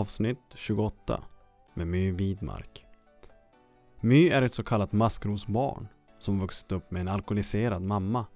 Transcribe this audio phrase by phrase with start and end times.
[0.00, 1.22] avsnitt 28
[1.74, 2.86] med My Widmark.
[4.00, 5.88] My är ett så kallat maskrosbarn
[6.18, 8.26] som vuxit upp med en alkoholiserad mamma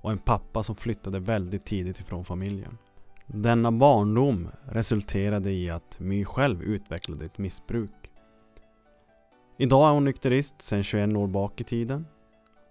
[0.00, 2.78] och en pappa som flyttade väldigt tidigt ifrån familjen.
[3.26, 8.12] Denna barndom resulterade i att My själv utvecklade ett missbruk.
[9.58, 12.06] Idag är hon nykterist sedan 21 år bak i tiden.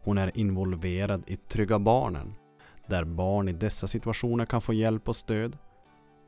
[0.04, 2.34] Hon är involverad i Trygga Barnen
[2.88, 5.58] där barn i dessa situationer kan få hjälp och stöd.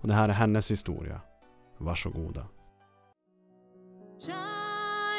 [0.01, 1.21] Och det här är hennes historia.
[1.77, 2.47] Varsågoda.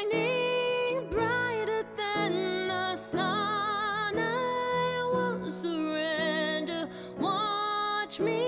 [0.04, 2.32] Shining brighter than
[2.68, 6.88] the sun, I won't surrender.
[7.18, 8.42] Watch me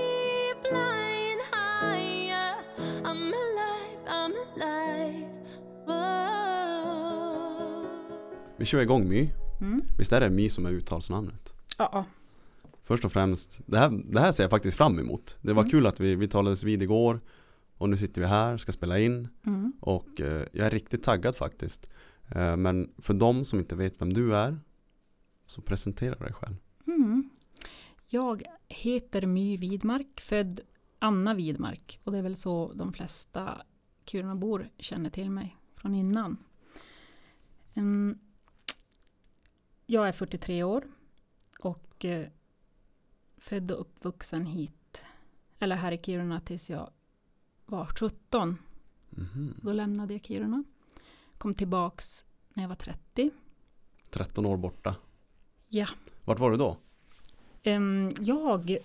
[0.62, 2.54] flying higher.
[3.04, 5.28] I'm alive, I'm alive.
[5.86, 7.86] Whoa.
[8.56, 9.30] Vi kör igång My.
[9.60, 9.82] Mm.
[9.98, 11.54] Visst är det My som är uttalsnamnet?
[11.78, 12.04] Ja,
[12.84, 15.38] Först och främst, det här, det här ser jag faktiskt fram emot.
[15.42, 15.70] Det var Mm.
[15.70, 17.20] kul att vi, vi talades vid igår
[17.78, 19.72] och nu sitter vi här, ska spela in mm.
[19.80, 21.88] och eh, jag är riktigt taggad faktiskt.
[22.28, 24.58] Eh, men för de som inte vet vem du är
[25.46, 26.56] så presentera dig själv.
[26.86, 27.30] Mm.
[28.08, 30.60] Jag heter My Widmark, född
[30.98, 32.00] Anna Widmark.
[32.04, 33.62] Och det är väl så de flesta
[34.04, 36.36] Kirunabor känner till mig från innan.
[37.74, 38.18] Mm.
[39.86, 40.84] Jag är 43 år
[41.60, 42.26] och eh,
[43.36, 45.04] född och uppvuxen hit,
[45.58, 46.90] eller här i Kiruna tills jag
[47.66, 48.58] var 17.
[49.10, 49.54] Mhm.
[49.62, 50.64] Då lämnade jag Kiruna.
[51.38, 53.30] Kom tillbaks när jag var 30.
[54.10, 54.96] 13 år borta.
[55.68, 55.86] Ja.
[56.24, 56.76] Vart var du då?
[58.20, 58.78] Jag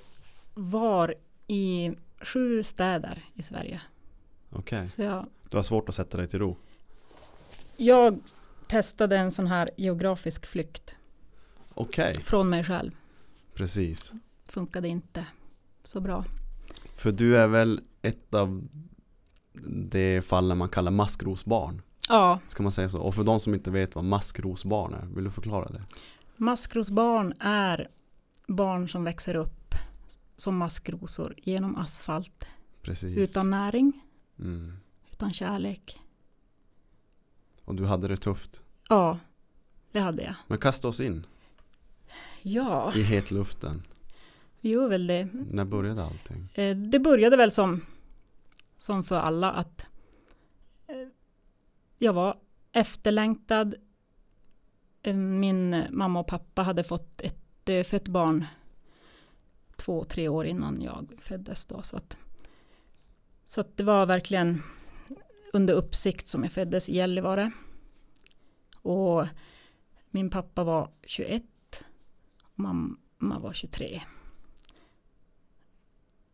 [0.54, 1.16] var
[1.48, 3.82] i sju städer i Sverige.
[4.50, 6.58] Okej, jag, du har svårt att sätta dig till ro.
[7.78, 8.20] jag
[8.68, 10.96] testade en sån här geografisk flykt
[11.74, 12.92] Okej, från mig själv.
[13.54, 14.14] precis.
[14.46, 15.26] Funkade inte
[15.84, 16.26] så bra.
[17.02, 18.68] För du är väl ett av
[19.92, 21.81] de fallen man kallar maskrosbarn.
[22.09, 23.00] Ja, Ska man säga så?
[23.02, 25.84] Och för de som inte vet vad maskrosbarn är, vill du förklara det?
[26.38, 27.90] maskrosbarn är
[28.48, 29.75] barn som växer upp
[30.36, 32.46] som maskrosor genom asfalt.
[32.81, 33.18] Precis.
[33.18, 34.02] Utan näring,
[34.40, 34.78] Mm.
[35.12, 36.00] utan kärlek.
[37.66, 38.62] Och du hade det tufft.
[38.90, 39.20] Ja,
[39.92, 40.36] det hade jag.
[40.48, 41.25] Men kasta oss in
[42.42, 43.84] Ja, i hetluften.
[44.62, 45.26] Vi gör väl det.
[45.34, 46.50] När började allting?
[46.54, 47.82] Eh, Det började väl som,
[48.78, 49.86] som för alla att
[50.88, 51.08] eh,
[51.98, 52.38] jag var
[52.72, 53.76] efterlängtad.
[55.04, 58.46] Eh, Min mamma och pappa hade fått ett fött barn
[59.76, 61.82] två, tre år innan jag föddes då.
[61.82, 62.18] Så att,
[63.46, 64.64] så att det var verkligen
[65.54, 67.52] under uppsikt som jag föddes i Gällivare.
[68.82, 69.26] Och
[70.10, 71.44] min pappa var 21
[72.54, 74.02] och mamma var 23.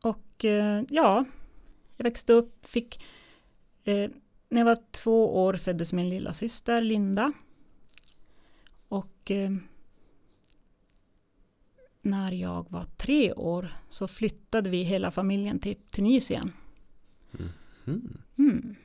[0.02, 1.26] Och eh, ja,
[1.98, 3.04] jag växte upp, fick
[3.84, 4.10] eh,
[4.50, 7.34] när jag var två år föddes min lilla syster Linda.
[8.88, 9.52] Och eh,
[12.02, 16.52] när jag var tre år så flyttade vi hela familjen till Tunisien.
[17.86, 18.18] Mm.
[18.38, 18.76] Mm.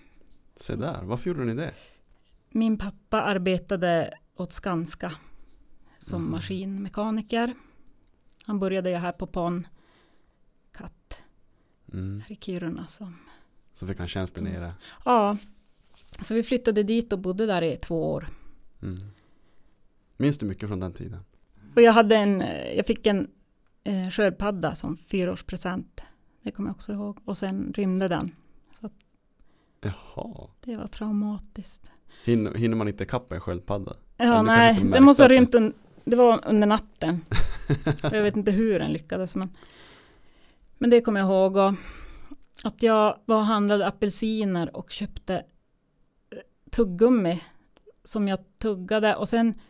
[0.56, 1.74] Se där, varför gjorde ni det?
[2.50, 5.12] Min pappa arbetade åt Skanska
[5.98, 6.30] som Mhm.
[6.30, 7.54] maskinmekaniker.
[8.46, 9.66] Han började ju här på PON
[11.92, 12.20] Mm.
[12.28, 12.86] här i Kiruna.
[12.86, 13.16] Som,
[13.72, 14.60] Så fick han tjänsten Mm.
[14.60, 14.72] nere.
[15.04, 15.36] ja,
[16.20, 18.28] så vi flyttade dit och bodde där i två år.
[18.82, 18.98] Mm.
[20.16, 21.20] Minns du mycket från den tiden?
[21.76, 22.40] Och jag, hade en,
[22.76, 23.30] jag fick en
[23.84, 26.02] eh, sköldpadda som fyraårspresent.
[26.42, 27.18] Det kommer jag också ihåg.
[27.24, 28.30] Och sen rymde den.
[29.80, 30.48] Jaha.
[30.60, 31.90] Det var traumatiskt.
[32.24, 33.96] Hinner, hinner man inte kappa en sköldpadda?
[34.16, 35.54] Ja, nej, märkte måste ha rymt.
[35.54, 35.72] Un,
[36.04, 37.24] det var under natten.
[38.02, 39.34] jag vet inte hur den lyckades.
[39.34, 39.48] Men,
[40.82, 41.56] men det kommer jag ihåg.
[41.56, 41.74] Och
[42.64, 46.38] att jag var och handlade apelsiner och köpte eh,
[46.70, 47.42] tuggummi
[48.04, 49.16] som jag tuggade.
[49.16, 49.60] Och sen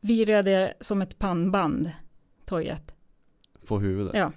[0.00, 1.90] virade jag som ett pannband,
[2.44, 2.94] tojet.
[3.66, 4.14] På huvudet?
[4.14, 4.32] Ja.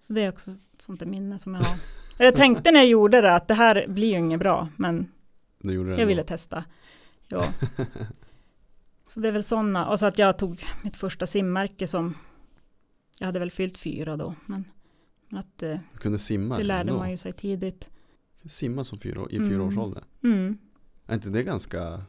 [0.00, 1.76] Så det är också ett sånt där minne som jag har.
[2.18, 5.12] Jag tänkte när jag gjorde det att det här blir ju inget bra, men
[5.58, 6.64] Det det jag ville testa.
[7.28, 7.44] Ja.
[9.04, 12.14] Så det är väl sådana, och så att jag tog mitt första simmärke som,
[13.18, 14.64] jag hade väl fyllt fyra då, men
[15.32, 16.98] att eh, Du kunde simma det lärde ändå.
[16.98, 17.88] man ju sig tidigt.
[18.44, 19.50] Simma som fyra, i Mm.
[19.50, 20.04] fyraårsåldern.
[20.24, 20.58] Mm.
[21.06, 22.02] Är inte det ganska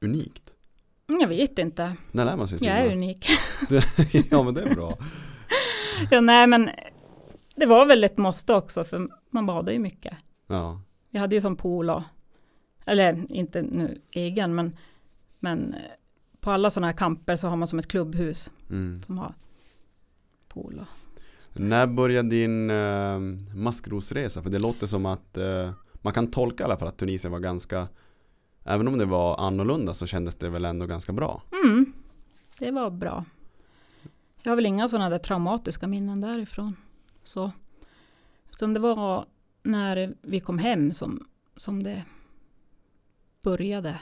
[0.00, 0.54] unikt?
[1.20, 2.70] Jag vet inte, När lär man sig simma?
[2.76, 3.26] jag är unik.
[4.30, 4.98] ja men det är bra.
[6.10, 6.70] ja, nej men
[7.56, 10.14] det var väl ett måste också, för man badade ju mycket.
[10.46, 10.80] Ja.
[11.10, 12.02] Jag hade ju som pool och,
[12.86, 14.76] eller inte nu egen, men,
[15.40, 15.74] men
[16.40, 19.00] på alla sådana här kamper så har man som ett klubbhus Mm.
[19.00, 19.34] som har
[20.52, 20.80] pool.
[20.80, 23.18] Och, När började din eh,
[23.54, 24.42] maskrosresa?
[24.42, 27.40] För det låter som att eh, man kan tolka i alla fall att Tunisien var
[27.40, 27.88] ganska
[28.64, 31.42] Även om det var annorlunda så kändes det väl ändå ganska bra.
[31.64, 31.92] Mm,
[32.58, 33.24] det var bra.
[34.42, 36.76] Jag har väl inga sådana där traumatiska minnen därifrån.
[37.24, 37.52] Så.
[38.52, 39.26] Utan det var
[39.62, 41.26] när vi kom hem som,
[41.56, 42.04] som det
[43.42, 43.98] började.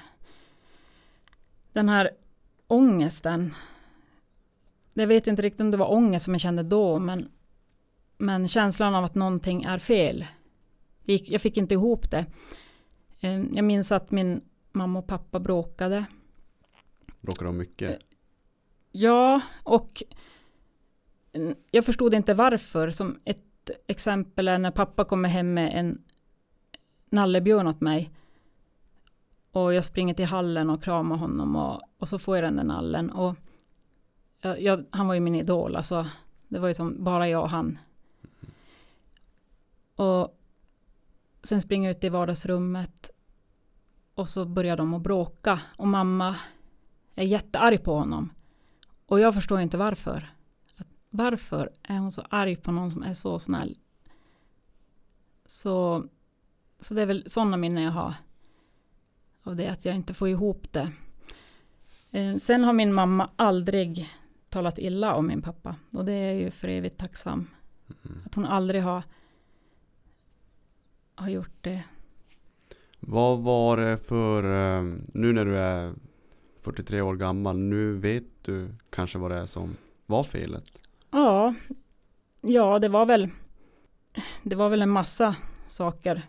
[1.72, 2.10] Den här
[2.66, 3.54] ångesten.
[4.94, 7.28] Jag vet inte riktigt om det var ångest som jag kände då, men,
[8.18, 10.26] men känslan av att någonting är fel.
[11.04, 12.26] Jag fick inte ihop det.
[13.20, 14.40] Eh, Jag minns att min
[14.72, 16.04] mamma och pappa bråkade.
[17.20, 17.98] Bråkade de mycket?
[18.92, 20.02] Ja, och
[21.70, 22.90] jag förstod inte varför.
[22.90, 26.02] Som ett exempel är när pappa kommer hem med en
[27.10, 28.10] nallebjörn åt mig.
[29.52, 32.64] Och jag springer till hallen och kramar honom och, och så får jag den där
[32.64, 33.10] nallen.
[33.10, 33.36] Och
[34.40, 36.06] jag, jag, han var ju min idol, alltså.
[36.48, 37.78] Det var ju som bara jag och han.
[39.96, 40.38] Och
[41.42, 43.10] sen springer jag ut i vardagsrummet.
[44.14, 45.60] Och så börjar de att bråka.
[45.76, 46.36] Och mamma
[47.14, 48.32] är jättearg på honom.
[49.06, 50.34] Och jag förstår inte varför.
[50.76, 53.78] Att varför är hon så arg på någon som är så snäll?
[55.46, 56.04] Så,
[56.80, 58.14] så det är väl sådana minnen jag har.
[59.42, 60.92] Av det att jag inte får ihop det.
[62.10, 64.08] Eh, sen har min mamma aldrig
[64.50, 65.76] talat illa om min pappa.
[65.92, 67.46] Och det är jag ju för evigt tacksam.
[68.04, 68.22] Mm.
[68.26, 69.02] Att hon aldrig har,
[71.14, 71.84] har gjort det.
[73.00, 74.82] Vad var det för, eh,
[75.14, 75.94] nu när du är
[76.62, 79.76] 43 år gammal, nu vet du kanske vad det är som
[80.06, 80.88] var felet?
[81.10, 81.54] Ja,
[82.40, 83.28] ja det var väl
[84.42, 85.36] det var väl en massa
[85.66, 86.22] saker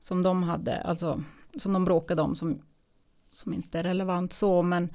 [0.00, 1.22] som de hade, alltså
[1.56, 2.62] som de bråkade om som,
[3.30, 4.90] som inte är relevant så, men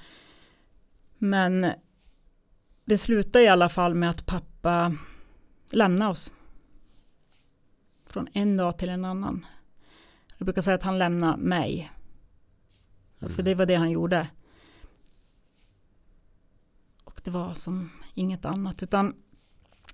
[1.17, 1.73] men
[2.85, 4.95] det slutade i alla fall med att pappa
[5.71, 6.33] lämnade oss.
[8.05, 9.45] Från en dag till en annan.
[10.37, 11.91] Jag brukar säga att han lämnade mig.
[13.19, 14.27] För det var det han gjorde.
[17.03, 18.83] Och det var som inget annat.
[18.83, 19.15] Utan,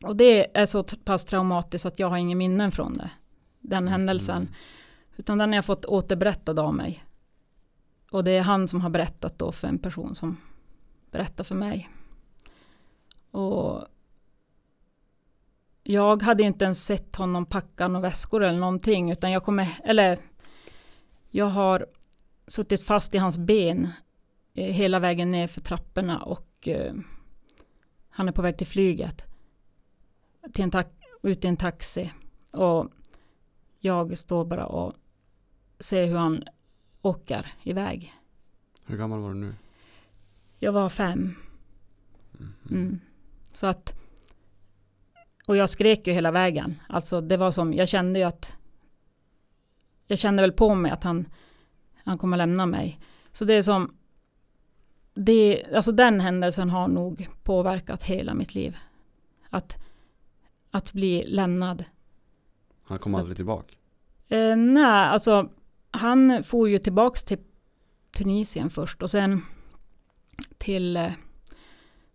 [0.03, 3.11] och det är så pass traumatiskt att jag har ingen minnen från det.
[3.59, 4.41] Den händelsen.
[4.41, 4.53] Mm.
[5.17, 7.05] Utan den har jag fått återberättad av mig.
[8.11, 10.37] Och det är han som har berättat då för en person som
[11.11, 11.89] berättar för mig.
[13.31, 13.87] Och
[15.83, 19.11] jag hade inte ens sett honom packa några väskor eller någonting.
[19.11, 20.19] Utan jag kommer, eller
[21.29, 21.85] jag har
[22.47, 23.89] suttit fast i hans ben
[24.53, 26.93] eh, hela vägen ner för trapporna och eh,
[28.09, 29.25] han är på väg till flyget.
[30.53, 30.83] Till en
[31.23, 32.11] ut i en taxi.
[32.51, 32.91] Och
[33.79, 34.93] jag står bara och
[35.79, 36.43] ser hur han
[37.01, 38.13] åker iväg.
[38.85, 39.55] Hur gammal var du nu?
[40.59, 41.35] Jag var fem.
[42.69, 42.99] Mm.
[43.59, 43.95] Så att
[45.47, 46.81] och jag skrek ju hela vägen.
[46.89, 48.57] Alltså det var som, jag kände ju att
[50.07, 51.27] jag kände väl på mig att han,
[52.03, 52.99] han kommer lämna mig.
[53.31, 53.95] Så det är som
[55.13, 58.77] det, alltså den händelsen har nog påverkat hela mitt liv.
[59.49, 59.77] Att,
[60.71, 61.85] att bli lämnad.
[62.83, 63.75] Han kom Så- aldrig tillbaka?
[64.27, 65.49] Eh, nej, alltså
[65.91, 67.39] han for ju tillbaks till
[68.11, 69.41] Tunisien först och sen
[70.57, 71.11] till eh,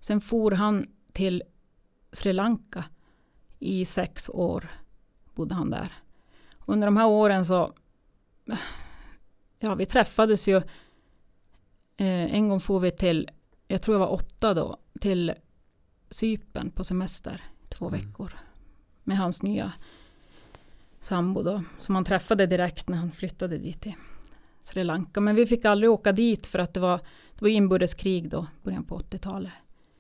[0.01, 1.43] sen for han till
[2.13, 2.85] Sri Lanka
[3.59, 4.71] i sex år
[5.35, 5.93] bodde han där.
[6.67, 7.73] Under de här åren så
[9.59, 10.57] ja, vi träffades ju
[11.97, 13.31] eh, en gång for vi till,
[13.69, 15.33] jag tror jag var åtta då, till
[16.11, 18.01] Cypern på semester två Mm.
[18.01, 18.33] veckor
[19.05, 19.73] med hans nya
[21.01, 23.95] sambo då, som han träffade direkt när han flyttade dit till
[24.61, 25.21] Sri Lanka.
[25.21, 26.99] Men vi fick aldrig åka dit för att det var,
[27.35, 29.53] det var inbördeskrig då, början på 80-talet.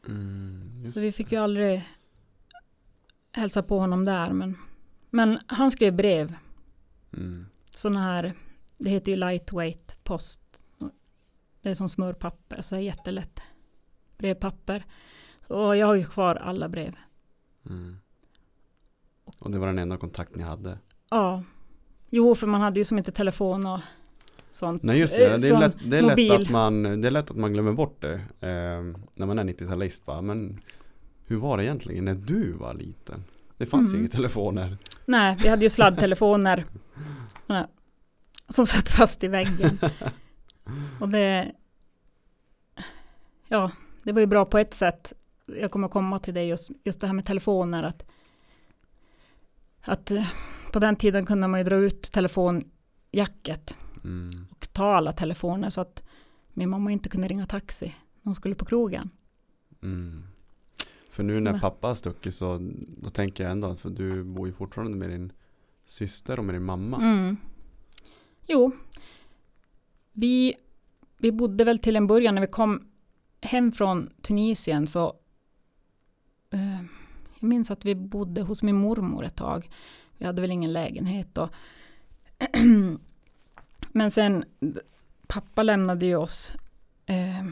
[0.08, 1.84] Mm, Så vi fick ju aldrig
[3.32, 4.32] hälsa på honom där.
[4.32, 4.58] Men,
[5.10, 6.36] men han skrev brev,
[7.12, 7.46] Mm.
[7.70, 8.34] sådana här,
[8.78, 10.62] det heter ju lightweight post.
[11.62, 13.40] Det är som smörpapper, så är jättelätt
[14.18, 14.84] brevpapper.
[15.46, 16.96] Så jag har ju kvar alla brev.
[17.66, 17.96] Mm.
[19.38, 20.78] Och det var den enda kontakt ni hade?
[21.10, 21.42] Ja,
[22.10, 23.80] jo för man hade ju som inte telefon och
[24.54, 24.82] sånt.
[24.82, 27.30] Nej just det, Eh, det är, lätt, det är lätt att man Det är lätt
[27.30, 28.82] att man glömmer bort det eh,
[29.16, 30.60] När man är 90-talist bara, men
[31.26, 33.24] Hur var det egentligen när du var liten?
[33.58, 34.00] Det fanns ju Mm.
[34.00, 36.64] inga telefoner Nej, vi hade ju sladdtelefoner.
[38.48, 39.78] som satt fast i väggen.
[41.00, 41.52] Och det...
[43.48, 43.70] Ja,
[44.02, 45.12] det var ju bra på ett sätt.
[45.46, 47.82] Jag kommer komma till det just, just det här med telefoner.
[47.82, 48.06] Att,
[49.80, 50.26] att eh,
[50.72, 54.46] på den tiden kunde man ju dra ut telefonjacket mm.
[54.50, 56.02] och ta alla telefoner så att
[56.52, 57.94] min mamma inte kunde ringa taxi.
[58.22, 59.10] Hon skulle på krogen.
[59.82, 60.22] Mm.
[61.10, 62.58] För nu när pappa har stuckit så
[63.02, 65.32] då tänker jag ändå att för du bor ju fortfarande med din
[65.84, 66.96] syster och med din mamma.
[66.96, 67.36] Mm.
[68.46, 68.72] Jo,
[70.12, 70.54] vi,
[71.18, 72.88] vi bodde väl till en början när vi kom
[73.40, 75.16] hem från Tunisien så
[76.50, 76.82] eh,
[77.40, 79.70] jag minns att vi bodde hos min mormor ett tag.
[80.18, 81.48] Vi hade väl ingen lägenhet då.
[83.96, 84.44] Men sen
[85.26, 86.54] pappa lämnade ju oss
[87.06, 87.46] eh,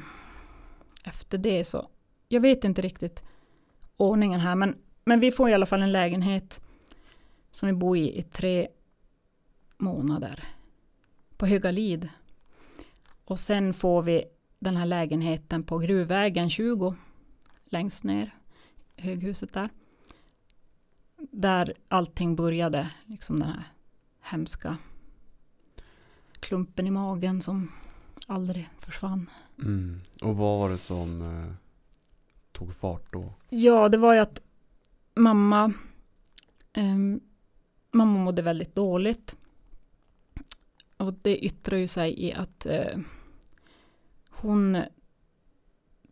[1.05, 1.89] efter det så
[2.29, 3.23] jag vet inte riktigt
[3.97, 6.63] ordningen här men, men vi får i alla fall en lägenhet
[7.51, 8.69] som vi bor i i tre
[9.79, 10.45] månader
[11.37, 12.09] på Högalid.
[13.25, 14.25] Och sen får vi
[14.59, 16.95] den här lägenheten på Gruvvägen 20
[17.65, 18.35] längst ner,
[18.97, 19.69] höghuset där.
[21.17, 23.65] Där allting började, liksom den här
[24.21, 24.77] hemska
[26.43, 27.73] klumpen i magen som
[28.27, 29.31] aldrig försvann.
[29.59, 30.01] Mm.
[30.23, 31.55] Och vad var det som eh,
[32.53, 33.33] tog fart då?
[33.49, 34.43] Ja, det var ju att
[35.15, 35.73] mamma,
[36.73, 37.21] ehm,
[37.91, 39.37] mamma mådde väldigt dåligt.
[40.97, 42.99] Och det yttrar ju sig i att eh,
[44.31, 44.83] hon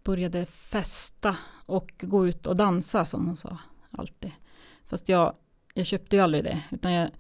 [0.05, 3.59] började festa och gå ut och dansa som hon sa
[3.91, 4.33] alltid.
[4.87, 5.35] Fast jag,
[5.75, 7.11] jag köpte ju aldrig det, utan jag,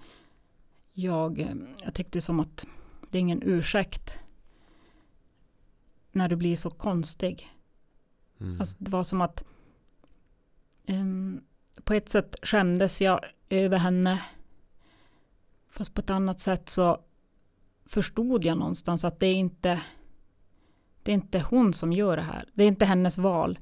[0.93, 2.67] jag, eh, jag tyckte som att
[3.11, 4.19] det är ingen ursäkt
[6.12, 7.50] när du blir så konstig.
[8.40, 8.61] Mm.
[8.61, 9.45] Alltså det var som att
[10.87, 11.40] ehm,
[11.85, 14.23] på ett sätt skämdes jag över henne.
[15.71, 17.00] Fast på ett annat sätt så
[17.85, 19.81] förstod jag någonstans att det är inte
[21.02, 22.45] det är inte hon som gör det här.
[22.55, 23.59] Det är inte hennes val.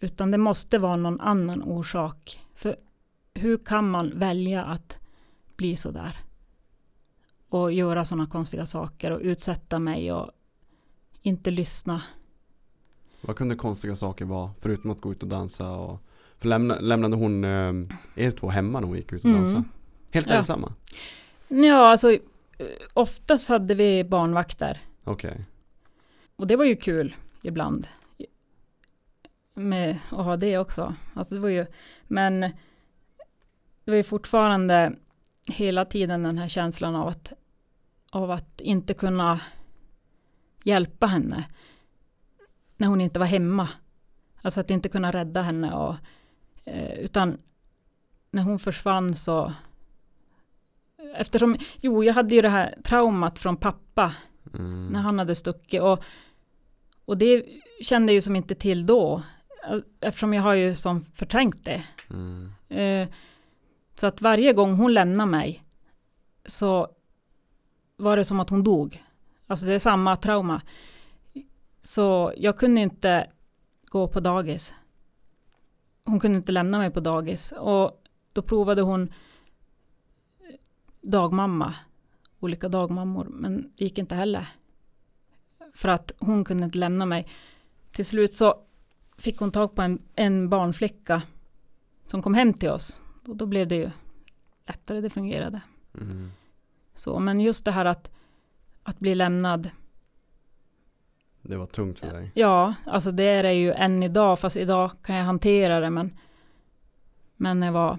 [0.00, 2.40] Utan det måste vara någon annan orsak.
[2.54, 2.76] För
[3.34, 4.98] hur kan man välja att
[5.56, 6.23] bli så där?
[7.54, 10.30] Och göra sådana konstiga saker och utsätta mig och
[11.22, 12.02] inte lyssna.
[13.20, 15.70] Vad kunde konstiga saker vara förutom att gå ut och dansa?
[15.70, 16.00] Och,
[16.38, 17.72] för lämna, lämnade hon eh,
[18.24, 19.42] er två hemma när hon gick ut och Mm.
[19.42, 19.64] dansade?
[20.10, 20.34] Helt Ja.
[20.34, 20.72] ensamma?
[21.48, 22.18] Ja, alltså eh,
[22.94, 24.80] oftast hade vi barnvakter.
[25.04, 25.44] Okej.
[26.36, 27.86] Och det var ju kul ibland.
[29.54, 30.94] Med att ha det också.
[31.14, 31.66] Alltså det var ju,
[32.04, 34.92] men det var ju fortfarande
[35.48, 37.32] hela tiden den här känslan av att,
[38.14, 39.40] av att inte kunna
[40.64, 41.44] hjälpa henne.
[42.76, 43.68] När hon inte var hemma.
[44.42, 45.72] Alltså att inte kunna rädda henne.
[45.74, 45.94] Och,
[46.64, 47.38] eh, utan
[48.30, 49.52] när hon försvann så
[51.16, 54.14] Eftersom, jo jag hade ju det här traumat från pappa
[54.54, 54.86] Mm.
[54.86, 55.82] när han hade stuckit.
[55.82, 56.04] Och,
[57.04, 57.44] och det
[57.80, 59.22] kände jag ju som inte till då.
[60.00, 61.84] Eftersom jag har ju som förträngt det.
[62.10, 62.52] Mm.
[62.68, 63.08] Eh,
[63.94, 65.62] så att varje gång hon lämnade mig
[66.46, 66.88] så
[67.96, 69.04] var det som att hon dog.
[69.46, 70.62] Alltså det är samma trauma.
[71.82, 73.30] Så jag kunde inte
[73.84, 74.74] gå på dagis.
[76.04, 77.52] Hon kunde inte lämna mig på dagis.
[77.52, 79.12] Och då provade hon
[81.00, 81.74] dagmamma.
[82.40, 83.24] Olika dagmammor.
[83.30, 84.48] Men det gick inte heller.
[85.74, 87.28] För att hon kunde inte lämna mig.
[87.92, 88.54] Till slut så
[89.18, 91.22] fick hon tag på en, en barnflicka
[92.06, 93.02] som kom hem till oss.
[93.26, 93.90] Och då blev det ju
[94.66, 95.60] lättare, det fungerade.
[95.94, 96.30] Mm.
[96.94, 98.10] Så, men just det här att,
[98.82, 99.70] att bli lämnad.
[101.42, 102.32] Det var tungt för dig.
[102.34, 105.90] Ja, alltså det är det ju än idag, fast idag kan jag hantera det.
[105.90, 106.16] Men,
[107.36, 107.98] men när jag var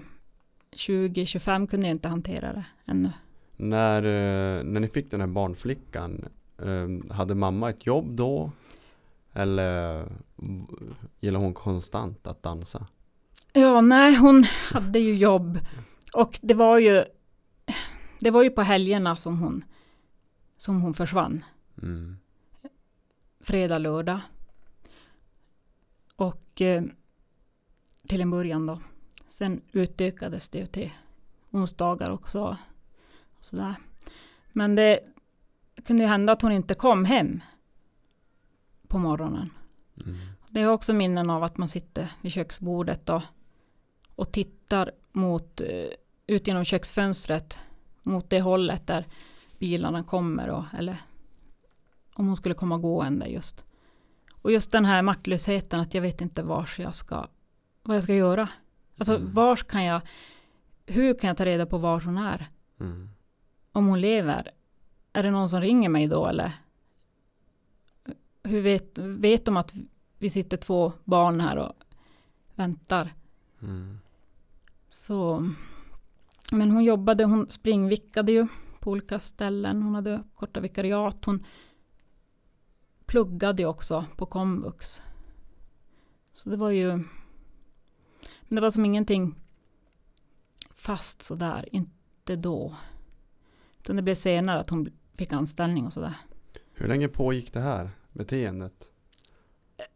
[0.76, 3.12] 20-25 kunde jag inte hantera det ännu.
[3.56, 8.50] När, eh, när ni fick den här barnflickan, eh, hade mamma ett jobb då?
[9.32, 10.04] Eller
[11.20, 12.86] gillar hon konstant att dansa?
[13.52, 15.58] Ja, nej, hon hade ju jobb.
[16.12, 17.04] Och det var ju,
[18.26, 19.64] det var ju på helgerna som hon,
[20.56, 21.44] som hon försvann.
[21.82, 22.16] Mm.
[23.40, 24.20] fredag, lördag.
[26.16, 26.82] Och eh,
[28.08, 28.80] till en början då.
[29.28, 30.92] Sen utökades det till
[31.50, 32.56] onsdagar också.
[33.38, 33.74] Sådär.
[34.52, 35.00] Men det
[35.84, 37.40] kunde ju hända att hon inte kom hem
[38.88, 39.50] på morgonen.
[40.04, 40.18] Mm.
[40.48, 43.22] Det är också minnen av att man sitter vid köksbordet och,
[44.14, 45.90] och tittar mot, eh,
[46.26, 47.60] ut genom köksfönstret
[48.06, 49.06] mot det hållet där
[49.58, 50.96] bilarna kommer och, eller
[52.14, 53.64] om hon skulle komma gående just.
[54.42, 57.26] Och just den här maktlösheten att jag vet inte vars jag ska,
[57.82, 58.48] vad jag ska göra.
[58.98, 59.32] Alltså Mm.
[59.32, 60.00] vars kan jag,
[60.86, 62.48] hur kan jag ta reda på var hon är?
[62.80, 63.08] Mm.
[63.72, 64.50] Om hon lever?
[65.12, 66.52] Är det någon som ringer mig då eller?
[68.42, 69.74] Hur vet, vet de att
[70.18, 71.72] vi sitter två barn här och
[72.54, 73.14] väntar?
[73.62, 73.98] Mm.
[74.88, 75.50] Så,
[76.52, 78.46] men hon jobbade, hon springvickade ju
[78.80, 79.82] på olika ställen.
[79.82, 81.24] Hon hade korta vikariat.
[81.24, 81.44] Hon
[83.06, 85.02] pluggade ju också på komvux.
[86.34, 86.88] Så det var ju,
[88.42, 89.34] men det var som ingenting
[90.74, 92.76] fast sådär, inte då.
[93.80, 96.14] Utan det blev senare att hon fick anställning och sådär.
[96.74, 98.90] Hur länge pågick det här beteendet?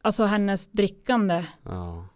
[0.03, 2.07] Alltså hennes drickande, Ja,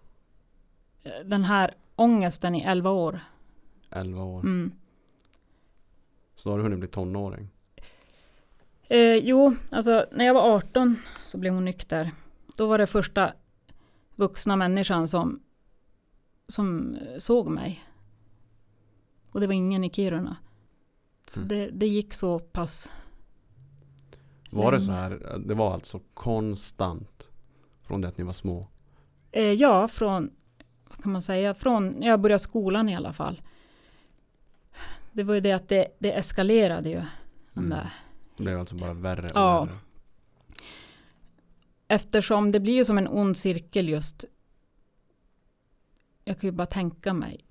[1.25, 3.21] den här ångesten i 11 år.
[3.95, 4.41] 11 år.
[4.41, 4.73] Mm.
[6.37, 7.49] Så då har du hunnit bli tonåring.
[8.89, 12.11] Eh, jo, alltså när jag var 18 så blev hon nykter.
[12.57, 13.33] Då var det första
[14.15, 15.41] vuxna människan som,
[16.49, 17.85] som såg mig.
[19.31, 20.37] Och det var ingen i Kiruna.
[21.27, 21.49] Så Mm.
[21.49, 22.93] det, det gick så pass.
[24.51, 27.31] Var det så här, det var alltså konstant
[27.83, 28.67] från det att ni var små?
[29.33, 30.31] Eh, ja, från,
[30.89, 33.43] vad kan man säga, från jag började skolan i alla fall.
[35.15, 37.03] Det var ju det att det, det eskalerade ju.
[37.57, 37.71] Mm.
[37.71, 37.91] där.
[38.37, 39.65] Det blev alltså bara värre och Ja.
[39.65, 39.79] värre.
[41.89, 44.25] Eftersom det blir ju som en ond cirkel just.
[46.25, 47.45] Jag kan ju bara tänka mig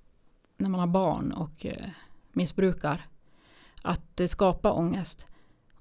[0.56, 1.88] när man har barn och eh,
[2.32, 3.06] missbrukar.
[3.82, 5.26] Att det skapar ångest.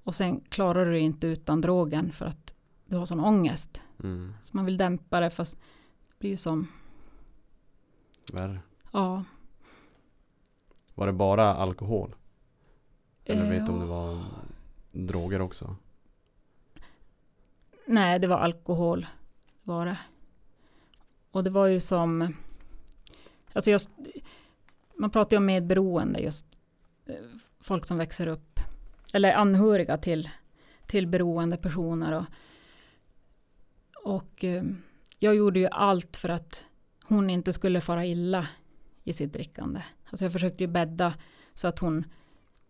[0.04, 2.54] Och sen klarar du det inte utan drogen för att
[2.86, 3.82] du har sån ångest.
[4.04, 4.34] Mm.
[4.42, 5.54] Så man vill dämpa det fast
[6.08, 6.68] det blir ju som,
[8.34, 8.60] Värre.
[8.92, 9.24] ja.
[10.96, 12.16] Var det bara alkohol?
[13.26, 14.24] Eller Eh, vet du om det var
[14.92, 15.76] droger också?
[17.86, 19.06] Nej, det var alkohol.
[19.64, 19.98] Var det.
[21.32, 22.36] Och det var ju som...
[23.54, 23.90] Alltså just,
[24.96, 26.46] man pratar ju om medberoende just.
[27.06, 27.16] eh,
[27.62, 28.60] Folk som växer upp.
[29.14, 30.30] Eller anhöriga till,
[30.88, 32.12] till beroende personer.
[32.14, 32.26] Och,
[34.14, 34.64] och eh,
[35.20, 36.68] jag gjorde ju allt för att
[37.06, 38.48] hon inte skulle fara illa
[39.04, 39.82] i sitt drickande.
[40.14, 41.14] Alltså jag försökte ju bädda
[41.54, 42.06] så att hon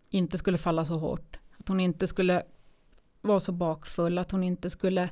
[0.09, 1.37] inte skulle falla så hårt.
[1.57, 2.43] Att hon inte skulle
[3.21, 5.09] vara så bakfull, att hon inte skulle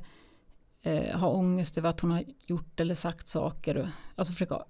[0.82, 3.76] eh, ha ångest över att hon har gjort eller sagt saker.
[3.76, 4.64] Och, alltså försöka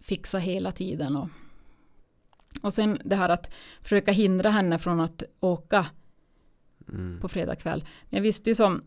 [0.00, 1.16] fixa hela tiden.
[1.16, 1.28] Och,
[2.62, 3.50] och sen det här att
[3.82, 5.86] försöka hindra henne från att åka
[6.88, 7.20] Mm.
[7.20, 7.84] på fredag kväll.
[8.10, 8.82] Men jag visste ju som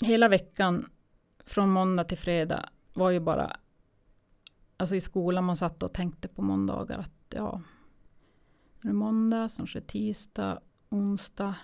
[0.00, 0.90] hela veckan
[1.46, 3.56] från måndag till fredag var ju bara
[4.84, 7.60] alltså i skolan man satt och tänkte på måndagar att ja
[8.80, 11.54] nu är det måndag, snart är det tisdag, onsdag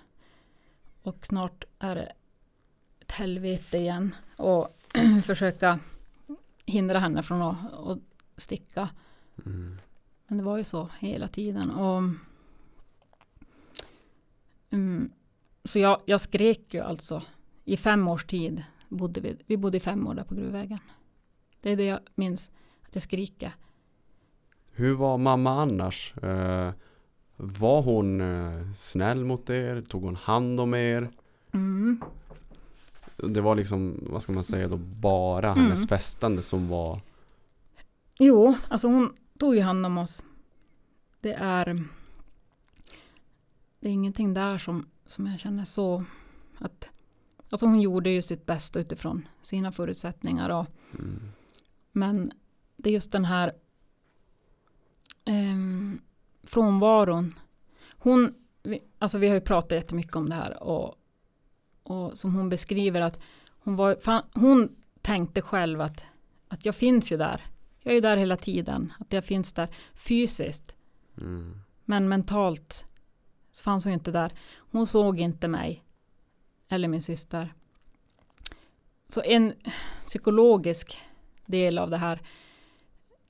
[1.03, 2.13] och snart är det
[3.01, 4.77] ett helvete igen och
[5.25, 5.79] försöka
[6.67, 7.99] hindra henne från att, att
[8.37, 8.89] sticka.
[9.47, 9.79] Mm.
[10.27, 11.71] Men det var ju så hela tiden.
[11.71, 12.03] Och,
[14.71, 15.11] mm,
[15.65, 17.23] så jag, jag skrek ju alltså
[17.65, 18.65] i fem års tid.
[18.89, 20.79] Bodde vi, vi bodde i fem år där på Gruvvägen.
[21.61, 22.51] Det är det jag minns,
[22.91, 23.55] att jag skriker.
[24.73, 26.15] Hur var mamma annars?
[26.23, 26.73] Eh,
[27.37, 29.83] var hon eh, snäll mot er?
[29.83, 31.11] Tog hon hand om er?
[31.53, 32.01] Mm.
[33.17, 35.65] Det var liksom, vad ska man säga då, bara Mm.
[35.65, 37.01] hennes festande som var
[38.19, 40.25] Jo, alltså hon tog ju hand om oss.
[41.21, 41.85] Det är,
[43.81, 46.05] det är ingenting där som, som jag känner så
[46.59, 46.91] att
[47.51, 50.51] Alltså hon gjorde ju sitt bästa utifrån sina förutsättningar.
[50.51, 50.67] Och,
[50.99, 51.21] mm,
[51.93, 52.31] Men
[52.83, 53.53] det är just den här
[55.27, 56.03] um,
[56.45, 57.39] frånvaron.
[57.99, 60.95] Hon, vi, alltså vi har ju pratat jättemycket om det här och,
[61.83, 66.07] och som hon beskriver att hon, var, fan, hon tänkte själv att,
[66.49, 67.47] att jag finns ju där.
[67.83, 68.93] Jag är ju där hela tiden.
[68.99, 70.77] Att jag finns där fysiskt.
[71.23, 72.85] mm, Men mentalt
[73.53, 74.33] så fanns hon inte där.
[74.57, 75.85] Hon såg inte mig.
[76.69, 77.55] Eller min syster.
[79.09, 79.55] Så en
[80.05, 80.99] psykologisk
[81.47, 82.21] del av det här.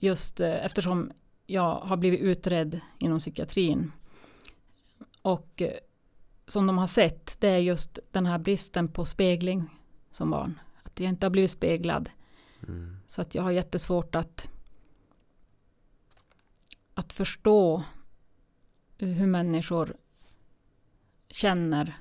[0.03, 1.13] Just eh, eftersom
[1.47, 3.93] jag har blivit utredd inom psykiatrin.
[5.23, 5.73] Och eh,
[6.47, 7.37] som de har sett.
[7.41, 9.71] Det är just den här bristen på spegling
[10.11, 10.61] som barn.
[10.83, 12.11] Att jag inte har blivit speglad.
[12.69, 14.51] mm, Så att jag har jättesvårt att
[16.95, 17.83] att förstå
[18.99, 19.97] hur människor
[21.29, 21.99] känner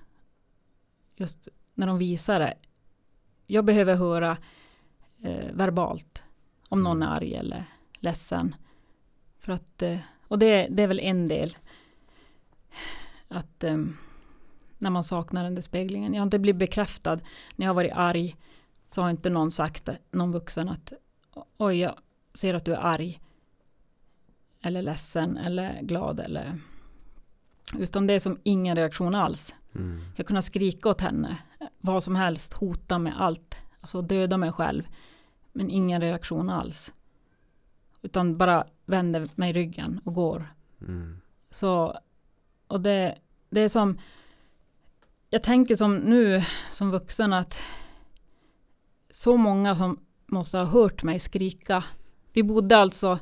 [1.15, 2.57] just när de visar det.
[3.47, 4.37] Jag behöver höra
[5.23, 6.23] eh, verbalt
[6.69, 7.15] om någon är Mm.
[7.17, 7.65] arg eller
[7.99, 8.55] ledsen.
[9.37, 11.57] För att, eh, och det, det är väl en del.
[13.27, 13.77] Att eh,
[14.77, 16.13] när man saknar den där speglingen.
[16.13, 17.15] Jag har inte blivit bekräftad
[17.55, 18.35] när jag har varit arg.
[18.87, 20.93] Så har inte någon sagt, någon vuxen att
[21.57, 21.95] oj, jag
[22.33, 23.21] ser att du är arg.
[24.61, 26.59] Eller ledsen eller glad eller
[27.77, 29.55] utan det är som ingen reaktion alls.
[29.75, 31.37] mm, Jag kunde skrika åt henne,
[31.79, 34.87] vad som helst, hota med allt, alltså döda mig själv.
[35.51, 36.93] Men ingen reaktion alls.
[38.01, 40.53] Utan bara vänder mig ryggen och går.
[40.81, 41.99] mm, Så,
[42.67, 43.17] och det,
[43.49, 43.99] det är som,
[45.29, 47.57] jag tänker som nu som vuxen att
[49.11, 51.83] så många som måste ha hört mig skrika.
[52.33, 53.19] Vi bodde alltså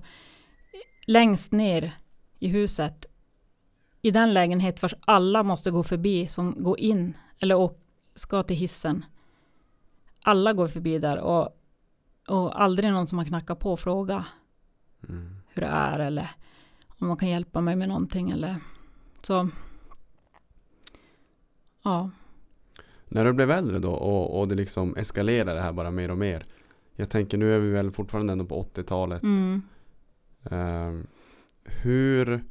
[1.05, 1.93] längst ner
[2.39, 3.05] i huset
[4.01, 7.69] i den lägenhet vars alla måste gå förbi som går in eller
[8.15, 9.05] ska till hissen.
[10.23, 11.49] Alla går förbi där och,
[12.27, 14.23] och aldrig någon som har knackat på och frågat
[15.09, 15.35] Mm.
[15.53, 16.29] hur det är eller
[16.87, 18.55] om man kan hjälpa mig med någonting eller
[19.23, 19.49] så.
[21.83, 22.09] Ja,
[23.09, 26.17] När du blev äldre då och, och det liksom eskalerade det här bara mer och
[26.17, 26.45] mer.
[26.95, 29.23] Jag tänker nu är vi väl fortfarande ändå på 80-talet.
[29.23, 29.61] mm.
[30.43, 30.99] Eh,
[31.63, 32.43] hur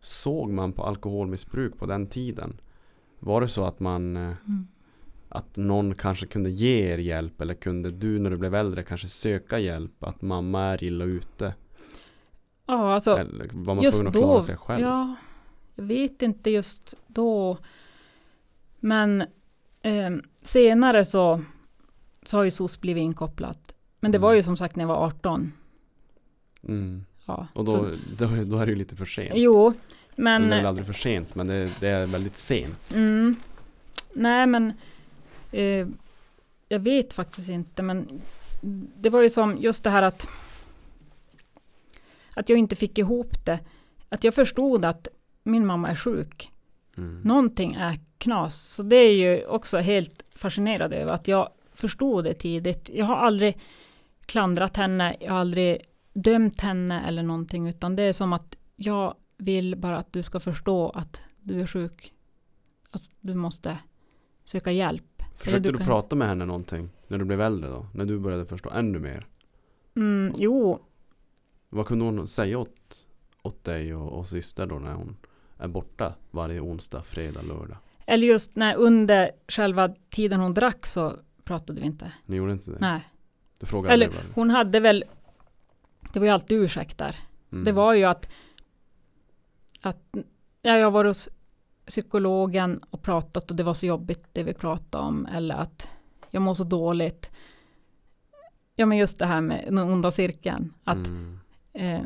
[0.00, 2.60] såg man på alkoholmissbruk på den tiden?
[3.18, 4.66] Var det så att man eh, Mm.
[5.28, 9.08] att någon kanske kunde ge er hjälp eller kunde du när du blev äldre kanske
[9.08, 10.04] söka hjälp?
[10.04, 11.54] Att mamma är illa ute?
[12.68, 14.80] Ja alltså eller var man just tvungen att då, klara sig själv?
[14.82, 15.14] ja,
[15.74, 17.58] jag vet inte just då.
[18.80, 19.20] Men
[19.82, 20.10] eh,
[20.42, 21.42] senare så,
[22.22, 23.74] så har ju SOS blivit inkopplat.
[24.00, 24.36] Men det var Mm.
[24.36, 25.52] ju som sagt när jag var 18.
[26.62, 27.04] Mm.
[27.26, 27.76] Ja, Och så-
[28.18, 29.32] då, då, då är det ju lite för sent.
[29.34, 29.72] Jo,
[30.16, 30.50] Men, men...
[30.50, 32.94] det är väl aldrig för sent men det, det är väldigt sent.
[32.94, 33.36] Mm.
[34.12, 34.72] Nej, men
[35.52, 35.86] eh,
[36.68, 38.20] jag vet faktiskt inte, men
[38.96, 40.26] det var ju som just det här att
[42.38, 43.60] att jag inte fick ihop det.
[44.08, 45.08] Att jag förstod att
[45.42, 46.52] min mamma är sjuk.
[46.96, 47.20] Mm.
[47.20, 48.74] Någonting är knas.
[48.74, 52.90] Så det är ju också helt fascinerad över att jag förstod det tidigt.
[52.94, 53.58] Jag har aldrig
[54.26, 59.14] klandrat henne, jag har aldrig dömt henne eller någonting, utan det är som att jag
[59.36, 62.12] vill bara att du ska förstå att du är sjuk.
[62.90, 63.78] Att du måste
[64.44, 65.22] söka hjälp.
[65.36, 67.86] Försökte du du, kan- prata med henne någonting när du blev äldre då?
[67.94, 69.26] När du började förstå ännu mer?
[69.96, 70.78] Mm, jo,
[71.68, 73.06] Vad kunde hon säga åt,
[73.42, 75.16] åt dig och, och syster då när hon
[75.58, 77.76] är borta varje onsdag, fredag, lördag?
[78.06, 82.12] eller just när under själva tiden hon drack så pratade vi inte.
[82.26, 82.76] Ni gjorde inte det?
[82.80, 83.00] Nej,
[83.58, 85.04] Du frågade Eller- aldrig hon hade väl,
[86.12, 87.16] det var ju alltid ursäkter.
[87.52, 87.64] Mm.
[87.64, 88.28] Det var ju att,
[89.80, 90.02] att
[90.62, 91.28] ja, jag var hos
[91.86, 95.26] psykologen och pratat och det var så jobbigt det vi pratade om.
[95.26, 95.90] Eller att
[96.30, 97.30] jag mår så dåligt.
[98.76, 100.72] Ja men just det här med den onda cirkeln.
[100.84, 101.40] Att Mm
[101.72, 102.02] eh,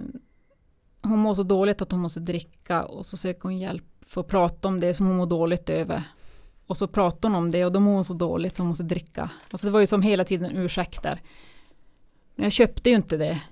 [1.02, 4.28] hon mår så dåligt att hon måste dricka och så söker hon hjälp för att
[4.28, 6.02] prata om det som hon mår dåligt över.
[6.66, 8.84] Och så pratar hon om det och då mår hon så dåligt så hon måste
[8.84, 9.30] dricka.
[9.50, 11.20] Alltså det var ju som hela tiden ursäkter.
[12.34, 13.42] Men jag köpte ju inte det.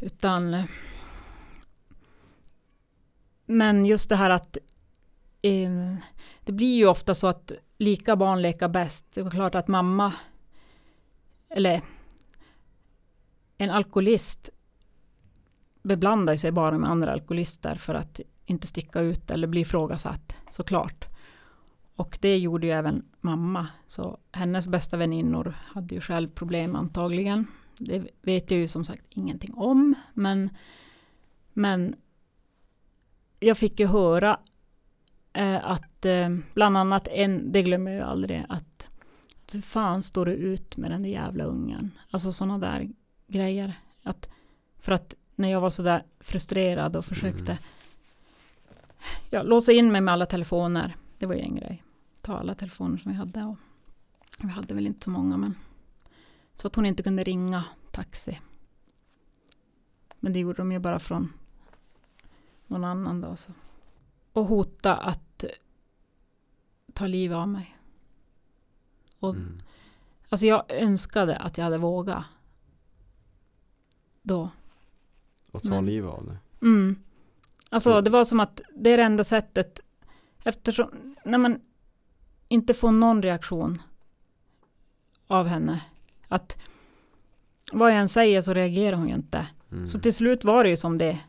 [0.00, 0.66] Utan
[3.46, 4.58] men just det här att
[5.42, 5.94] eh,
[6.40, 9.06] det blir ju ofta så att lika barn leka bäst.
[9.14, 10.12] Det var klart att mamma
[11.48, 11.80] eller
[13.58, 14.50] en alkoholist
[15.84, 21.08] beblandar sig bara med andra alkoholister för att inte sticka ut eller bli ifrågasatt såklart.
[21.96, 23.66] Och det gjorde ju även mamma.
[23.88, 27.46] Så hennes bästa väninnor hade ju själv problem antagligen.
[27.78, 29.94] Det vet jag ju som sagt ingenting om.
[30.14, 30.50] Men,
[31.52, 31.96] men
[33.40, 34.40] jag fick ju höra
[35.32, 38.88] eh, att eh, bland annat en, det glömmer jag aldrig, att
[39.52, 41.90] hur fan står du ut med den där jävla ungen?
[42.10, 42.88] Alltså sådana där
[43.26, 43.80] grejer.
[44.02, 44.30] Att,
[44.80, 47.62] för att när jag var sådär frustrerad och försökte Mm.
[49.30, 50.96] ja, låsa in mig med alla telefoner.
[51.18, 51.84] Det var ju en grej.
[52.20, 53.44] Ta alla telefoner som vi hade.
[53.44, 53.56] Och
[54.40, 55.54] vi hade väl inte så många men.
[56.52, 58.40] Så att hon inte kunde ringa taxi.
[60.20, 61.32] Men det gjorde de ju bara från
[62.66, 63.36] någon annan då.
[63.36, 63.52] Så.
[64.32, 65.44] Och hota att
[66.92, 67.76] ta livet av mig.
[69.18, 69.62] Och Mm.
[70.28, 72.24] Alltså jag önskade att jag hade vågat.
[74.22, 74.50] Då.
[75.54, 76.66] Och ta Men- livet av det?
[76.66, 76.96] Mm.
[77.70, 78.04] Alltså Mm.
[78.04, 79.80] det var som att det är det enda sättet.
[80.44, 80.90] Eftersom
[81.24, 81.60] när man
[82.48, 83.82] inte får någon reaktion
[85.26, 85.82] av henne.
[86.28, 86.58] Att
[87.72, 89.46] vad jag än säger så reagerar hon ju inte.
[89.72, 89.88] Mm.
[89.88, 91.20] Så till slut var det ju som det.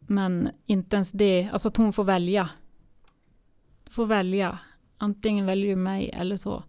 [0.00, 2.50] Men inte ens det, alltså att hon får välja.
[3.90, 4.58] Får välja.
[4.98, 6.64] Antingen väljer du mig eller så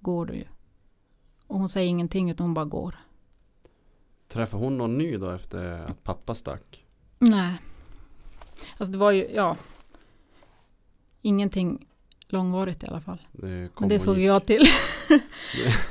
[0.00, 0.44] går du ju.
[1.46, 2.94] Och hon säger ingenting utan hon bara går.
[4.28, 6.84] Träffade hon någon ny då efter att pappa stack?
[7.18, 7.52] Nej.
[8.78, 9.56] Alltså det var ju, ja.
[11.22, 11.86] Ingenting
[12.28, 13.22] långvarigt i alla fall.
[13.32, 14.62] Det Men det såg jag till.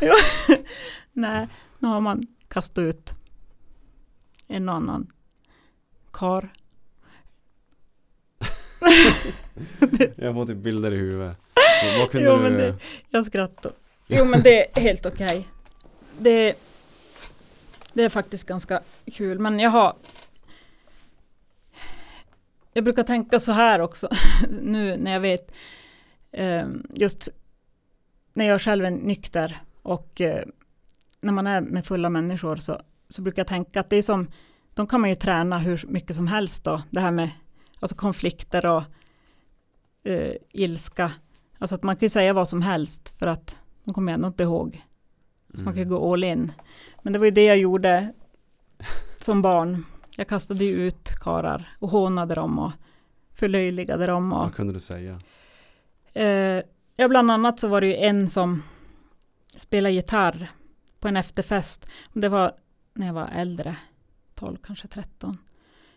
[1.13, 1.47] Nej,
[1.79, 3.13] nu har man kastat ut
[4.47, 5.11] en och annan
[6.13, 6.49] kar.
[10.15, 11.37] Jag får typ bilder i huvudet.
[11.99, 12.43] Vad- kunde Jo, du...
[12.43, 12.75] men det-
[13.09, 13.71] Jag skrattar.
[14.07, 15.47] Jo men det är helt okej.
[16.19, 16.53] Det,
[17.97, 18.81] det är faktiskt ganska
[19.11, 19.39] kul.
[19.39, 19.95] Men jag har...
[22.73, 24.09] Jag brukar tänka så här också.
[24.61, 25.51] nu när jag vet.
[26.31, 27.29] eh, Just
[28.33, 29.61] när jag själv är nykter.
[29.81, 30.45] Och eh,
[31.21, 34.27] när man är med fulla människor så, så brukar jag tänka att det är som,
[34.73, 36.81] de kan man ju träna hur mycket som helst då.
[36.89, 37.29] Det här med
[37.79, 38.83] alltså konflikter och
[40.03, 41.11] eh, ilska.
[41.57, 44.43] Alltså att man kan ju säga vad som helst för att de kommer ändå inte
[44.43, 44.83] ihåg.
[45.53, 46.51] Så man kan ju gå all in.
[47.07, 48.13] Men det var ju det jag gjorde
[49.21, 49.85] som barn.
[50.15, 52.71] Jag kastade ut karar och hånade dem och
[53.33, 54.33] förlöjligade dem.
[54.33, 55.19] Och, Vad kunde du säga?
[56.13, 56.63] Eh,
[56.95, 58.63] ja, bland annat så var det ju en som
[59.57, 60.51] spelade gitarr
[60.99, 61.91] på en efterfest.
[62.13, 62.51] Det var
[62.93, 63.75] när jag var äldre,
[64.35, 65.37] 12, kanske 13.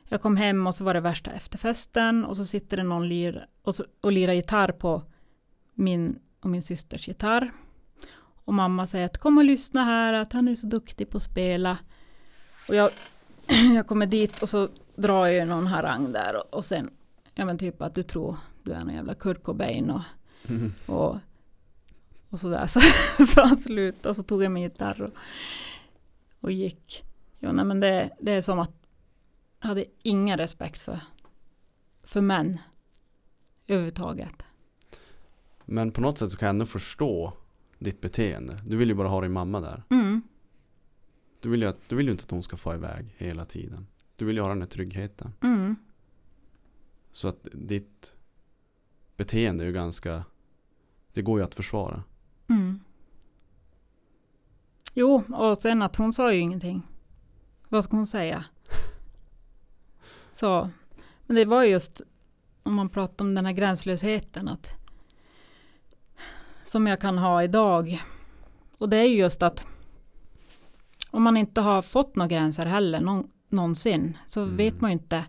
[0.08, 3.46] Jag kom hem och så var det värsta efterfesten och så sitter det någon lir
[3.62, 5.02] och, så, och lirar gitarr på
[5.74, 7.52] min och min systers gitarr.
[8.50, 11.22] Och mamma säger att kom och lyssna här, att han är så duktig på att
[11.22, 11.78] spela.
[12.68, 12.90] Och jag,
[13.74, 16.90] jag kommer dit och så drar jag någon harang där och, och sen,
[17.34, 20.02] ja men typ att du tror du är någon jävla Kurt Cobain och
[20.86, 21.16] och,
[22.30, 22.66] och sådär.
[22.66, 22.80] Så,
[23.26, 25.10] så han slutade och så tog jag min gitarr och,
[26.40, 27.04] och gick.
[27.38, 28.86] Jo, nej, men det, det är som att
[29.60, 31.00] jag hade ingen respekt för,
[32.04, 32.58] för män
[33.66, 34.42] överhuvudtaget.
[35.64, 37.32] Men på något sätt så kan jag ändå förstå
[37.80, 38.60] ditt beteende.
[38.66, 39.82] Du vill ju bara ha din mamma där.
[39.90, 40.22] Mm,
[41.40, 43.86] Du vill ju, att, du vill ju inte att hon ska få iväg hela tiden.
[44.16, 45.32] Du vill ju ha den här tryggheten.
[45.42, 45.76] mm,
[47.12, 48.16] Så att ditt
[49.16, 50.24] beteende är ju ganska
[51.12, 52.02] Det går ju att försvara.
[52.48, 52.80] mm.
[54.94, 56.82] Jo, och sen att hon sa ju ingenting.
[57.68, 58.44] Vad ska hon säga?
[60.32, 60.70] Så,
[61.26, 62.00] men det var just
[62.62, 64.72] om man pratar om den här gränslösheten att
[66.70, 68.02] som jag kan ha idag.
[68.78, 69.66] Och det är ju just att
[71.10, 74.56] om man inte har fått några gränser heller någon, någonsin så Mm.
[74.56, 75.24] vet man ju inte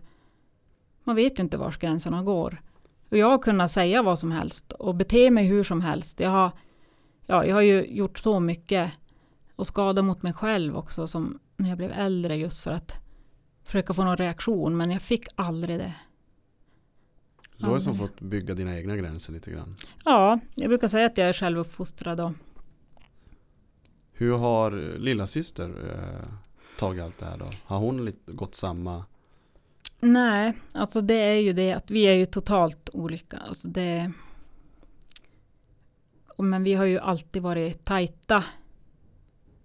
[1.04, 2.62] man vet ju inte vars gränserna går.
[3.10, 6.20] Och jag har kunnat säga vad som helst och bete mig hur som helst.
[6.20, 6.50] Jag har,
[7.26, 8.92] ja, jag har ju gjort så mycket
[9.56, 12.96] och skada mot mig själv också som när jag blev äldre just för att
[13.62, 15.94] försöka få någon reaktion men jag fick aldrig det.
[17.62, 19.76] Du har ju som fått bygga dina egna gränser lite grann.
[20.04, 22.32] Ja, jag brukar säga att jag är självuppfostrad och
[24.12, 26.28] Hur har lilla syster eh,
[26.78, 27.46] tagit allt det här då?
[27.64, 29.04] Har hon gått samma?
[30.00, 33.36] Nej, alltså det är ju det att vi är ju totalt olika.
[33.36, 34.12] Alltså det,
[36.38, 38.44] men vi har ju alltid varit tajta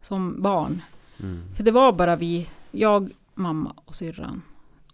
[0.01, 0.81] som barn.
[1.19, 1.55] Mm.
[1.55, 4.41] För det var bara vi, jag, mamma och syrran.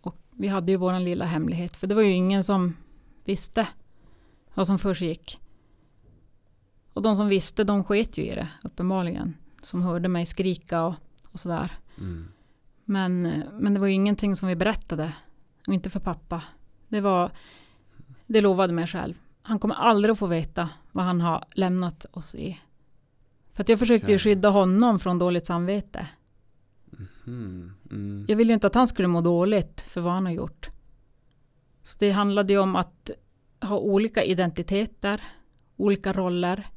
[0.01, 1.77] Och vi hade ju våran lilla hemlighet.
[1.77, 2.75] För det var ju ingen som
[3.25, 3.67] visste
[4.53, 5.39] vad som försiggick.
[6.93, 9.37] Och de som visste, de sket ju i det, uppenbarligen.
[9.61, 10.95] Som hörde mig skrika och,
[11.31, 11.71] och sådär.
[11.97, 12.27] Mm.
[12.85, 15.13] Men, men det var ju ingenting som vi berättade.
[15.67, 16.43] Och inte för pappa.
[16.87, 17.31] Det var,
[18.27, 19.13] det lovade mig själv.
[19.41, 22.59] Han kommer aldrig att få veta vad han har lämnat oss i.
[23.51, 24.23] För att jag försökte ju Okej.
[24.23, 26.07] skydda honom från dåligt samvete.
[27.27, 27.73] Mm.
[27.91, 28.25] Mm.
[28.27, 30.69] Jag ville ju inte att han skulle må dåligt för vad han har gjort.
[31.83, 33.11] Så det handlade ju om att
[33.61, 35.21] ha olika identiteter,
[35.75, 36.67] olika roller.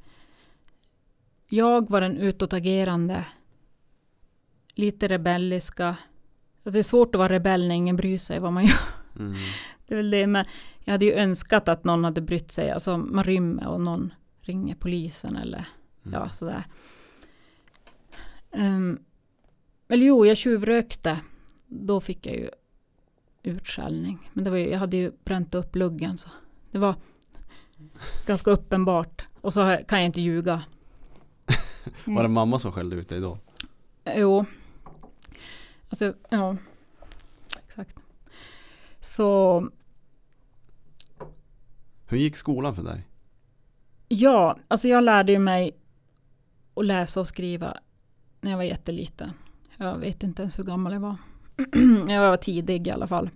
[1.48, 3.24] Jag var den utåtagerande,
[4.74, 5.86] lite rebelliska.
[5.86, 8.78] Alltså det är svårt att vara rebell när ingen bryr sig vad man gör.
[9.18, 9.34] Mm.
[9.86, 10.44] Det är väl det, men
[10.84, 12.70] jag hade ju önskat att någon hade brytt sig.
[12.70, 15.64] Alltså man rymmer och någon ringer polisen eller
[16.06, 16.20] Mm.
[16.20, 16.64] ja, sådär.
[18.50, 18.98] Um,
[19.88, 21.20] eller jo, jag tjuvrökte.
[21.66, 22.50] Då fick jag ju
[23.46, 24.30] utskällning.
[24.32, 26.28] Men det var ju, jag hade ju bränt upp luggen så
[26.70, 26.94] det var
[28.26, 29.26] ganska uppenbart.
[29.40, 30.62] Och så kan jag inte ljuga.
[32.04, 33.38] Var det mamma som skällde ut dig då?
[34.16, 34.44] Jo.
[35.88, 36.56] Alltså, ja.
[37.66, 37.96] Exakt.
[39.00, 39.68] Så
[42.06, 43.06] Hur gick skolan för dig?
[44.08, 45.76] Ja, alltså jag lärde ju mig
[46.74, 47.76] att läsa och skriva
[48.40, 49.30] när jag var jätteliten.
[49.76, 51.16] Jag vet inte ens hur gammal jag var.
[52.08, 53.30] jag var tidig i alla fall.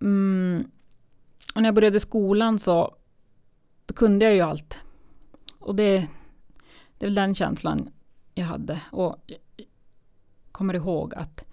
[0.00, 0.70] Mm.
[1.54, 2.96] Och när jag började skolan så
[3.94, 4.80] kunde jag ju allt.
[5.58, 6.08] Och det,
[6.98, 7.88] det är väl den känslan
[8.34, 8.80] jag hade.
[8.92, 9.66] Och jag
[10.52, 11.48] kommer ihåg att,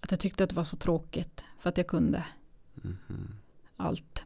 [0.00, 2.24] att jag tyckte att det var så tråkigt för att jag kunde
[2.74, 3.34] Mhm.
[3.76, 4.24] allt.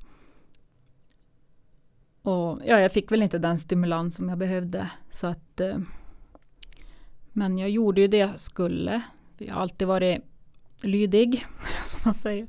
[2.23, 4.91] Och ja, jag fick väl inte den stimulans som jag behövde.
[5.11, 5.79] Så att, eh,
[7.33, 9.03] men jag gjorde ju det jag skulle.
[9.39, 10.23] Jag har alltid varit
[10.83, 11.47] lydig,
[11.85, 12.49] som man säger.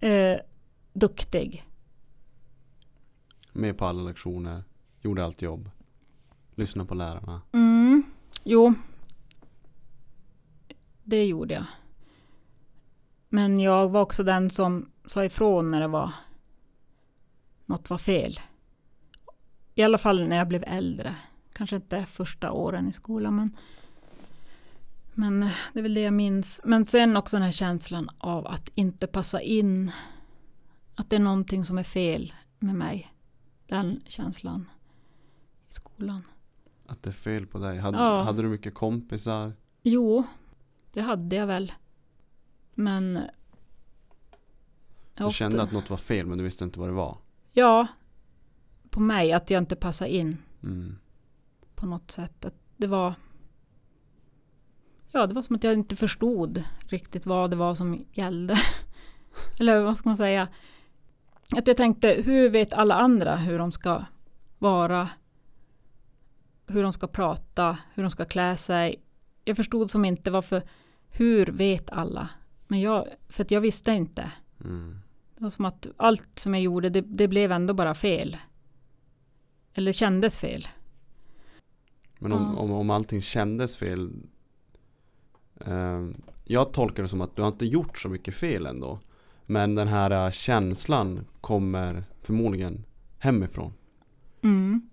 [0.00, 0.40] Eh,
[0.92, 1.64] duktig.
[3.52, 4.64] Med på alla lektioner,
[5.00, 5.70] gjorde allt jobb,
[6.54, 7.42] lyssnade på lärarna.
[7.52, 8.02] Mm,
[8.44, 8.74] jo.
[11.02, 11.64] Det gjorde jag.
[13.28, 16.12] Men jag var också den som sa ifrån när det var
[17.66, 18.40] något var fel.
[19.74, 21.16] I alla fall när jag blev äldre.
[21.60, 23.56] Kanske inte första åren i skolan men
[25.14, 25.40] men
[25.72, 26.60] det är väl det jag minns.
[26.64, 29.92] Men sen också den här känslan av att inte passa in.
[30.94, 33.14] Att det är någonting som är fel med mig.
[33.66, 34.70] Den känslan
[35.68, 36.22] i skolan.
[36.86, 37.78] Att det är fel på dig.
[37.78, 38.22] Hade, Ja.
[38.22, 39.52] hade du mycket kompisar?
[39.82, 40.24] Jo,
[40.92, 41.72] det hade jag väl.
[42.74, 43.14] Men...
[43.14, 43.20] Du
[45.14, 47.18] jag ofta- kände att något var fel men du visste inte vad det var?
[47.52, 47.86] Ja,
[48.90, 50.98] på mig att jag inte passade in Mm.
[51.80, 52.44] På något sätt.
[52.44, 53.14] Att det var...
[55.10, 58.58] Ja, det var som att jag inte förstod riktigt vad det var som gällde.
[59.60, 60.48] Eller vad ska man säga?
[61.56, 64.04] Att jag tänkte, hur vet alla andra hur de ska
[64.58, 65.08] vara?
[66.66, 69.02] Hur de ska prata, hur de ska klä sig.
[69.44, 70.62] Jag förstod som inte varför,
[71.10, 72.28] hur vet alla?
[72.68, 74.32] Men jag, för att jag visste inte.
[74.64, 75.00] Mm.
[75.34, 78.36] Det var som att allt som jag gjorde, det, det blev ändå bara fel.
[79.74, 80.66] Eller kändes fel.
[82.22, 82.60] Men om, Ja.
[82.60, 84.10] om, om allting kändes fel
[85.60, 86.08] eh,
[86.44, 89.00] Jag tolkar det som att du har inte gjort så mycket fel ändå
[89.46, 92.84] Men den här eh, känslan kommer förmodligen
[93.18, 93.72] hemifrån
[94.42, 94.88] Mm.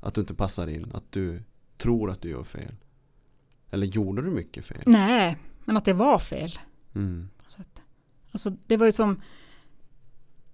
[0.00, 1.42] Att du inte passar in, att du
[1.76, 2.74] tror att du gör fel
[3.70, 4.82] Eller gjorde du mycket fel?
[4.86, 6.58] Nej, men att det var fel.
[6.94, 7.28] Mm.
[8.32, 9.20] Alltså det var ju som,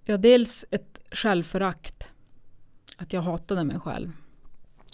[0.03, 2.11] ja dels ett självförakt.
[2.97, 4.11] Att jag hatade mig själv.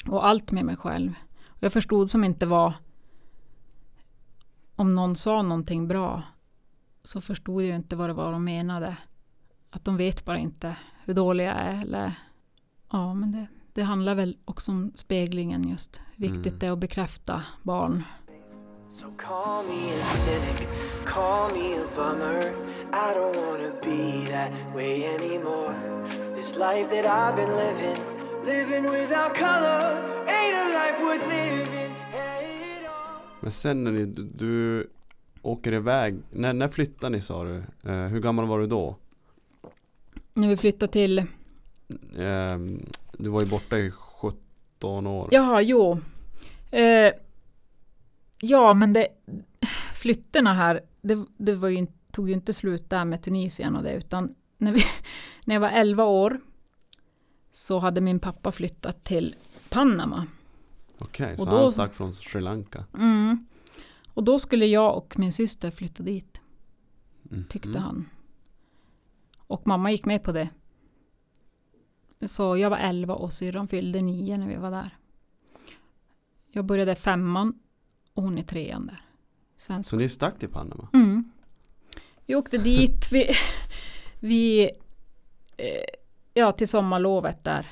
[0.08, 1.14] Och allt med mig själv.
[1.48, 2.74] Och jag förstod som inte var,
[4.76, 6.24] om någon sa någonting bra,
[7.04, 8.98] så förstod jag inte vad det var de menade.
[9.70, 11.82] Att de vet bara inte hur dålig jag är.
[11.82, 12.14] Eller,
[12.92, 16.02] ja, men det, det handlar väl också om speglingen just.
[16.16, 16.60] Hur viktigt Mm.
[16.60, 18.04] det är att bekräfta barn.
[18.92, 20.68] So call me a cynic,
[21.06, 22.40] call me a bummer.
[22.94, 25.76] I don't wanna be that way anymore.
[26.36, 27.98] This life that I've been living,
[28.46, 29.82] living without color,
[30.28, 33.22] ain't a life worth living at all.
[33.40, 34.88] Men sen när ni, du, du
[35.42, 37.64] åker iväg när, när flyttade ni sa du?
[37.84, 38.96] Eh, hur gammal var du då?
[40.34, 41.26] När vi flyttade till
[42.18, 42.58] Eh,
[43.18, 46.00] du var ju borta i 17 år Jaha, jo.
[46.72, 47.14] Eh,
[48.40, 49.08] ja, men det,
[49.94, 53.94] flytterna här, det, det var ju, tog ju inte slut där med Tunisien och det,
[53.94, 54.80] utan när, vi,
[55.46, 56.40] när jag var 11 år
[57.56, 59.36] så hade min pappa flyttat till
[59.70, 60.28] Panama.
[61.00, 63.48] Okej, så Och då- han stack från Sri Lanka Mm.
[64.14, 66.42] Och då skulle jag och min syster flytta dit,
[67.32, 67.44] Mm.
[67.50, 67.82] tyckte Mm.
[67.82, 68.10] han.
[69.38, 70.50] Och mamma gick med på det.
[72.28, 74.98] Så jag var 11 och syrran fyllde 9 när vi var där.
[76.52, 77.60] Jag började femman
[78.14, 79.02] och hon är trean där.
[79.58, 79.90] Svensk.
[79.90, 80.88] Så ni stack till Panama?
[80.94, 81.32] mm.
[82.26, 83.30] Vi åkte dit, vi,
[84.20, 84.64] vi
[85.58, 85.68] eh,
[86.38, 87.68] ja till sommarlovet där.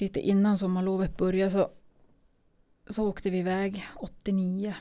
[0.00, 1.70] Lite innan sommarlovet började så,
[2.88, 4.74] så åkte vi iväg 89.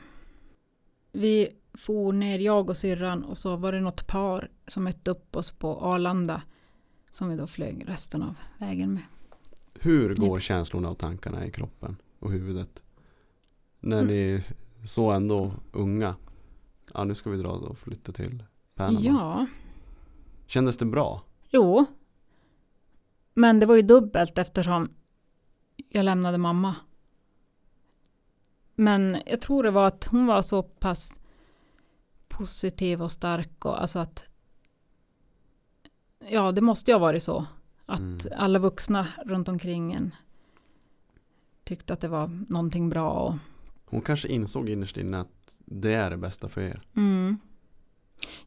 [1.11, 5.35] Vi for ner, jag och syrran och så var det något par som mötte upp
[5.35, 6.41] oss på Arlanda
[7.11, 9.03] som vi då flög resten av vägen med.
[9.79, 12.83] Hur går känslorna och tankarna i kroppen och huvudet?
[13.79, 14.07] När Mm.
[14.07, 14.43] ni
[14.85, 16.15] så ändå unga
[16.93, 18.43] Ja nu ska vi dra och flytta till
[18.75, 19.47] Panama Ja,
[20.47, 21.21] Kändes det bra?
[21.53, 21.85] Jo.
[23.33, 24.89] Men det var ju dubbelt eftersom
[25.89, 26.75] jag lämnade mamma.
[28.75, 31.19] Men jag tror det var att hon var så pass
[32.27, 34.25] positiv och stark och alltså att
[36.29, 37.45] ja, det måste ju ha varit så.
[37.85, 38.19] Att Mm.
[38.37, 40.15] alla vuxna runt omkring en
[41.63, 43.09] tyckte att det var någonting bra.
[43.11, 43.35] Och,
[43.85, 47.37] Hon kanske insåg innerst inne att det är det bästa för er mm.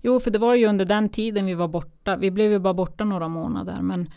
[0.00, 2.16] Jo, för det var ju under den tiden vi var borta.
[2.16, 4.10] Vi blev ju bara borta några månader, men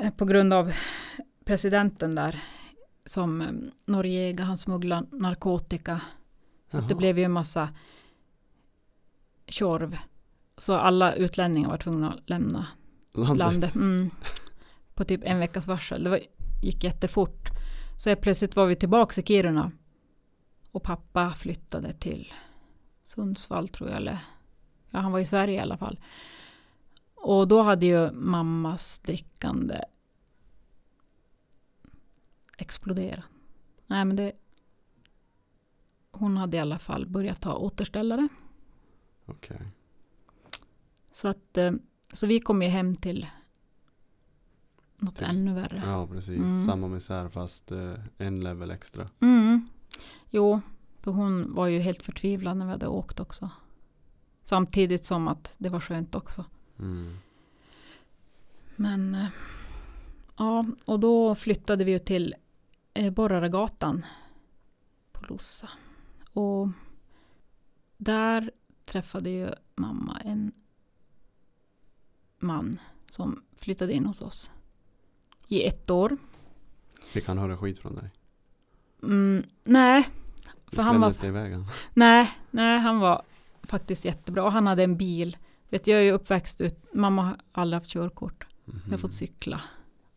[0.00, 0.72] eh, på grund av
[1.44, 2.42] presidenten där
[3.06, 3.48] som eh,
[3.86, 6.00] Noriega, han smugglade narkotika.
[6.70, 7.68] Så det blev ju en massa
[9.46, 9.98] tjorv.
[10.58, 12.66] Så alla utlänningar var tvungna att lämna
[13.14, 13.38] Landet.
[13.38, 13.74] landet.
[13.74, 14.10] Mm.
[14.94, 16.04] På typ en veckas varsel.
[16.04, 16.20] Det var,
[16.62, 17.48] gick jättefort.
[17.98, 19.72] Så plötsligt var vi tillbaka i Kiruna.
[20.72, 22.32] Och pappa flyttade till
[23.14, 23.96] Sundsvall tror jag.
[23.96, 24.18] Eller,
[24.90, 25.98] ja, han var i Sverige i alla fall.
[27.14, 29.80] Och då hade ju mammas drickande
[32.58, 33.24] exploderat.
[33.86, 34.32] Nej men det
[36.10, 38.28] hon hade i alla fall börjat ta återställare.
[39.26, 39.60] Okej
[41.12, 41.72] Så att eh,
[42.12, 43.26] så vi kom ju hem till
[44.96, 45.82] något Till- ännu värre.
[45.86, 46.64] Ja precis, Mm.
[46.64, 49.68] samma misär fast eh, en level extra Mm.
[50.30, 50.60] Jo,
[51.02, 53.50] för hon var ju helt förtvivlad när vi hade åkt också.
[54.42, 56.44] Samtidigt som att det var skönt också.
[56.78, 57.16] mm.
[58.76, 59.28] Men eh,
[60.36, 62.34] ja, och då flyttade vi ju till
[62.94, 64.06] eh, Borraregatan
[65.12, 65.68] på Lossa.
[66.32, 66.68] Och
[67.96, 68.50] där
[68.84, 70.52] träffade ju mamma en
[72.38, 72.80] man
[73.10, 74.50] som flyttade in hos oss
[75.48, 76.16] i ett år.
[77.12, 78.10] Fick han höra skit från dig?
[79.02, 80.08] Mm, nej,
[80.72, 81.54] För han var- inte iväg
[81.94, 83.22] nej, nej, han var
[83.62, 84.50] faktiskt jättebra.
[84.50, 85.36] Han hade en bil.
[85.68, 88.46] Vet, jag är ju uppväxt ut, mamma har aldrig haft körkort.
[88.64, 88.98] Jag har Mhm.
[88.98, 89.60] fått cykla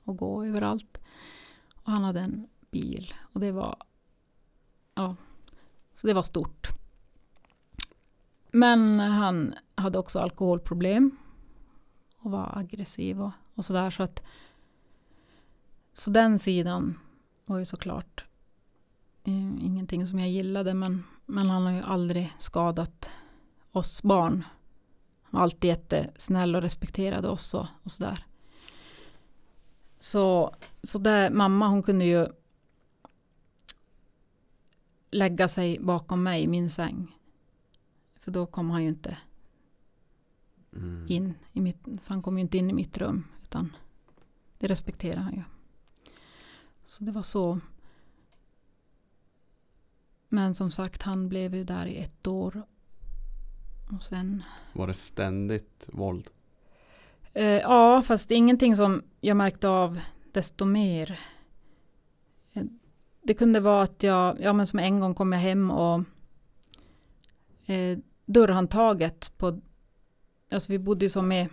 [0.03, 0.97] och gå överallt.
[1.75, 3.77] Och han hade en bil och det var,
[4.95, 5.15] ja,
[5.93, 6.67] så det var stort.
[8.51, 11.17] Men han hade också alkoholproblem
[12.17, 14.23] och var aggressiv och, och sådär så att
[15.93, 16.99] så den sidan
[17.45, 18.25] var ju såklart
[19.27, 23.09] eh, ingenting som jag gillade men, men han har ju aldrig skadat
[23.71, 24.43] oss barn.
[25.21, 28.25] Han var alltid jättesnäll och respekterade oss och, och sådär.
[29.99, 32.27] Så, så där, mamma hon kunde ju
[35.11, 37.15] lägga sig bakom mig i min säng.
[38.15, 39.17] För då kom han ju inte
[40.75, 41.05] Mm.
[41.09, 43.23] in i mitt, han kom ju inte in i mitt rum.
[43.43, 43.75] Utan
[44.57, 45.43] det respekterar han ju.
[46.83, 47.59] Så det var så.
[50.35, 52.63] Men som sagt, han blev ju där i ett år.
[53.95, 56.29] Och sen Var det ständigt våld?
[57.33, 59.99] Eh, ja, fast ingenting som jag märkte av
[60.31, 61.19] desto mer.
[62.53, 62.63] Eh,
[63.21, 66.03] Det kunde vara att jag, ja men som en gång kom jag hem och
[67.65, 69.61] eh, dörrhandtaget på,
[70.51, 71.47] alltså vi bodde ju som med,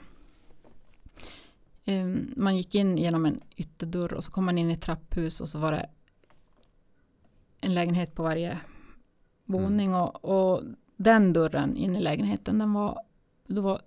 [1.85, 2.07] eh,
[2.37, 5.49] man gick in genom en ytterdörr och så kom man in i ett trapphus och
[5.49, 5.91] så var det
[7.61, 8.61] en lägenhet på varje
[9.45, 10.62] våning och, och
[10.97, 13.03] den dörren in i lägenheten den var,
[13.47, 13.82] då var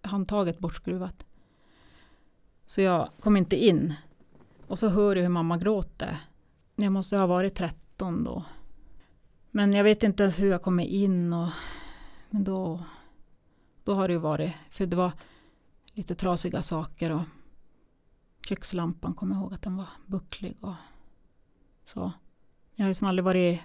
[0.00, 1.26] handtaget bortskruvat.
[2.66, 3.94] Så jag kom inte in.
[4.66, 6.18] Och så hör jag hur mamma gråter.
[6.76, 8.44] Jag måste ha varit 13 då.
[9.50, 11.32] Men jag vet inte ens hur jag kommer in.
[11.32, 11.48] Och,
[12.30, 12.82] men då,
[13.84, 15.12] då har det ju varit, för det var
[15.92, 17.12] lite trasiga saker.
[17.12, 17.22] Och
[18.48, 20.56] kökslampan kommer jag ihåg att den var bucklig.
[20.60, 20.74] Och
[21.84, 22.12] så.
[22.74, 23.60] Jag har ju som aldrig varit,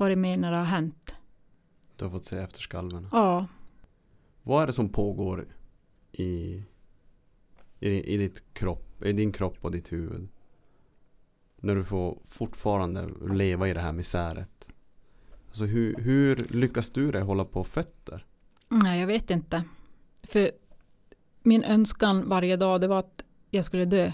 [0.00, 1.16] varit med när det har hänt.
[1.96, 3.08] Du har fått se efterskalven.
[3.12, 3.46] Ja,
[4.42, 5.46] Vad är det som pågår
[6.12, 6.62] i,
[7.80, 10.28] i, i, ditt kropp, i din kropp och ditt huvud?
[11.56, 14.68] När du får fortfarande leva i det här misäret.
[15.48, 18.26] Alltså hur, hur lyckas du det hålla på fötter?
[18.68, 19.64] Nej, jag vet inte.
[20.22, 20.50] För
[21.42, 24.12] min önskan varje dag det var att jag skulle dö.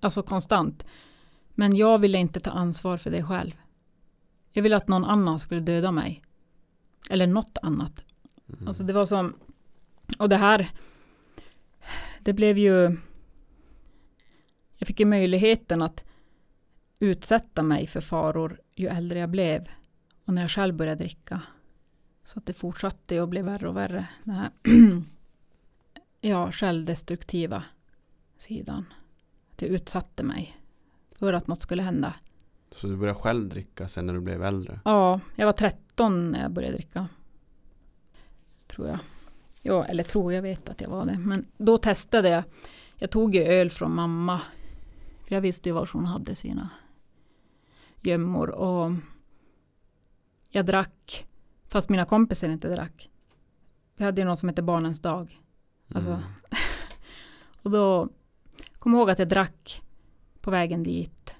[0.00, 0.86] Alltså konstant.
[1.54, 3.61] Men jag ville inte ta ansvar för det själv.
[4.52, 6.22] Jag ville att någon annan skulle döda mig.
[7.10, 8.04] Eller något annat.
[8.48, 8.68] Mm.
[8.68, 9.34] Alltså det var som,
[10.18, 10.70] och det här,
[12.20, 12.96] det blev ju,
[14.76, 16.04] jag fick ju möjligheten att
[16.98, 19.68] utsätta mig för faror ju äldre jag blev.
[20.24, 21.42] Och när jag själv började dricka.
[22.24, 24.08] Så att det fortsatte att bli värre och värre.
[24.24, 24.50] Den här
[26.20, 27.64] ja, självdestruktiva
[28.36, 28.84] sidan.
[29.56, 30.56] Det utsatte mig
[31.18, 32.14] för att något skulle hända.
[32.74, 34.80] Så du började själv dricka sen när du blev äldre?
[34.84, 37.08] Ja, jag var 13 när jag började dricka.
[38.66, 38.98] Tror jag.
[39.62, 41.18] Ja, eller tror jag vet att jag var det.
[41.18, 42.44] Men då testade jag.
[42.98, 44.40] Jag tog ju öl från mamma.
[45.24, 46.68] För jag visste ju var hon hade sina
[48.00, 48.50] gömmor.
[48.50, 48.92] Och
[50.50, 51.26] jag drack.
[51.68, 53.10] Fast mina kompisar inte drack.
[53.96, 55.40] Vi hade ju något som hette Barnens dag.
[55.94, 56.22] Alltså, Mm.
[57.62, 58.08] Och då
[58.78, 59.82] kom jag ihåg att jag drack
[60.40, 61.36] på vägen dit.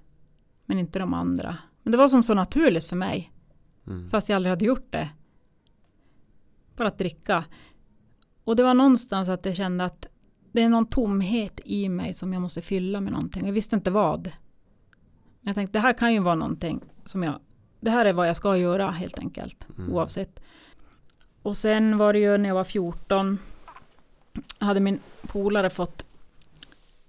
[0.67, 1.59] Men inte de andra.
[1.83, 3.33] Men det var som så naturligt för mig.
[3.87, 4.11] Mm.
[4.11, 5.09] Fast jag aldrig hade gjort det.
[6.77, 7.45] Bara att dricka.
[8.45, 10.07] Och det var någonstans att jag kände att
[10.53, 13.47] det är någon tomhet i mig som jag måste fylla med någonting.
[13.47, 14.23] Jag visste inte vad.
[15.41, 17.41] Men jag tänkte det här kan ju vara någonting som jag,
[17.81, 19.69] det här är vad jag ska göra helt enkelt.
[19.79, 19.93] Mm.
[19.93, 20.41] Oavsett.
[21.43, 23.39] Och sen var det ju när jag var 14.
[24.59, 26.07] Hade min polare fått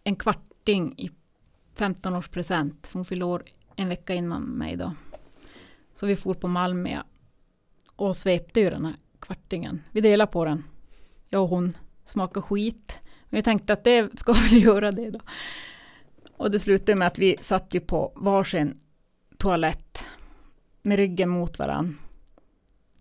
[0.03, 1.11] en kvarting i
[1.75, 2.89] 15-årspresent.
[2.93, 3.43] Hon fyllde år
[3.75, 4.93] en vecka innan mig då.
[5.93, 7.01] Så vi for på Malmö
[7.95, 9.81] och svepte ju den här kvartingen.
[9.91, 10.63] Vi delade på den.
[11.29, 11.73] Jag och hon
[12.05, 12.99] smakade skit.
[13.29, 15.19] Men vi tänkte att det ska vi göra det då.
[16.37, 18.79] Och det slutade med att vi satt ju på varsin
[19.37, 20.05] toalett
[20.81, 21.95] med ryggen mot varandra.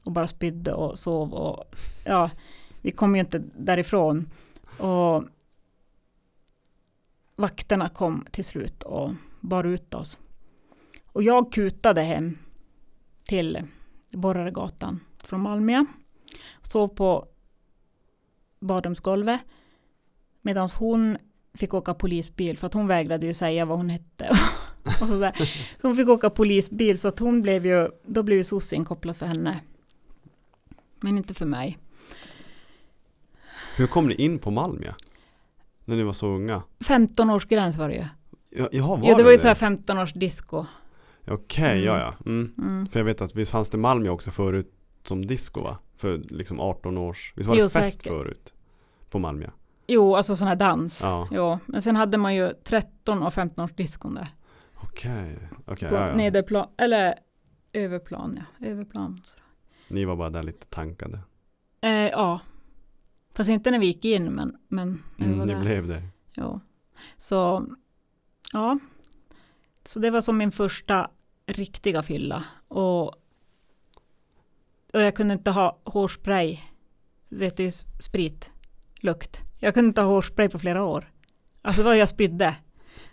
[0.04, 2.30] Och bara spydde och sov och ja,
[2.80, 4.30] vi kom ju inte därifrån.
[4.78, 5.24] Och
[7.36, 9.10] vakterna kom till slut och
[9.40, 10.18] bar ut oss.
[11.12, 12.38] Och jag kutade hem
[13.24, 13.62] till
[14.10, 15.84] Borraregatan från Malmö.
[16.62, 17.26] Sov på
[18.60, 19.40] badrumsgolvet.
[20.42, 21.18] Medan hon
[21.54, 24.28] fick åka polisbil för att hon vägrade ju säga vad hon hette.
[24.84, 25.32] och sådär.
[25.80, 29.16] Så hon fick åka polisbil så att hon blev ju, då blev ju soc inkopplad
[29.16, 29.60] för henne.
[31.00, 31.78] Men inte för mig.
[33.76, 34.92] Hur kom ni in på Malmö?
[35.92, 36.62] När ni var så unga?
[36.84, 38.04] 15 års gräns var det ju.
[38.50, 40.64] Ja, jaha, var Ja, det var ju så här 15 års disco.
[41.28, 41.84] Okej, Mm.
[41.84, 42.14] ja ja.
[42.26, 42.54] Mm.
[42.58, 42.86] Mm.
[42.86, 45.78] För jag vet att visst fanns det Malmö också förut som disco va?
[45.96, 48.12] För liksom 18 års, visst var det Jo, fest säkert.
[48.12, 48.54] förut?
[49.10, 49.46] På Malmö?
[49.86, 51.02] Jo, alltså sån här dans.
[51.02, 51.28] Ja.
[51.30, 54.28] Jo, men sen hade man ju 13 och 15 års diskon där.
[54.74, 55.88] Okej, okej.
[55.88, 56.14] på ja, ja.
[56.14, 57.14] nederplan, eller
[57.72, 58.66] överplan, ja.
[58.68, 59.18] Överplan.
[59.88, 61.18] Ni var bara där lite tankade.
[61.80, 62.40] Eh, ja.
[63.34, 65.60] Fast inte när vi gick in, men, men Mm, det där.
[65.60, 66.02] blev det.
[66.34, 66.60] Ja.
[67.18, 67.66] Så,
[68.52, 68.78] ja.
[69.84, 71.10] Så det var som min första
[71.46, 72.44] riktiga fylla.
[72.68, 73.06] Och,
[74.92, 76.58] och jag kunde inte ha hårspray.
[77.28, 77.70] Det är ju
[78.00, 78.52] sprit,
[79.00, 79.40] lukt.
[79.58, 81.12] Jag kunde inte ha hårspray på flera år.
[81.62, 82.56] Alltså vad jag spydde.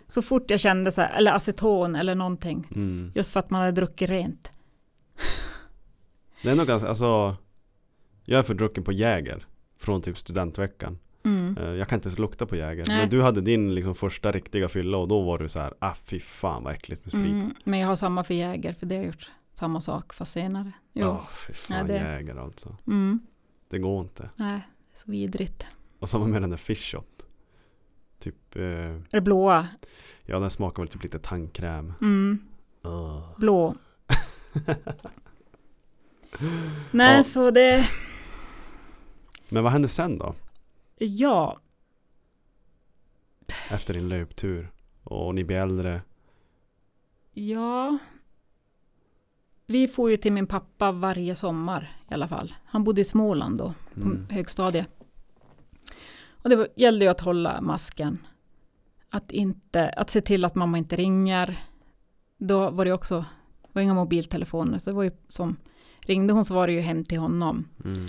[0.08, 2.66] Så fort jag kände så här, eller aceton eller någonting.
[2.74, 3.12] Mm.
[3.14, 4.52] Just för att man hade druckit rent.
[6.42, 7.36] Det är nog ganska, alltså
[8.24, 9.46] Jag är för drucken på Jäger
[9.80, 11.56] Från typ studentveckan Mm.
[11.58, 12.96] Eh, Jag kan inte ens lukta på Jäger Nej.
[12.96, 15.94] Men du hade din liksom första riktiga fylla och då var du så här Ah
[16.04, 18.94] fy fan vad äckligt med sprit Mm, men jag har samma för Jäger, för det
[18.94, 20.72] har jag gjort samma sak fast senare.
[20.92, 21.06] Jo.
[21.06, 23.20] Ja fy fan Ja, det- Jäger alltså Mm.
[23.68, 24.60] Det går inte Nej,
[24.90, 25.66] det är så vidrigt.
[25.98, 27.26] Och samma med den där fish shot
[28.18, 29.68] Typ eh, Det blåa.
[30.22, 32.38] Ja den smakar väl typ lite tandkräm Mm.
[32.82, 33.34] Ugh.
[33.38, 33.74] Blå.
[36.90, 37.22] Nej, Ja.
[37.22, 37.88] så det...
[39.50, 40.34] Men vad hände sen då?
[40.98, 41.60] Ja,
[43.70, 44.72] Efter din löptur
[45.04, 46.02] Och ni blir äldre
[47.32, 47.98] ja.
[49.66, 52.54] Vi får ju till min pappa varje sommar i alla fall.
[52.64, 54.26] Han bodde i Småland då, på mm.
[54.30, 54.88] högstadiet.
[56.30, 58.18] Och det var, gällde ju att hålla masken.
[59.10, 61.58] Att, inte, att se till att mamma inte ringer.
[62.38, 63.24] Då var det också,
[63.62, 65.56] det var inga mobiltelefoner, så det var ju som,
[66.00, 67.68] ringde hon så var det ju hem till honom.
[67.84, 68.06] Mm.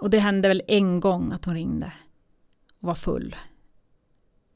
[0.00, 1.92] Och det hände väl en gång att hon ringde
[2.80, 3.36] och var full.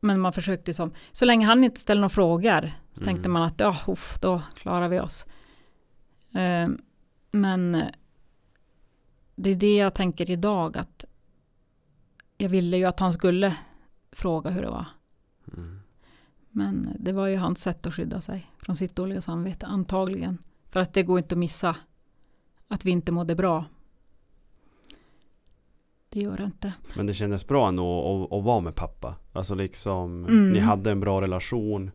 [0.01, 3.15] Men man försökte som, så länge han inte ställde några frågor så Mm.
[3.15, 5.27] tänkte man att ja, uff, då klarar vi oss.
[6.35, 6.69] Eh,
[7.31, 7.83] men
[9.37, 11.05] det är det jag tänker idag att
[12.37, 13.57] jag ville ju att han skulle
[14.13, 14.87] fråga hur det var.
[15.55, 15.81] Mm.
[16.51, 20.39] Men det var ju hans sätt att skydda sig från sitt dåliga samvete, antagligen.
[20.69, 21.77] För att det går inte att missa
[22.69, 23.65] att vi inte mådde bra.
[26.13, 26.73] Det gör det inte.
[26.97, 29.15] Men det kändes bra ändå att, att vara med pappa.
[29.33, 30.53] Alltså liksom, Mm.
[30.53, 31.91] ni hade en bra relation.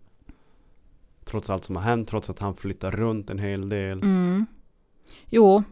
[1.26, 3.98] Trots allt som har hänt, trots att han flyttar runt en hel del.
[4.04, 4.46] Mm.
[5.26, 5.64] Jo,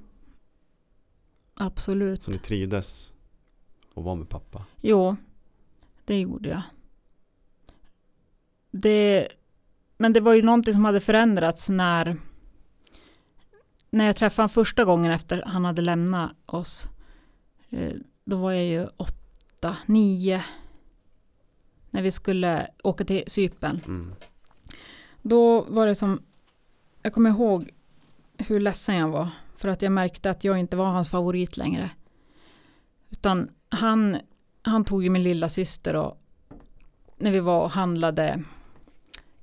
[1.53, 2.23] absolut.
[2.23, 3.13] Så ni trivdes
[3.95, 4.65] att vara med pappa.
[4.81, 5.15] Jo,
[6.05, 6.61] det gjorde jag.
[8.71, 9.27] Det,
[9.97, 12.17] men det var ju någonting som hade förändrats när,
[13.89, 16.89] när jag träffade honom första gången efter han hade lämnat oss.
[18.25, 20.43] Då var jag ju åtta, nio,
[21.89, 23.81] när vi skulle åka till Cypern.
[23.85, 24.13] Mm.
[25.21, 26.21] Då var det som,
[27.01, 27.69] jag kommer ihåg
[28.37, 29.29] hur ledsen jag var.
[29.57, 31.89] För att jag märkte att jag inte var hans favorit längre.
[33.09, 34.17] Utan han,
[34.61, 36.19] han tog ju min lilla syster och
[37.17, 38.43] när vi var och handlade,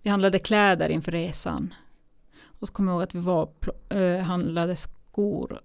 [0.03, 1.75] vi handlade kläder inför resan.
[2.45, 3.49] Och så kommer jag ihåg att vi var
[3.89, 5.61] eh, handlade skor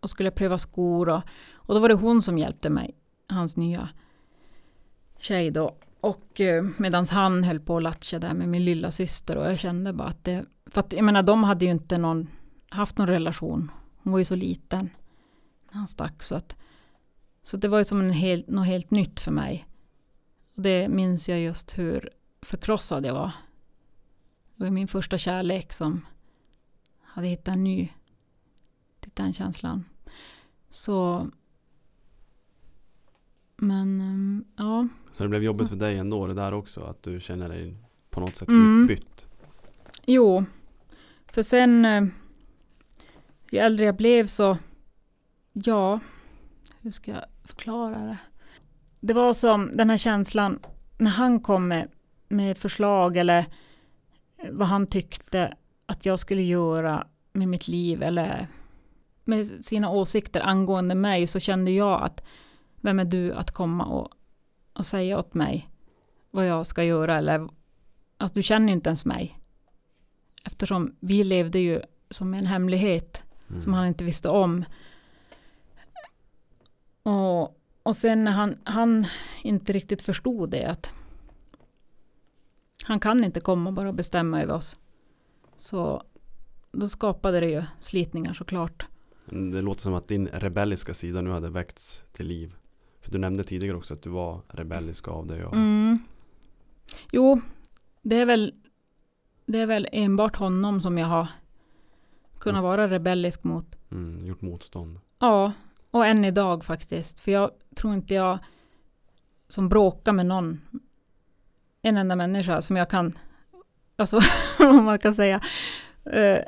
[0.00, 1.22] och skulle pröva skor och,
[1.52, 2.94] och då var det hon som hjälpte mig,
[3.28, 3.88] hans nya
[5.18, 5.76] tjej då.
[6.00, 9.58] Och eh, medan han höll på att latcha där med min lilla syster och jag
[9.58, 12.28] kände bara att det, för att jag menar de hade ju inte någon,
[12.68, 13.70] haft någon relation.
[14.02, 14.90] Hon var ju så liten
[15.70, 16.56] när han stack så att,
[17.42, 19.66] så det var ju som en helt, något helt nytt för mig.
[20.54, 22.10] Och det minns jag just hur
[22.42, 23.32] förkrossad jag var.
[24.56, 26.06] Det var min första kärlek som
[27.02, 27.88] hade hittat en ny,
[29.22, 29.84] den känslan.
[30.70, 31.28] Så
[33.56, 36.80] men ehm, ja, Så det blev jobbigt för dig ändå det där också.
[36.84, 37.76] Att du känner dig
[38.10, 38.82] på något sätt Mm.
[38.82, 39.26] utbytt.
[40.06, 40.44] Jo,
[41.32, 42.04] för sen eh,
[43.50, 44.58] ju äldre jag blev så,
[45.52, 46.00] ja,
[46.80, 48.18] hur ska jag förklara det?
[49.00, 50.58] Det var som den här känslan
[50.98, 51.90] när han kom med,
[52.28, 53.38] med förslag eller
[54.36, 55.54] eh, vad han tyckte
[55.86, 58.46] att jag skulle göra med mitt liv eller
[59.28, 62.24] med sina åsikter angående mig så kände jag att
[62.80, 64.08] vem är du att komma och,
[64.72, 65.70] och säga åt mig
[66.30, 67.48] vad jag ska göra eller
[68.16, 69.38] att du känner inte ens mig.
[70.44, 73.62] Eftersom vi levde ju som en hemlighet Mm.
[73.62, 74.64] som han inte visste om.
[77.02, 79.06] Och, och sen när han, han
[79.42, 80.92] inte riktigt förstod det att
[82.84, 84.78] han kan inte komma och bara bestämma över oss.
[85.56, 86.02] Så
[86.72, 88.86] då skapade det ju slitningar såklart.
[89.30, 92.54] Det låter som att din rebelliska sida nu hade väckts till liv.
[93.00, 95.44] För du nämnde tidigare också att du var rebellisk av dig.
[95.44, 95.54] Och...
[95.54, 95.98] Mm.
[97.12, 97.40] Jo,
[98.02, 98.54] det är väl
[99.46, 101.26] det är väl enbart honom som jag har
[102.38, 102.62] kunnat Mm.
[102.70, 103.78] vara rebellisk mot.
[103.90, 105.00] Mm, gjort motstånd.
[105.18, 105.52] Ja,
[105.90, 107.20] och än idag faktiskt.
[107.20, 108.38] För jag tror inte jag
[109.48, 110.60] som bråkar med någon,
[111.82, 113.18] en enda människa som jag kan,
[113.96, 114.20] alltså
[114.58, 115.40] om man kan säga,
[116.04, 116.38] eh,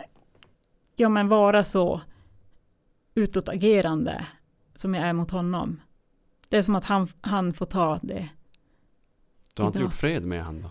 [0.96, 2.00] ja men vara så
[3.20, 4.26] utåtagerande
[4.74, 5.80] som jag är mot honom.
[6.48, 8.28] Det är som att han, han får ta det.
[9.54, 10.70] Du har inte gjort fred med han då?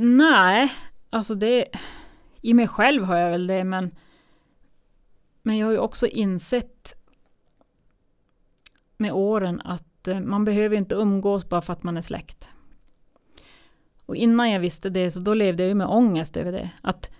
[0.00, 0.72] Nej,
[1.10, 1.64] alltså det,
[2.42, 3.90] i mig själv har jag väl det, men,
[5.42, 6.94] men jag har ju också insett
[8.96, 12.50] med åren att eh, man behöver inte umgås bara för att man är släkt.
[14.06, 16.70] Och innan jag visste det så då levde jag ju med ångest över det.
[16.82, 17.10] Att,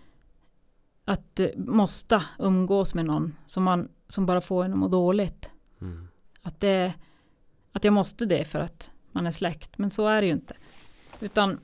[1.08, 5.50] att eh, måste umgås med någon som, man, som bara får en att må dåligt.
[5.80, 6.08] Mm.
[6.42, 6.94] Att, det,
[7.72, 9.78] att jag måste det för att man är släkt.
[9.78, 10.56] Men så är det ju inte.
[11.20, 11.60] Utan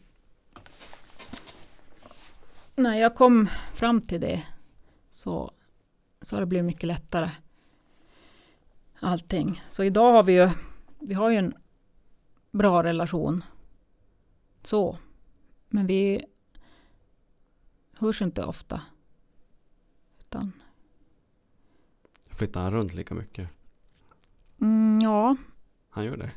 [2.77, 4.43] när jag kom fram till det
[5.11, 5.53] så,
[6.23, 7.31] så har det blivit mycket lättare.
[9.01, 9.63] Allting.
[9.69, 10.51] Så idag har vi ju,
[10.99, 11.55] vi har ju en
[12.51, 13.45] bra relation.
[14.63, 14.99] Så.
[15.69, 16.25] Men vi
[17.99, 18.81] hörs inte ofta.
[20.35, 20.53] Utan,
[22.31, 23.49] Flyttar han runt lika mycket?
[24.61, 25.37] mm, ja,
[25.91, 26.31] Han gör det?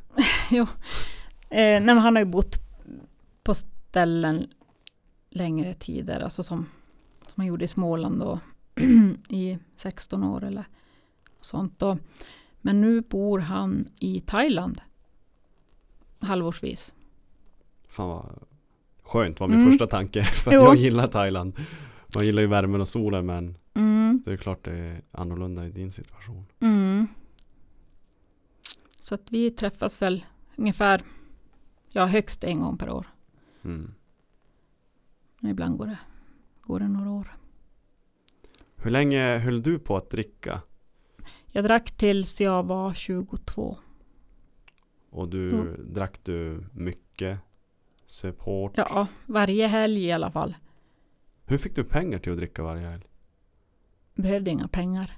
[1.50, 2.56] Eh, nej, men han har ju bott
[3.44, 4.48] på ställen
[5.30, 6.66] längre tider, alltså som,
[7.24, 8.40] som han gjorde i Småland då,
[9.30, 10.66] i 16 år eller
[11.42, 11.80] sånt.
[11.80, 11.98] Då.
[12.62, 14.82] Men nu bor han i Thailand
[16.20, 16.94] halvårsvis.
[17.88, 18.40] Fan vad
[19.04, 19.72] skönt var min Mm.
[19.72, 20.24] första tanke.
[20.44, 20.62] För att Jo.
[20.62, 21.58] jag gillar Thailand.
[22.16, 25.72] Man gillar ju värmen och solen men Mm, det är klart det är annorlunda i
[25.72, 26.46] din situation.
[26.60, 27.08] mm.
[29.00, 30.26] Så att vi träffas väl
[30.56, 31.02] ungefär,
[31.92, 33.08] ja högst en gång per år.
[33.64, 33.94] Mm.
[35.40, 36.00] Men ibland går det,
[36.62, 37.38] går det några år.
[38.76, 40.62] Hur länge höll du på att dricka?
[41.52, 43.78] Jag drack tills jag var 22.
[45.10, 45.94] Och du Mm.
[45.94, 47.40] drack du mycket?
[48.06, 48.74] Söp hårt?
[48.78, 50.56] Ja, varje helg i alla fall.
[51.46, 53.04] Hur fick du pengar till att dricka varje helg?
[54.18, 55.18] Behövde inga pengar.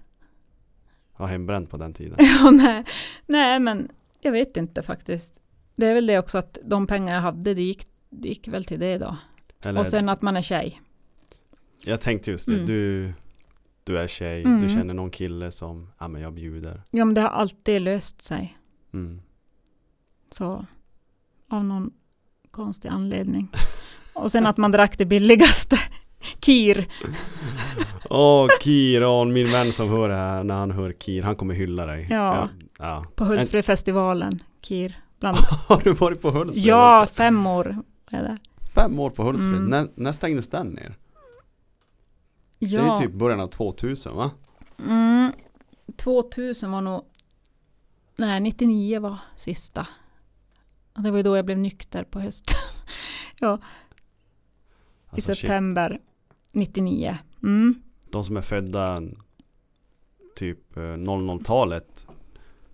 [1.17, 2.17] Ja, hembränt på den tiden.
[2.43, 2.85] Ja, nej.
[3.25, 3.89] nej, men
[4.21, 5.41] jag vet inte faktiskt.
[5.75, 8.65] Det är väl det också att de pengar jag hade, det gick, det gick väl
[8.65, 9.17] till det då.
[9.63, 10.81] Eller, Och sen att man är tjej.
[11.83, 12.65] jag tänkte just det, Mm.
[12.65, 13.13] du,
[13.83, 14.61] du är tjej, Mm.
[14.61, 16.81] du känner någon kille som, ja men jag bjuder.
[16.91, 18.57] Ja, men det har alltid löst sig.
[18.93, 19.21] Mm.
[20.31, 20.65] Så
[21.49, 21.91] av någon
[22.51, 23.51] konstig anledning.
[24.15, 25.77] Och sen att man drack det billigaste.
[26.39, 26.87] Kir.
[28.10, 31.53] Åh, Kir, åh, min vän som hör det här, när han hör Kir, han kommer
[31.53, 32.07] hylla dig.
[32.10, 32.49] Ja.
[32.80, 33.05] ja.
[33.16, 34.43] På Hultsfredfestivalen.
[34.62, 34.97] Kir.
[35.20, 35.38] Bland,
[35.68, 37.14] Har du varit på Hultsfred ja, också?
[37.14, 37.78] fem år
[38.12, 38.38] är det.
[38.76, 39.66] Fem år på Hultsfred, Mm.
[39.66, 40.95] när, när stängdes den ner?
[42.60, 43.01] Det är Ja.
[43.01, 44.32] ju typ början av 2000 va?
[44.88, 45.32] Mm,
[45.97, 47.01] 2000 var nog...
[48.18, 49.88] Nej, 99 var sista.
[50.95, 52.55] Och det var ju då jag blev nykter på hösten.
[53.41, 53.62] I Alltså,
[55.36, 55.39] shit.
[55.39, 55.99] september
[56.51, 57.18] 99.
[57.43, 57.82] Mm.
[58.12, 59.01] De som är födda
[60.36, 62.07] typ eh, 00-talet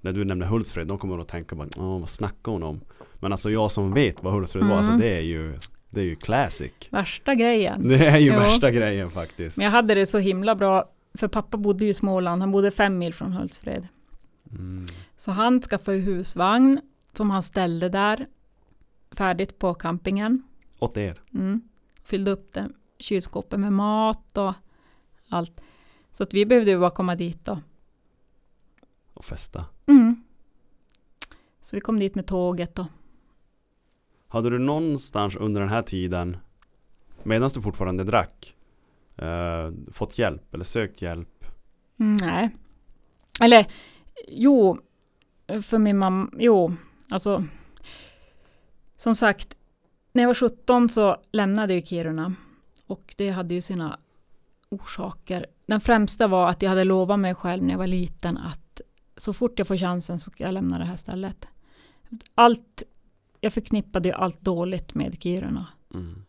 [0.01, 2.79] När du nämner Hultsfred, de kommer att tänka bara Åh, vad snackar hon om?
[3.19, 4.77] Men alltså jag som vet vad Hultsfred var, Mm.
[4.77, 5.57] alltså det är ju
[5.89, 7.87] Det är ju classic Värsta grejen.
[7.87, 8.39] Det är ju Jo.
[8.39, 10.91] värsta grejen faktiskt Men jag hade det så himla bra.
[11.13, 12.41] För pappa bodde ju i Småland.
[12.41, 13.87] Han bodde fem mil från Hultsfred.
[14.51, 14.85] mm.
[15.17, 16.79] Så han skaffade husvagn
[17.13, 18.25] som han ställde där.
[19.11, 20.43] Färdigt på campingen.
[20.79, 21.61] Åt er Mm.
[22.03, 24.53] Fyllde upp den kylskåpet med mat och
[25.29, 25.61] allt.
[26.11, 27.61] Så att vi behövde ju bara komma dit då.
[29.13, 30.23] och festa Mm.
[31.61, 32.87] Så vi kom dit med tåget då.
[34.27, 36.37] Hade du någonstans under den här tiden
[37.23, 38.55] Medan du fortfarande drack
[39.15, 41.45] eh, Fått hjälp eller sökt hjälp
[41.99, 42.49] Mm, nej.
[43.41, 43.65] Eller
[44.27, 44.77] jo,
[45.61, 46.75] för min mamma, jo,
[47.09, 47.45] alltså.
[48.97, 49.57] Som sagt,
[50.11, 52.33] när jag var 17 så lämnade jag Kiruna.
[52.87, 53.99] Och det hade ju sina
[54.75, 55.45] orsaker.
[55.65, 58.81] Den främsta var att jag hade lovat mig själv när jag var liten att
[59.17, 61.47] så fort jag får chansen så ska jag lämna det här stället.
[62.35, 62.83] Allt,
[63.41, 65.67] jag förknippade ju allt dåligt med Kiruna.
[65.93, 66.25] mm.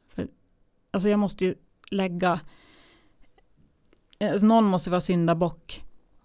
[0.90, 1.54] Alltså jag måste ju
[1.90, 2.40] lägga,
[4.20, 5.84] alltså någon måste vara syndabock.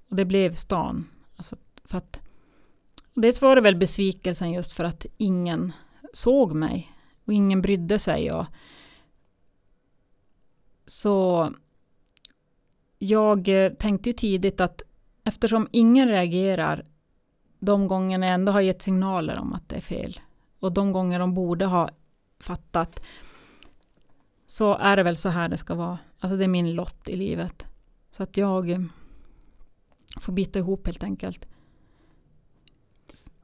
[0.09, 1.07] Och det blev stan.
[1.36, 2.22] Alltså för att
[3.13, 5.74] Dels var det väl besvikelsen just för att ingen
[6.13, 6.91] såg mig
[7.26, 8.32] och ingen brydde sig.
[8.32, 8.45] Och
[10.86, 11.53] så
[13.04, 14.82] jag eh, tänkte ju tidigt att
[15.24, 16.86] eftersom ingen reagerar
[17.60, 20.20] de gångerna jag ändå har gett signaler om att det är fel
[20.60, 21.89] och de gånger de borde ha
[22.39, 23.02] fattat
[24.47, 25.99] så är det väl så här det ska vara.
[26.20, 27.68] Alltså det är min lott i livet.
[28.12, 28.80] Så att jag eh,
[30.20, 31.47] får bita ihop helt enkelt.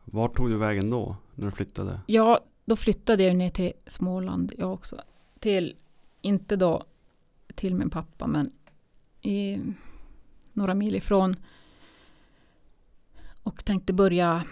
[0.04, 2.00] Vart tog du vägen då, när du flyttade?
[2.06, 5.02] Ja, då flyttade jag ner till Småland jag också.
[5.40, 5.76] Till,
[6.22, 6.84] inte då
[7.56, 8.52] till min pappa, men
[9.28, 9.62] i
[10.54, 11.36] några mil ifrån.
[13.44, 14.44] Och tänkte börja,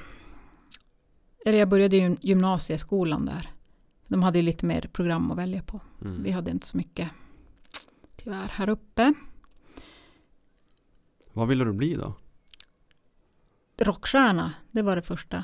[1.45, 3.51] eller jag började gymnasieskolan där.
[4.07, 5.79] De hade ju lite mer program att välja på.
[6.01, 6.23] Mm.
[6.23, 7.09] Vi hade inte så mycket
[8.15, 9.13] tyvärr här uppe.
[11.33, 12.13] Vad ville du bli då?
[13.77, 15.43] rockstjärna, det var det första.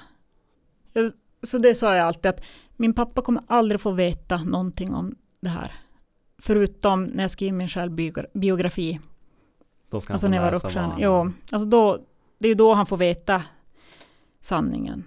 [0.93, 1.11] Jag-
[1.43, 2.41] Så det sa jag alltid att
[2.77, 5.73] min pappa kommer aldrig få veta någonting om det här.
[6.38, 8.99] Förutom när jag skriver min självbiografi.
[9.92, 10.88] Då ska han Alltså få när jag var rockstjärna.
[10.88, 12.00] han- Jo, alltså då,
[12.39, 13.44] det är då han får veta
[14.42, 15.04] sanningen.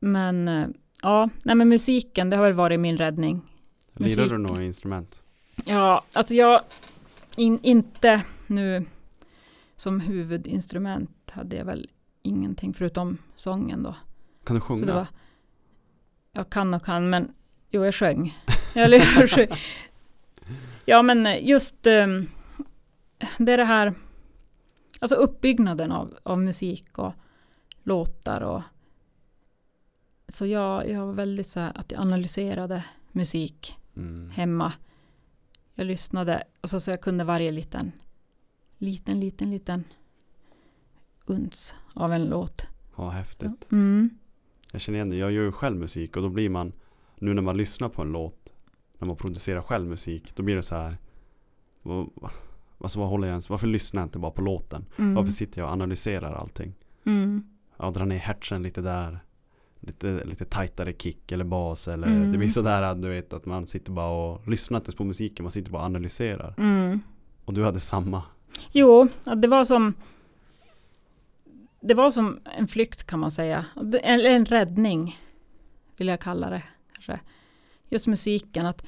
[0.00, 0.66] Men eh,
[1.02, 3.42] ja, nej men musiken, det har väl varit min räddning.
[3.94, 5.22] Lirar du några instrument?
[5.64, 6.60] Ja, alltså jag,
[7.36, 8.84] in, inte nu
[9.76, 11.90] som huvudinstrument hade jag väl
[12.22, 13.94] ingenting förutom sången då.
[14.44, 14.86] Kan du Så sjunga?
[14.86, 15.06] det var,
[16.32, 17.32] jag kan och kan, men
[17.70, 18.38] jo, jag sjöng.
[18.74, 19.48] Jag sjöng.
[20.88, 22.26] Ja, men just ehm,
[23.38, 23.94] det är det här,
[25.00, 27.12] alltså uppbyggnaden av, av musik och
[27.82, 28.62] låtar och
[30.28, 34.30] så jag, jag var väldigt så här att jag analyserade musik Mm.
[34.30, 34.72] hemma.
[35.74, 37.92] Jag lyssnade, alltså, så jag kunde varje liten,
[38.78, 39.84] liten, liten, liten
[41.26, 42.66] uns av en låt.
[42.96, 43.72] Ja, häftigt.
[43.72, 44.10] Mm.
[44.72, 45.16] Jag känner igen det.
[45.16, 46.72] Jag gör ju själv musik och då blir man,
[47.18, 48.52] nu när man lyssnar på en låt,
[48.98, 50.96] när man producerar själv musik, då blir det så här,
[52.80, 54.86] alltså vad håller jag ens, varför lyssnar jag inte bara på låten?
[54.98, 55.14] Mm.
[55.14, 56.74] Varför sitter jag och analyserar allting?
[57.06, 57.44] Mm.
[57.76, 59.18] Ja, dra ner hertzen lite där,
[59.80, 62.32] lite, lite tajtare kick eller bas eller Mm.
[62.32, 65.44] det blir sådär att du vet att man sitter bara och lyssnar inte på musiken,
[65.44, 66.54] man sitter bara och analyserar.
[66.58, 67.00] Mm.
[67.44, 68.22] Och du hade samma.
[68.72, 69.94] Jo, det var som
[71.80, 73.64] det var som en flykt kan man säga.
[74.02, 75.20] Eller en räddning
[75.96, 76.62] vill jag kalla det.
[76.92, 77.20] Kanske.
[77.88, 78.66] Just musiken.
[78.66, 78.84] Att,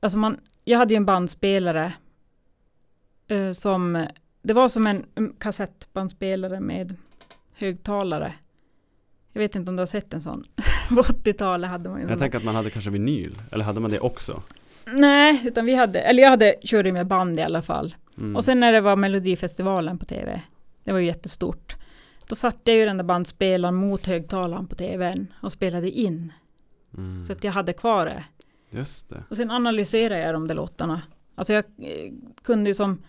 [0.00, 1.92] alltså man, jag hade ju en bandspelare
[3.28, 4.06] eh, som
[4.42, 5.04] det var som en
[5.38, 6.96] kassettbandspelare med
[7.56, 8.34] högtalare.
[9.32, 10.44] Jag vet inte om du har sett en sån.
[10.88, 13.90] På 80-talet hade man ju Jag tänker att man hade kanske vinyl, eller hade man
[13.90, 14.42] det också?
[14.86, 17.94] Nej, utan vi hade, eller jag hade, körde med band i alla fall.
[18.18, 18.36] Mm.
[18.36, 20.42] Och sen när det var Melodifestivalen på tv,
[20.84, 21.76] det var ju jättestort.
[22.28, 26.32] Då satte jag ju den där bandspelaren mot högtalaren på tvn och spelade in.
[26.96, 27.24] mm.
[27.24, 28.24] Så att jag hade kvar det.
[28.70, 29.24] Just det.
[29.30, 31.02] Och sen analyserade jag de där låtarna.
[31.34, 32.12] Alltså jag eh,
[32.42, 33.02] kunde ju som...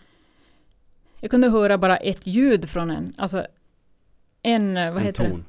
[1.20, 3.46] Jag kunde höra bara ett ljud från en, alltså
[4.42, 5.30] en, eh, vad en heter det?
[5.30, 5.44] ton.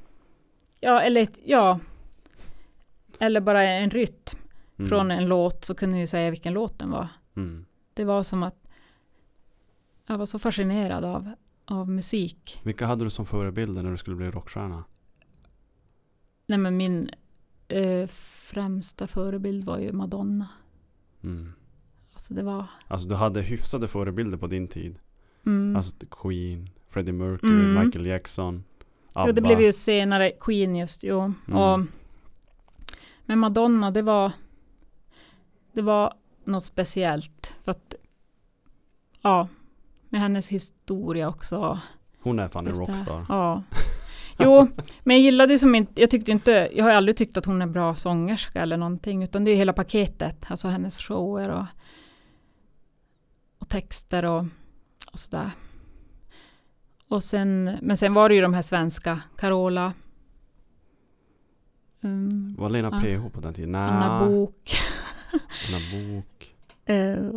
[0.79, 1.79] Ja, eller ett, ja.
[3.19, 4.39] Eller bara en rytm
[4.79, 4.89] Mm.
[4.89, 7.07] från en låt så kunde jag ju säga vilken låt den var.
[7.35, 7.65] Mm.
[7.93, 8.67] Det var som att
[10.07, 11.31] jag var så fascinerad av,
[11.65, 12.61] av musik.
[12.63, 14.83] Vilka hade du som förebilder när du skulle bli rockstjärna?
[16.45, 17.09] Nej men min
[17.67, 20.47] eh, främsta förebild var ju Madonna.
[21.23, 21.53] Mm.
[22.13, 22.65] Alltså det var...
[22.87, 24.99] Alltså du hade hyfsade förebilder på din tid.
[25.47, 25.75] Mm.
[25.75, 27.85] Alltså Queen, Freddie Mercury, Mm.
[27.85, 28.63] Michael Jackson,
[29.13, 29.27] ABBA.
[29.27, 31.19] jo, det blev ju senare Queen just, jo.
[31.47, 31.59] Mm.
[31.59, 31.79] Och,
[33.25, 34.31] men Madonna, det var...
[35.73, 37.55] Det var något speciellt.
[37.63, 37.95] För att...
[39.21, 39.47] Ja,
[40.09, 41.79] med hennes historia också.
[42.21, 43.25] Hon är fan en rockstar.
[43.29, 43.63] Ja.
[44.39, 44.67] Jo,
[45.03, 47.67] men jag gillade som inte, jag tyckte inte, jag har aldrig tyckt att hon är
[47.67, 51.65] bra sångerska eller någonting, utan det är hela paketet, alltså hennes shower och,
[53.59, 54.45] och texter och,
[55.11, 55.51] och sådär.
[57.07, 59.93] Och sen, men sen var det ju de här svenska, Carola,
[62.01, 63.01] um, Var Lena Ja.
[63.29, 63.71] PH på den tiden?
[63.71, 63.81] Nej.
[63.81, 64.77] Anna Bok
[65.67, 66.55] Anna Bok.
[66.85, 67.29] eh,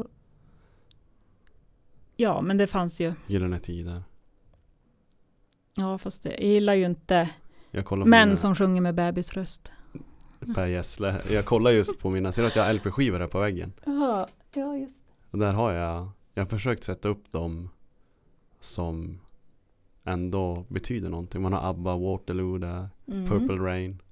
[2.16, 4.02] Ja, men det fanns ju, Gyllene Tider.
[5.76, 7.30] ja fast det, jag gillar ju inte
[7.72, 9.72] män mina, som sjunger med bebisröst.
[10.54, 11.22] Per Gessle.
[11.30, 13.72] Jag kollar just på mina, ser du att jag har LP-skivor här på väggen?
[13.84, 14.92] Ja, ja just
[15.30, 17.70] Och där har jag, jag har försökt sätta upp dem
[18.60, 19.20] som
[20.04, 21.42] ändå betyder någonting.
[21.42, 23.26] Man har ABBA, Waterloo där, Mm.
[23.26, 24.02] Purple Rain.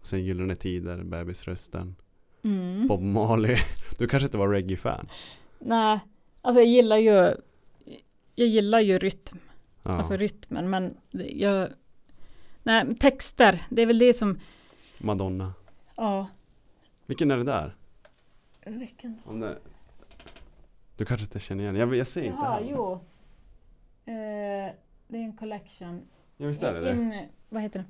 [0.00, 1.96] Och sen Gyllene Tider, Bebisrösten.
[2.42, 2.86] Mm.
[2.88, 3.56] Bob Marley.
[3.98, 5.08] Du kanske inte var reggae-fan?
[5.58, 5.98] Nej,
[6.42, 7.12] alltså jag gillar ju
[8.34, 9.38] Jag gillar ju rytm.
[9.82, 9.92] Ja.
[9.92, 10.70] alltså rytmen.
[10.70, 10.96] Men
[11.30, 11.68] jag,
[12.62, 14.38] nej, texter, det är väl det som,
[14.98, 15.52] Madonna.
[15.96, 16.26] ja.
[17.06, 17.76] Vilken är det där?
[18.66, 19.18] Vilken?
[19.24, 19.58] Om det...
[20.96, 22.66] Du kanske inte känner igen Jag, jag ser inte Jaha, här.
[22.70, 22.92] jo.
[24.04, 24.74] Eh,
[25.08, 26.02] det är en collection.
[26.36, 26.90] Ja, visst är det det?
[26.90, 27.84] In, vad heter det?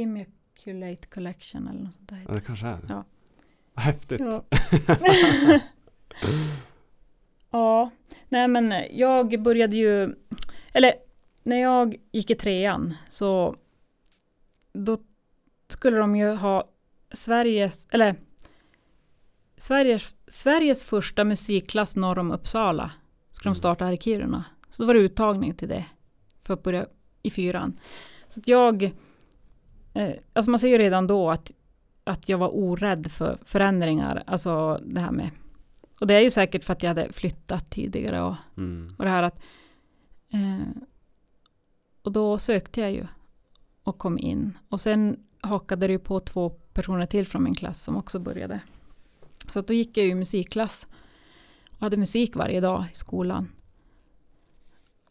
[0.00, 2.24] Immaculate Collection eller något sånt där.
[2.28, 2.86] Ja, det kanske är det.
[2.88, 3.04] Ja.
[3.74, 4.20] Häftigt.
[4.20, 4.44] Ja.
[7.50, 7.90] ja,
[8.28, 10.14] nej men jag började ju,
[10.72, 10.94] eller
[11.42, 13.56] när jag gick i trean så
[14.72, 14.98] då
[15.68, 16.68] skulle de ju ha
[17.12, 18.16] Sveriges, eller
[19.64, 22.90] Sveriges, Sveriges första musikklass norr om Uppsala
[23.32, 23.54] skulle Mm.
[23.54, 24.44] de starta här i Kiruna.
[24.70, 25.84] Så då var det uttagning till det
[26.42, 26.86] för att börja
[27.22, 27.80] i fyran.
[28.28, 28.82] Så att jag,
[29.94, 31.50] eh, alltså man ser ju redan då att
[32.06, 34.22] att jag var orädd för förändringar.
[34.26, 35.30] Alltså det här med,
[36.00, 38.94] och det är ju säkert för att jag hade flyttat tidigare och, Mm.
[38.98, 39.38] och det här att,
[40.32, 40.82] eh,
[42.02, 43.06] och då sökte jag ju
[43.82, 44.58] och kom in.
[44.68, 48.60] Och sen hakade det ju på två personer till från min klass som också började.
[49.48, 50.88] Så att då gick jag ju i musikklass
[51.72, 53.48] och hade musik varje dag i skolan.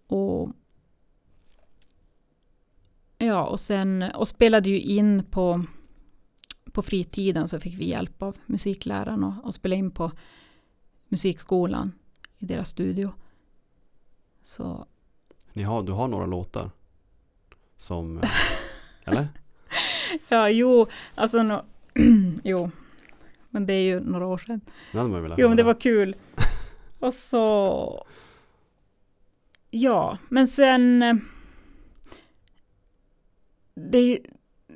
[0.08, 0.50] Och
[3.18, 5.66] Ja, och sen och spelade ju in på
[6.72, 10.12] på fritiden så fick vi hjälp av musikläraren och, och spela in på
[11.08, 11.92] musikskolan
[12.38, 13.14] i deras studio.
[14.44, 14.86] Så
[15.54, 16.72] Ni har, du har några låtar?
[17.78, 18.18] Som...
[18.18, 18.30] eh,
[19.04, 19.28] eller?
[20.30, 21.66] ja, jo, alltså no,
[22.44, 22.72] jo,
[23.54, 24.62] men det är ju några år sedan.
[24.92, 26.16] Det hade man velat Jo, men det var kul.
[27.00, 28.06] Och så
[29.70, 31.16] ja, men sen eh,
[33.76, 34.20] det är ju,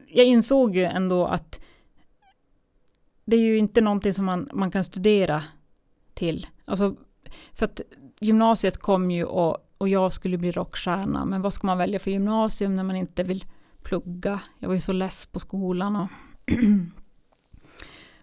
[0.08, 1.62] jag insåg ju ändå att
[3.26, 5.44] det är ju inte någonting som man, man kan studera
[6.14, 6.48] till.
[6.66, 6.96] Alltså,
[7.54, 7.82] för att
[8.20, 12.12] gymnasiet kom ju och, och jag skulle bli rockstjärna, men vad ska man välja för
[12.12, 13.46] gymnasium när man inte vill
[13.82, 14.40] plugga?
[14.60, 16.10] Jag var ju så less på skolan och,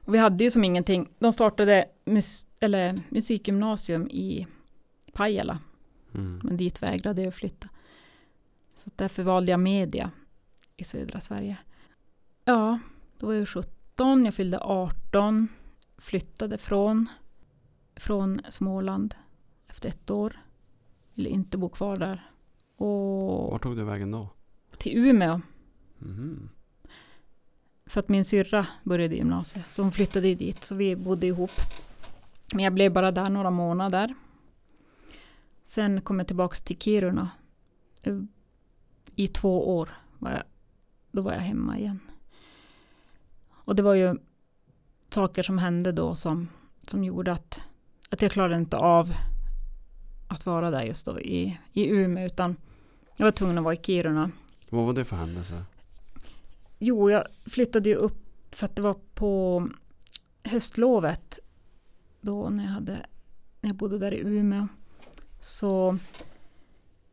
[0.05, 1.09] och vi hade ju som ingenting.
[1.19, 4.47] De startade mus, eller musikgymnasium i
[5.13, 5.59] Pajala,
[6.15, 6.41] Mm.
[6.43, 7.69] men dit vägrade jag flytta.
[8.75, 10.11] Så därför valde jag media
[10.77, 11.57] i södra Sverige.
[12.45, 12.79] Ja,
[13.19, 15.49] då var jag 17, jag fyllde 18,
[15.99, 17.09] flyttade från,
[17.97, 19.15] från Småland
[19.69, 20.41] efter ett år.
[21.15, 22.31] Ville inte bo kvar där.
[22.77, 24.29] Och Var tog du vägen då?
[24.79, 25.41] till Umeå,
[25.99, 26.49] Mhm
[27.87, 29.71] för att min syrra började gymnasiet.
[29.71, 31.51] Så hon flyttade dit, så vi bodde ihop.
[32.55, 34.15] Men jag blev bara där några månader.
[35.65, 37.31] Sen kom jag tillbaka till Kiruna.
[38.03, 38.19] Eh,
[39.15, 40.43] I två år var jag,
[41.13, 42.01] då var jag hemma igen.
[43.51, 44.17] Och det var ju
[45.11, 46.49] saker som hände då som,
[46.87, 47.63] som gjorde att,
[48.11, 49.15] att jag klarade inte av
[50.29, 52.57] att vara där just då i, i Umeå, utan
[53.17, 54.31] jag var tvungen att vara i Kiruna.
[54.71, 55.65] Vad var det för händelse?
[56.87, 59.69] Jo, jag flyttade ju upp för att det var på
[60.43, 61.39] höstlovet.
[62.21, 63.07] Då när jag, hade,
[63.61, 64.69] när jag bodde där i Umeå.
[65.41, 65.99] Så,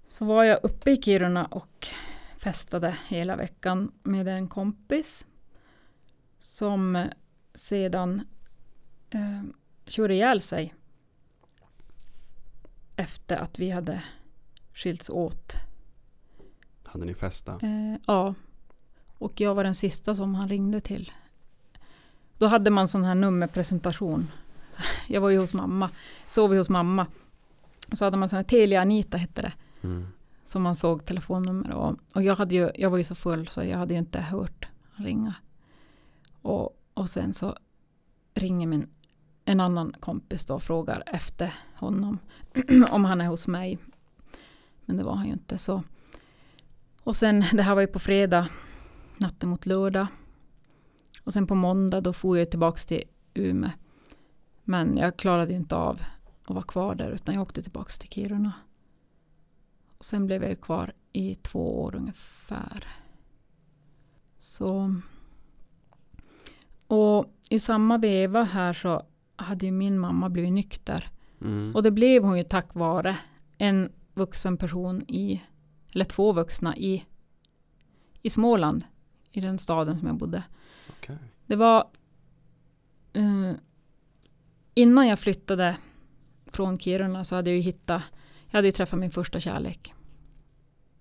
[0.09, 1.87] så var jag uppe i Kiruna och
[2.37, 5.27] festade hela veckan med en kompis.
[6.39, 7.09] Som
[7.53, 8.21] sedan
[9.09, 9.43] eh,
[9.85, 10.73] körde ihjäl sig.
[12.95, 14.03] Efter att vi hade
[14.73, 15.53] skilts åt.
[16.83, 17.59] Hade ni festa?
[17.61, 18.35] Eh, ja.
[19.21, 21.11] Och jag var den sista som han ringde till.
[22.37, 24.31] Då hade man sån här nummerpresentation.
[25.07, 25.89] Jag var ju hos mamma,
[26.27, 27.07] sov ju hos mamma.
[27.91, 29.53] Så hade man sån här Telia Anita hette det.
[29.81, 30.07] Mm.
[30.43, 33.63] Som man såg telefonnummer och, och jag, hade ju, jag var ju så full så
[33.63, 35.35] jag hade ju inte hört ringa.
[36.41, 37.57] Och, och sen så
[38.33, 38.89] ringer min,
[39.45, 42.19] en annan kompis då och frågar efter honom.
[42.89, 43.77] om han är hos mig.
[44.85, 45.83] Men det var han ju inte så.
[47.03, 48.47] Och sen, det här var ju på fredag,
[49.17, 50.07] natten mot lördag.
[51.23, 53.03] Och sen på måndag då får jag tillbaka till
[53.33, 53.71] Umeå.
[54.63, 56.01] Men jag klarade inte av
[56.43, 58.53] att vara kvar där utan jag åkte tillbaka till Kiruna.
[59.97, 62.87] Och sen blev jag kvar i två år ungefär.
[64.37, 64.95] Så.
[66.87, 69.05] Och i samma veva här så
[69.35, 71.11] hade ju min mamma blivit nykter.
[71.41, 71.71] Mm.
[71.75, 73.17] Och det blev hon ju tack vare
[73.57, 75.41] en vuxen person i,
[75.93, 77.05] eller två vuxna i,
[78.21, 78.85] i Småland,
[79.31, 80.43] i den staden som jag bodde.
[80.89, 81.17] Okej.
[81.45, 81.87] Det var
[83.13, 83.51] eh,
[84.73, 85.77] innan jag flyttade
[86.45, 88.03] från Kiruna så hade jag ju hittat,
[88.45, 89.93] jag hade ju träffat min första kärlek.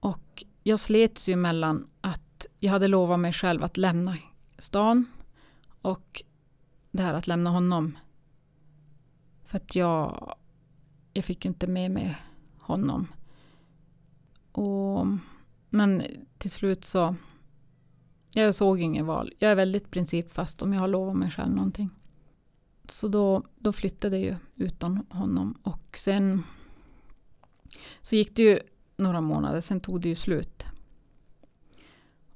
[0.00, 4.16] Och jag slets ju mellan att jag hade lovat mig själv att lämna
[4.58, 5.06] stan
[5.82, 6.22] och
[6.90, 7.98] det här att lämna honom.
[9.44, 10.34] För att jag,
[11.12, 12.16] jag fick ju inte med mig
[12.58, 13.08] honom.
[14.52, 15.06] Och,
[15.70, 16.02] men
[16.38, 17.16] till slut så,
[18.32, 19.32] jag såg ingen val.
[19.38, 21.90] Jag är väldigt principfast om jag har lovat mig själv någonting.
[22.88, 26.42] Så då, då flyttade jag ju utan honom och sen
[28.02, 28.60] så gick det ju
[28.96, 30.64] några månader, sen tog det ju slut.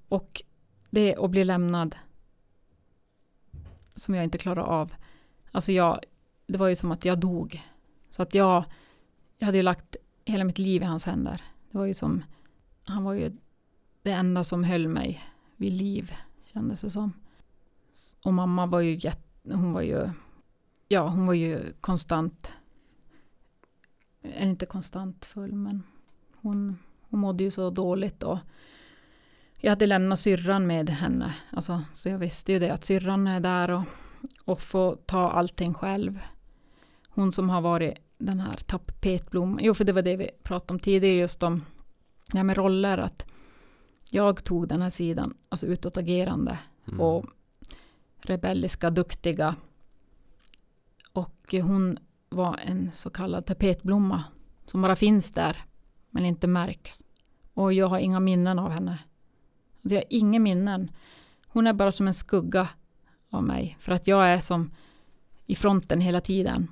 [0.09, 0.43] Och
[0.91, 1.97] det att bli lämnad
[3.95, 4.95] som jag inte klarade av.
[5.53, 6.01] Alltså jag,
[6.47, 7.63] det var ju som att jag dog.
[8.11, 8.65] Så att jag,
[9.39, 11.43] jag hade ju lagt hela mitt liv i hans händer.
[11.71, 12.25] Det var ju som,
[12.85, 13.33] han var ju
[14.03, 16.13] det enda som höll mig vid liv,
[16.45, 17.13] kändes det som.
[18.23, 20.11] Och mamma var ju jätte, hon var ju,
[20.89, 22.55] ja hon var ju konstant,
[24.23, 25.83] eller inte konstant full men
[26.37, 28.41] hon, hon mådde ju så dåligt då.
[29.61, 33.41] jag hade lämnat syrran med henne, alltså, så jag visste ju det att syrran är
[33.41, 33.83] där och,
[34.45, 36.21] och får ta allting själv.
[37.09, 40.81] Hon som har varit den här tapetblomman, jo för det var det vi pratade om
[40.81, 41.65] tidigare, just om
[42.33, 43.27] det här med roller, att
[44.15, 46.59] jag tog den här sidan, alltså utåtagerande
[46.89, 47.01] Mm.
[47.01, 47.25] och
[48.17, 49.57] rebelliska, duktiga.
[51.13, 51.99] Och hon
[52.29, 54.25] var en så kallad tapetblomma
[54.67, 55.57] som bara finns där
[56.11, 57.03] men inte märks.
[57.55, 58.99] Och jag har inga minnen av henne.
[59.83, 60.91] Alltså jag har inga minnen.
[61.47, 62.69] Hon är bara som en skugga
[63.31, 64.71] av mig för att jag är som
[65.47, 66.71] i fronten hela tiden.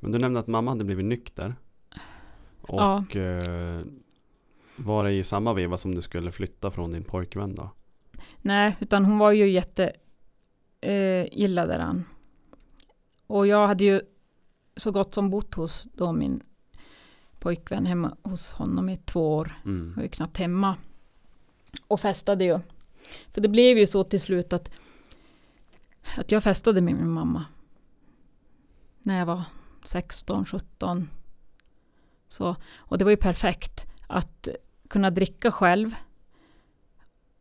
[0.00, 1.54] Men du nämnde att mamma hade blivit nykter.
[2.60, 3.84] Och eh,
[4.76, 7.70] var det i samma veva som du skulle flytta från din pojkvän då?
[8.42, 9.92] Nej, utan hon var ju jätte
[10.80, 12.04] eh, illa däran.
[13.26, 14.00] Och jag hade ju
[14.76, 16.42] så gott som bott hos då min
[17.38, 19.54] pojkvän hemma hos honom i två år.
[19.64, 19.92] Jag Mm.
[19.96, 20.76] var ju knappt hemma.
[21.88, 22.58] Och festade ju.
[23.32, 24.70] För det blev ju så till slut att,
[26.18, 27.44] att jag festade med min mamma.
[29.02, 29.42] När jag var
[29.84, 31.10] 16, 17.
[32.28, 34.48] Så, och det var ju perfekt att
[34.88, 35.94] kunna dricka själv.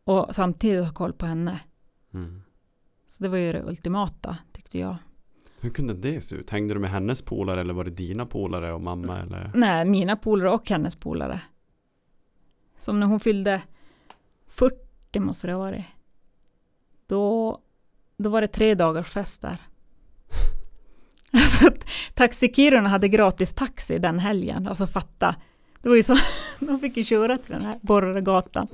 [0.04, 1.60] Och samtidigt ha koll på henne.
[2.14, 2.42] Mm.
[3.08, 4.98] Så det var ju det ultimata tyckte jag.
[5.60, 6.50] Hur kunde det se ut?
[6.50, 9.52] Hängde du med hennes polare eller var det dina polare och mamma eller?
[9.56, 11.42] Nej, mina polare och hennes polare.
[12.78, 13.62] Som när hon fyllde
[14.48, 15.86] 40 måste det ha varit.
[17.08, 17.60] Då,
[18.18, 19.58] då var det tre dagars fest där.
[21.32, 21.72] Alltså,
[22.14, 24.68] Taxi Kiruna hade gratis taxi den helgen.
[24.68, 25.36] Alltså fatta.
[25.86, 26.16] Det var ju så,
[26.60, 28.68] de fick ju köra till den här borrade gatan.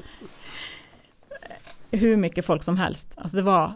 [1.91, 3.13] Hur mycket folk som helst.
[3.15, 3.73] Alltså det var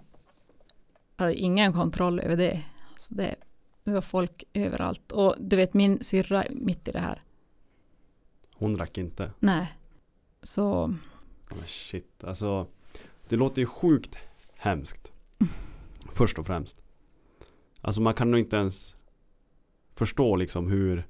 [1.18, 2.64] jag hade ingen kontroll över det.
[2.94, 3.36] Alltså det,
[3.84, 5.12] det var folk överallt.
[5.12, 7.24] Och du vet min syrra mitt i det här.
[8.54, 9.32] Hon drack inte.
[9.40, 9.78] Nej.
[10.44, 10.96] Så
[11.50, 12.68] Men shit, alltså
[13.30, 14.18] det låter ju sjukt
[14.56, 15.12] hemskt.
[16.14, 16.82] Först och främst.
[17.82, 18.96] Alltså man kan nog inte ens
[19.96, 21.08] förstå liksom hur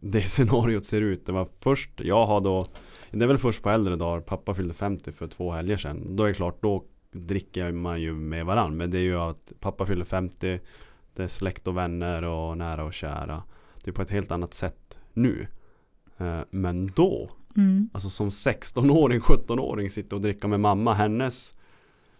[0.12, 1.26] det scenariot ser ut.
[1.26, 2.66] Det var först, jag har då,
[3.10, 6.16] det är väl först på äldre dagar, pappa fyllde 50 för två helger sedan.
[6.16, 8.76] Då är det klart, då dricker man ju med varann.
[8.76, 10.60] Men det är ju att pappa fyller 50,
[11.14, 13.42] det är släkt och vänner och nära och kära.
[13.84, 15.46] Det är på ett helt annat sätt nu.
[16.18, 17.88] Eh, Men då mm.
[17.92, 20.94] Alltså som 16-åring, 17-åring sitta och dricka med mamma.
[20.94, 21.54] Hennes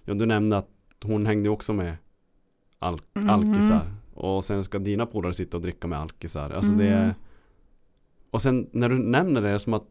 [0.04, 0.68] Ja du nämnde att
[1.02, 1.96] hon hängde också med
[2.78, 3.30] al- Mhm.
[3.30, 3.92] alkisar.
[4.14, 6.50] Och sen ska dina polare sitta och dricka med alkisar.
[6.50, 7.14] Alltså det är Mm.
[8.30, 9.84] Och sen när du nämner det är det som att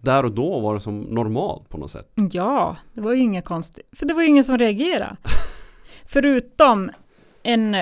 [0.00, 2.12] Där och då var det som normalt på något sätt.
[2.32, 3.88] Ja, det var ju inget konstigt.
[3.92, 5.16] För det var ju ingen som reagerade.
[6.04, 6.90] Förutom
[7.42, 7.76] en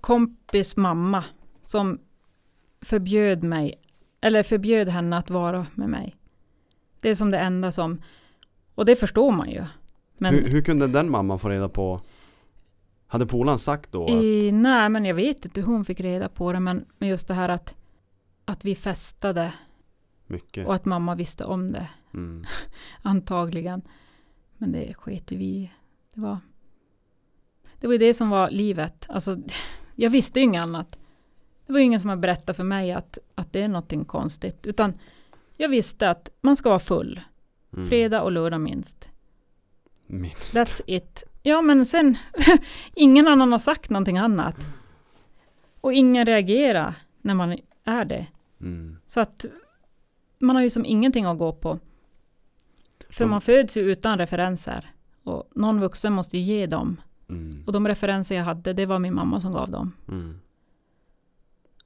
[0.00, 1.24] kompis mamma
[1.62, 1.98] som
[2.80, 3.74] förbjöd mig,
[4.20, 6.16] eller förbjöd henne att vara med mig.
[7.00, 8.02] Det är som det enda som,
[8.74, 9.64] och det förstår man ju.
[10.18, 12.00] Men Hur, hur kunde den mamman få reda på
[13.06, 16.28] Hade polaren sagt då att i, nej, men jag vet inte hur hon fick reda
[16.28, 17.74] på det, men, men just det här att,
[18.46, 19.52] att vi festade
[20.26, 20.66] mycket?
[20.66, 21.88] och att mamma visste om det.
[22.14, 22.44] Mm.
[23.02, 23.82] Antagligen.
[24.56, 25.72] Men det sket vi.
[26.14, 26.38] Det var,
[27.80, 29.06] det var ju det som var livet.
[29.08, 29.38] Alltså,
[29.94, 30.98] jag visste ju inget annat.
[31.66, 34.66] Det var ju ingen som har berättat för mig att, att det är någonting konstigt.
[34.66, 34.98] Utan
[35.56, 37.20] jag visste att man ska vara full.
[37.72, 37.88] Mm.
[37.88, 39.10] Fredag och lördag minst.
[40.06, 40.56] Minst.
[40.56, 41.24] That's it.
[41.42, 42.16] Ja men sen,
[42.94, 44.56] ingen annan har sagt någonting annat.
[45.80, 48.26] Och ingen reagerar när man är det.
[48.60, 48.96] Mm.
[49.06, 49.44] Så att
[50.38, 51.78] man har ju som ingenting att gå på.
[53.08, 53.30] För Mm.
[53.30, 54.90] man föds ju utan referenser.
[55.22, 57.00] Och någon vuxen måste ju ge dem.
[57.28, 57.64] Mm.
[57.66, 59.92] Och de referenser jag hade, det var min mamma som gav dem.
[60.08, 60.40] Mm.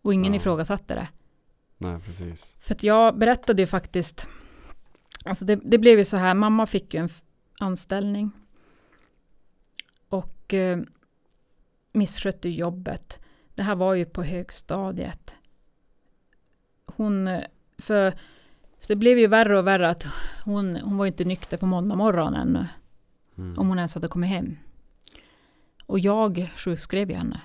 [0.02, 0.40] Och ingen Ja.
[0.40, 1.08] ifrågasatte det.
[1.78, 2.56] Nej precis.
[2.60, 4.26] För att jag berättade ju faktiskt,
[5.24, 7.08] alltså det, det blev ju så här, mamma fick ju en
[7.60, 8.30] anställning.
[10.08, 10.78] Och eh,
[11.92, 13.20] misskötte jobbet.
[13.54, 15.34] Det här var ju på högstadiet.
[17.00, 17.42] Hon,
[17.78, 18.14] för
[18.88, 20.06] det blev ju värre och värre att
[20.44, 22.66] hon, hon var inte nykter på måndag morgon ännu.
[23.38, 23.58] Mm.
[23.58, 24.56] Om hon ens hade kommit hem.
[25.86, 27.40] Och jag sjukskrev ju henne.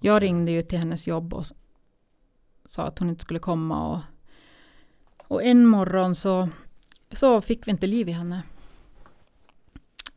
[0.00, 1.44] Jag ringde ju till hennes jobb och
[2.64, 3.88] sa att hon inte skulle komma.
[3.88, 4.00] Och,
[5.28, 6.48] och en morgon så,
[7.10, 8.42] så fick vi inte liv i henne.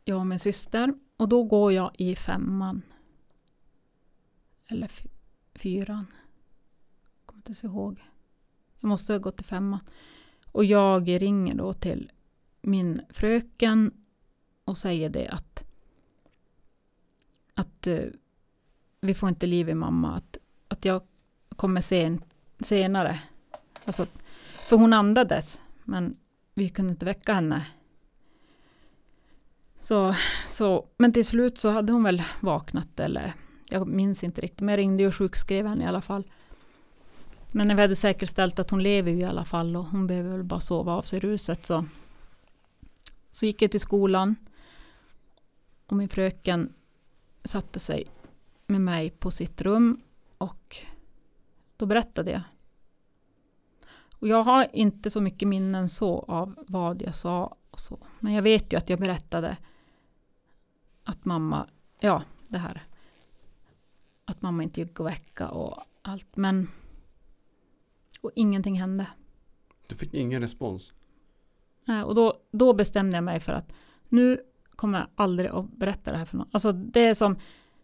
[0.04, 0.94] Jag och min syster.
[1.16, 2.82] Och då går jag i femman.
[4.68, 4.90] Eller
[5.54, 6.06] fyran.
[7.26, 8.11] Kommer inte så ihåg.
[8.82, 9.80] Jag måste ha gått i femman.
[10.52, 12.12] Och jag ringer då till
[12.60, 13.92] min fröken
[14.64, 15.64] och säger det att
[17.54, 18.04] att eh,
[19.00, 21.02] vi får inte liv i mamma, att, att jag
[21.56, 22.24] kommer sen,
[22.60, 23.20] senare.
[23.84, 24.06] Alltså,
[24.52, 26.16] för hon andades, men
[26.54, 27.66] vi kunde inte väcka henne.
[29.80, 30.14] Så,
[30.46, 33.34] så, men till slut så hade hon väl vaknat, eller
[33.68, 36.30] jag minns inte riktigt, men jag ringde och sjukskrev henne i alla fall.
[37.52, 40.30] Men när vi hade säkerställt att hon lever ju i alla fall och hon behöver
[40.30, 41.84] väl bara sova av sig ruset så,
[43.30, 44.36] så gick jag till skolan
[45.86, 46.72] och min fröken
[47.44, 48.06] satte sig
[48.66, 50.00] med mig på sitt rum
[50.38, 50.76] och
[51.76, 52.42] då berättade jag.
[54.18, 57.98] Och jag har inte så mycket minnen så av vad jag sa och så.
[58.20, 59.56] Men jag vet ju att jag berättade
[61.04, 61.68] att mamma,
[62.00, 62.86] ja det här.
[64.24, 66.36] Att mamma inte gick att väcka och allt.
[66.36, 66.68] Men
[68.22, 69.06] och ingenting hände.
[69.88, 70.94] Du fick ingen respons.
[71.84, 73.72] Nej, och då, då bestämde jag mig för att
[74.08, 74.40] nu
[74.76, 76.48] kommer jag aldrig att berätta det här för någon.
[76.52, 77.38] Alltså det är som,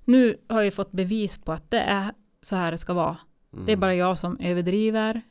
[0.05, 3.17] nu har jag fått bevis på att det är så här det ska vara.
[3.53, 3.67] Mm.
[3.67, 5.23] Det är bara jag som överdriver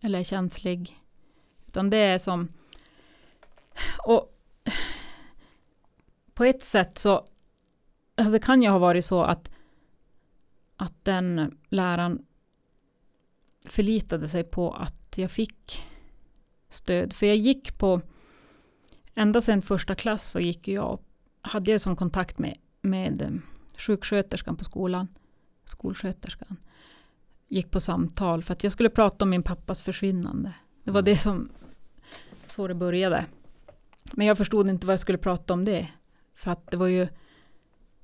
[0.00, 1.02] eller är känslig.
[1.66, 2.48] Utan det är som,
[4.06, 4.38] och
[6.34, 7.26] på ett sätt så,
[8.14, 9.50] alltså kan ju ha varit så att,
[10.76, 12.24] att den läraren
[13.68, 15.82] förlitade sig på att jag fick
[16.68, 17.12] stöd.
[17.12, 18.00] För jag gick på,
[19.14, 20.98] ända sedan första klass så gick jag,
[21.40, 23.30] hade jag som kontakt med, med eh,
[23.78, 25.08] sjuksköterskan på skolan,
[25.64, 26.56] skolsköterskan.
[27.48, 30.52] Gick på samtal för att jag skulle prata om min pappas försvinnande.
[30.84, 31.04] Det var Mm.
[31.12, 31.50] det som,
[32.46, 33.26] så det började.
[34.12, 35.88] Men jag förstod inte vad jag skulle prata om det.
[36.34, 37.08] För att det var ju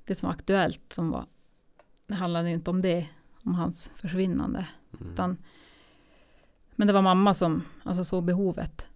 [0.05, 1.25] det som var aktuellt som var,
[2.07, 3.07] det handlade inte om det,
[3.43, 4.67] om hans försvinnande.
[4.99, 5.13] Mm.
[5.13, 5.37] Utan,
[6.75, 8.87] men det var mamma som alltså, såg behovet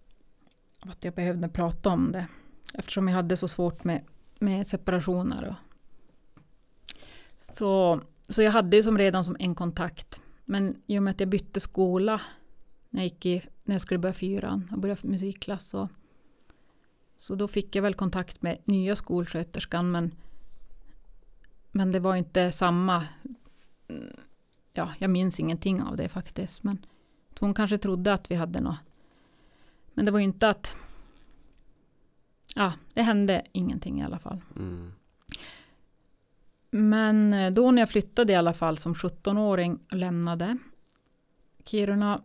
[0.86, 2.26] av att jag behövde prata om det.
[2.74, 4.04] Eftersom jag hade så svårt med,
[4.38, 5.48] med separationer.
[5.48, 5.54] Och,
[7.38, 10.20] så, så jag hade ju som redan som en kontakt.
[10.44, 12.20] Men i och med att jag bytte skola
[12.90, 15.68] när jag, gick i, när jag skulle börja fyran och börja musikklass.
[15.68, 15.88] Så,
[17.18, 19.90] så då fick jag väl kontakt med nya skolsköterskan.
[19.90, 20.14] Men,
[21.70, 23.04] men det var inte samma
[23.88, 24.16] mm,
[24.76, 26.62] ja, jag minns ingenting av det faktiskt.
[26.62, 26.86] Men
[27.40, 28.78] hon kanske trodde att vi hade något.
[29.94, 30.76] Men det var ju inte att,
[32.54, 34.40] ja, det hände ingenting i alla fall.
[34.56, 34.92] Mm.
[36.70, 40.58] Men eh, då när jag flyttade i alla fall som 17-åring och lämnade
[41.64, 42.22] Kiruna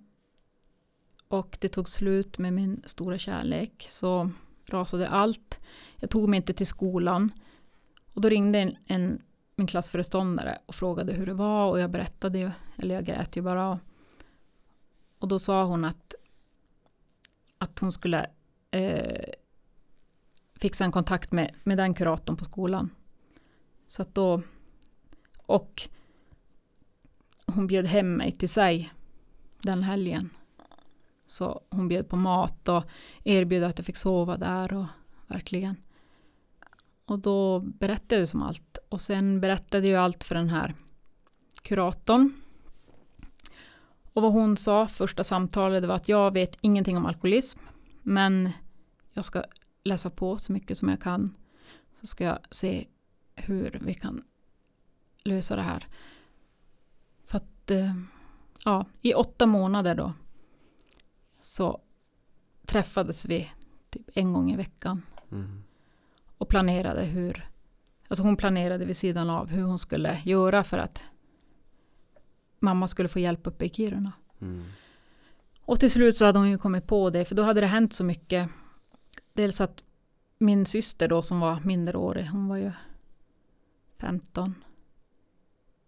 [1.27, 4.31] och det tog slut med min stora kärlek så
[4.65, 5.59] rasade allt.
[5.95, 7.31] Jag tog mig inte till skolan
[8.13, 9.21] och då ringde en, en
[9.55, 13.41] min klassföreståndare och frågade hur det var och jag berättade ju, eller jag grät ju
[13.41, 13.79] bara.
[15.19, 16.15] Och då sa hon att,
[17.57, 18.29] att hon skulle
[18.71, 19.33] eh,
[20.55, 22.89] fixa en kontakt med, med den kuratorn på skolan.
[23.87, 24.41] Så att då,
[25.45, 25.89] och
[27.45, 28.93] hon bjöd hem mig till sig
[29.61, 30.29] den helgen.
[31.27, 32.83] Så hon bjöd på mat och
[33.23, 34.85] erbjöd att jag fick sova där och
[35.27, 35.75] verkligen.
[37.11, 38.77] Och då berättade jag som allt.
[38.89, 40.75] Och sen berättade jag allt för den här
[41.61, 42.33] kuratorn.
[44.13, 47.59] Och vad hon sa första samtalet var att jag vet ingenting om alkoholism.
[48.01, 48.49] Men
[49.13, 49.43] jag ska
[49.83, 51.35] läsa på så mycket som jag kan.
[51.99, 52.87] Så ska jag se
[53.35, 54.23] hur vi kan
[55.23, 55.87] lösa det här.
[57.25, 57.95] För att eh,
[58.65, 60.13] ja, i åtta månader då
[61.39, 61.81] så
[62.65, 63.51] träffades vi
[63.89, 65.01] typ en gång i veckan
[65.31, 65.63] Mm
[66.41, 67.49] och planerade hur,
[68.07, 71.03] alltså hon planerade vid sidan av hur hon skulle göra för att
[72.59, 74.11] mamma skulle få hjälp uppe i Kiruna.
[74.39, 74.63] Mm.
[75.61, 77.93] Och till slut så hade hon ju kommit på det, för då hade det hänt
[77.93, 78.49] så mycket.
[79.33, 79.83] Dels att
[80.37, 82.71] min syster då som var minderårig, hon var ju
[83.97, 84.55] 15,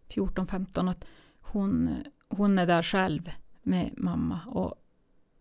[0.10, 1.06] 14, 15, att
[1.42, 3.32] hon, hon är där själv
[3.64, 4.76] med mamma och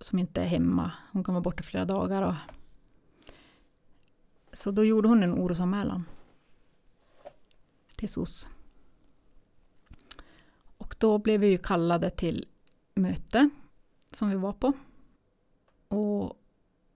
[0.00, 0.92] som inte är hemma.
[1.12, 2.22] Hon kan vara borta flera dagar.
[2.22, 2.34] Och,
[4.52, 6.04] så då gjorde hon en orosanmälan
[7.96, 8.48] till SOS.
[10.76, 12.46] Och då blev vi ju kallade till
[12.94, 13.50] möte
[14.12, 14.72] som vi var på.
[15.88, 16.38] Och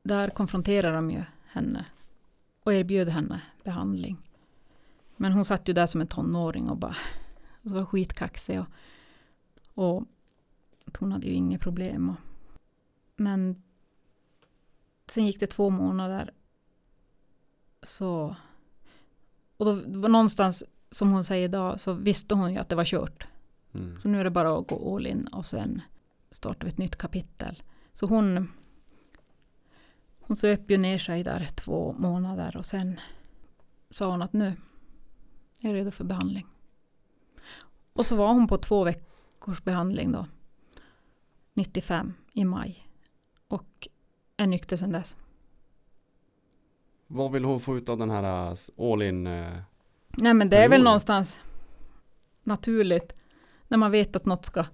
[0.03, 1.87] där konfronterade de ju henne
[2.62, 4.16] och erbjöd henne behandling.
[5.16, 6.97] Men hon satt ju där som en tonåring och bara
[7.66, 8.61] och så var skitkaxig.
[8.61, 8.66] Och,
[9.74, 10.05] och
[10.99, 12.11] hon hade ju inga problem.
[12.11, 12.16] Och,
[13.16, 13.62] men
[15.07, 16.31] sen gick det två månader.
[17.87, 18.37] Så
[19.57, 19.73] och då
[20.09, 23.27] någonstans som hon säger idag så visste hon ju att det var kört.
[23.75, 23.99] Mm.
[23.99, 25.83] Så nu är det bara att gå all in och sen
[26.31, 27.63] startar vi ett nytt kapitel.
[27.93, 28.49] Så hon
[30.21, 33.01] hon söp ju ner sig där två månader och sen
[33.91, 36.47] sa hon att nu är jag redo för behandling.
[37.93, 40.27] Och så var hon på två veckors behandling då.
[41.55, 42.89] 95 i maj.
[43.49, 43.89] Och
[44.37, 45.17] är nykter sedan dess.
[47.07, 48.57] Vad vill hon få ut av den här uh,
[48.93, 49.27] all in?
[49.27, 49.53] Uh,
[50.09, 51.41] Nej men det är väl någonstans
[52.43, 53.12] naturligt.
[53.69, 54.65] När man vet att något ska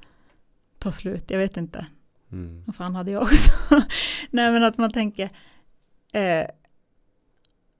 [0.78, 1.30] ta slut.
[1.30, 1.86] Jag vet inte.
[2.32, 2.64] mm.
[2.66, 3.52] Vad fan hade jag också?
[4.30, 5.30] Nej men att man tänker.
[6.12, 6.46] Eh,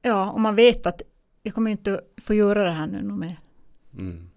[0.03, 1.03] ja, om man vet att
[1.43, 3.41] jag kommer inte få göra det här nu något mer.
[3.99, 4.31] Mm.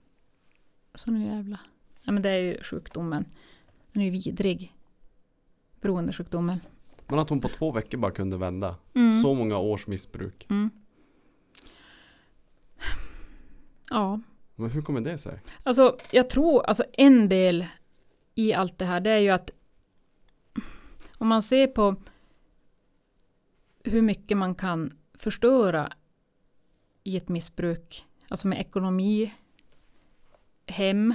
[0.93, 1.59] Så nu jävla.
[2.03, 3.25] Ja men det är ju sjukdomen.
[3.91, 4.75] Den är ju vidrig.
[5.81, 6.59] Beroendesjukdomen.
[7.07, 8.75] Men att hon på två veckor bara kunde vända.
[8.93, 9.13] Mm.
[9.21, 10.47] Så många års missbruk.
[10.49, 10.69] Mm.
[13.89, 14.19] Ja,
[14.55, 15.39] Men hur kommer det sig?
[15.63, 17.65] alltså jag tror, alltså en del
[18.35, 19.51] i allt det här det är ju att
[21.17, 21.95] om man ser på
[23.83, 25.91] hur mycket man kan förstöra
[27.03, 29.33] i ett missbruk, alltså med ekonomi,
[30.67, 31.13] hem,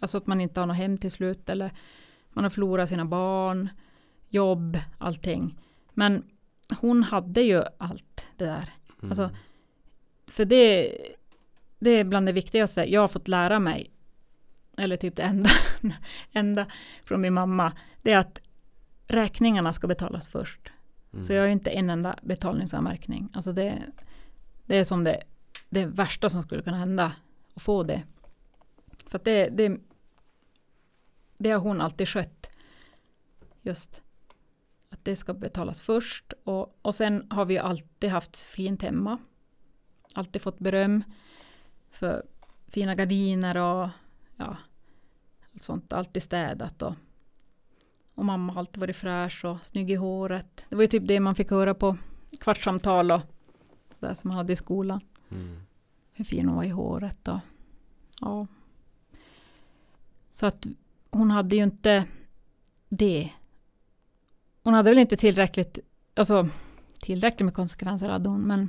[0.00, 1.72] alltså att man inte har något hem till slut eller
[2.30, 3.70] man har förlorat sina barn,
[4.28, 5.58] jobb, allting.
[5.94, 6.22] Men
[6.80, 8.70] hon hade ju allt det där.
[9.02, 9.10] Mm.
[9.10, 9.30] Alltså,
[10.26, 10.96] För det,
[11.78, 13.90] det är bland det viktigaste jag har fått lära mig,
[14.76, 15.50] eller typ det enda,
[16.32, 16.66] enda
[17.04, 17.72] från min mamma,
[18.02, 18.40] det är att
[19.06, 20.72] räkningarna ska betalas först.
[21.12, 21.24] mm.
[21.24, 23.28] Så jag har ju inte en enda betalningsanmärkning.
[23.32, 23.82] Alltså det,
[24.66, 25.22] det är som det,
[25.68, 27.12] det värsta som skulle kunna hända,
[27.54, 28.02] att få det.
[29.06, 29.78] För att det, det,
[31.38, 32.50] det har hon alltid skött.
[33.62, 34.02] Just
[35.06, 36.32] det ska betalas först.
[36.44, 39.18] Och, och sen har vi alltid haft fint hemma.
[40.14, 41.04] Alltid fått beröm
[41.90, 42.26] för
[42.68, 43.88] fina gardiner och
[44.36, 44.56] ja,
[45.52, 45.92] allt sånt.
[45.92, 46.94] Alltid städat och,
[48.14, 50.66] och mamma har alltid varit fräsch och snygg i håret.
[50.68, 51.96] Det var ju typ det man fick höra på
[52.40, 53.22] kvartssamtal och
[54.00, 55.00] sådär som man hade i skolan.
[55.30, 55.60] Mm.
[56.12, 57.38] Hur fin hon var i håret och
[58.20, 58.46] ja.
[60.32, 60.66] Så att
[61.10, 62.04] hon hade ju inte
[62.88, 63.30] det.
[64.66, 65.78] Hon hade väl inte tillräckligt,
[66.14, 66.48] alltså
[67.00, 68.68] tillräckligt med konsekvenser hade hon, men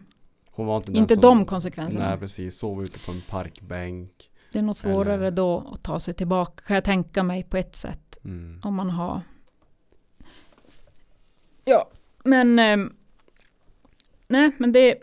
[0.51, 2.09] Hon var inte inte som, de konsekvenserna.
[2.09, 4.29] Nej precis, sov ute på en parkbänk.
[4.51, 7.57] Det är nog svårare Eller- då att ta sig tillbaka, kan jag tänka mig på
[7.57, 8.17] ett sätt.
[8.23, 8.61] Mm.
[8.63, 9.21] Om man har...
[11.65, 11.89] Ja,
[12.23, 12.59] men...
[12.59, 12.93] ehm,
[14.27, 14.95] nej, men det...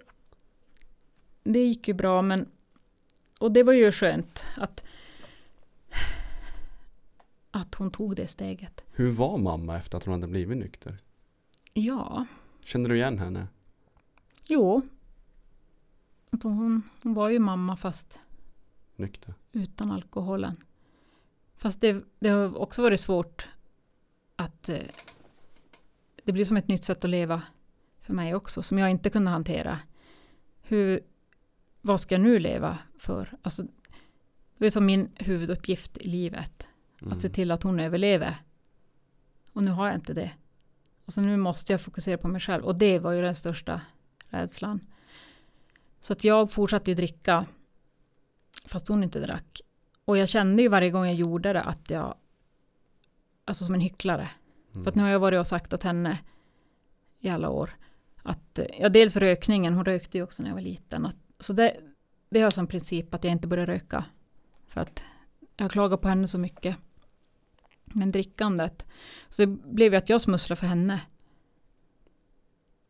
[1.45, 2.49] Det gick ju bra, men...
[3.41, 4.85] Och det var ju skönt att...
[7.57, 8.85] Att hon tog det steget.
[8.93, 10.99] Hur var mamma efter att hon hade blivit nykter?
[11.73, 12.27] Ja,
[12.61, 13.47] Kände du igen henne?
[14.45, 14.83] jo.
[16.31, 18.21] Att hon, hon var ju mamma fast
[18.97, 19.35] Nykter?
[19.53, 20.57] utan alkoholen.
[21.57, 23.49] Fast det, det har också varit svårt
[24.37, 24.79] att eh,
[26.25, 27.43] det blir som ett nytt sätt att leva
[28.01, 29.81] för mig också som jag inte kunde hantera.
[30.63, 31.01] Hur,
[31.81, 33.37] vad ska jag nu leva för?
[33.43, 33.65] Alltså,
[34.59, 36.67] det är som min huvuduppgift i livet.
[37.05, 37.17] Mm.
[37.17, 38.37] Att se till att hon överlever.
[39.53, 40.31] Och nu har jag inte det.
[41.07, 42.65] Alltså nu måste jag fokusera på mig själv.
[42.65, 43.81] Och det var ju den största
[44.29, 44.81] rädslan.
[46.01, 47.47] Så att jag fortsatte ju dricka.
[48.65, 49.61] Fast hon inte drack.
[50.05, 52.15] Och jag kände ju varje gång jag gjorde det att jag.
[53.45, 54.29] Alltså som en hycklare.
[54.73, 54.85] Mm.
[54.85, 56.19] För att nu har jag varit och sagt åt henne.
[57.21, 57.77] I alla år.
[58.23, 59.75] Att ja dels rökningen.
[59.75, 61.07] Hon rökte ju också när jag var liten.
[61.07, 61.77] Att, så det,
[62.29, 64.05] det har jag som princip att jag inte börjar röka.
[64.67, 65.03] För att
[65.57, 66.77] jag har klagat på henne så mycket.
[67.95, 68.87] Men drickandet.
[69.29, 71.01] Så det blev ju att jag smusslade för henne.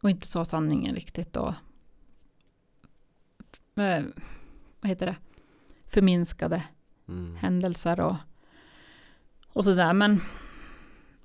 [0.02, 1.36] Och inte sa sanningen riktigt.
[1.36, 1.54] Och,
[3.76, 4.04] eh,
[4.80, 5.16] vad heter det?
[5.86, 6.62] Förminskade
[7.08, 7.36] Mm.
[7.36, 8.16] händelser och,
[9.48, 9.92] och sådär.
[9.92, 10.20] Men,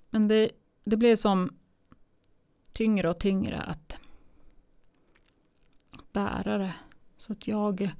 [0.09, 0.49] men det,
[0.83, 1.57] det blev som
[2.73, 3.99] tyngre och tyngre att
[6.11, 6.75] bära det.
[7.17, 7.91] Så att jag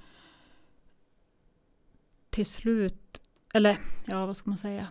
[2.30, 3.22] till slut,
[3.53, 4.88] eller ja vad ska man säga.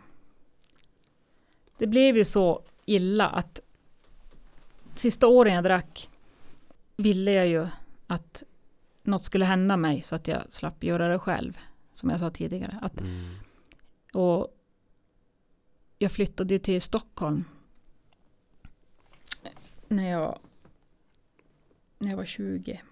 [1.79, 3.61] Det blev ju så illa att
[4.95, 6.11] sista åren jag drack
[6.97, 7.67] ville jag ju
[8.07, 8.43] att
[9.03, 11.59] något skulle hända mig så att jag slapp göra det själv.
[11.93, 12.79] Som jag sa tidigare.
[12.83, 13.35] Att Mm.
[14.13, 14.55] och
[15.99, 17.45] jag flyttade ju till Stockholm.
[19.89, 20.39] när jag,
[21.99, 22.83] när jag var 20.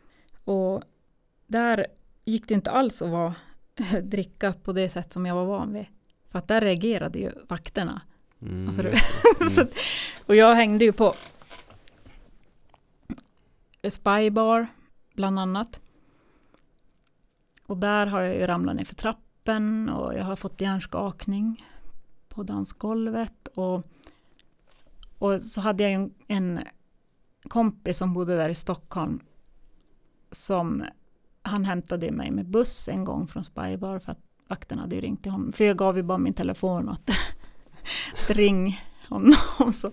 [0.44, 0.82] Och
[1.46, 1.86] där
[2.24, 3.34] gick det inte alls att vara,
[4.02, 5.86] dricka på det sätt som jag var van vid.
[6.26, 8.02] För att där reagerade ju vakterna.
[8.42, 8.82] Mm, Alltså.
[9.50, 9.68] Så Mm.
[9.72, 9.78] att-
[10.26, 11.14] Och jag hängde ju på
[13.90, 14.66] Spybar
[15.14, 15.80] bland annat.
[17.66, 21.64] Och där har jag ju ramlat ner för trappen och jag har fått hjärnskakning
[22.28, 23.48] på dansgolvet.
[23.54, 23.82] Och,
[25.18, 26.60] och så hade jag ju en, en
[27.48, 29.20] kompis som bodde där i Stockholm
[30.30, 30.84] som
[31.42, 35.22] han hämtade mig med buss en gång från Spybar för att vakten hade ju ringt
[35.22, 35.52] till honom.
[35.52, 37.10] För jag gav ju bara min telefon att,
[38.12, 39.92] att ring honom så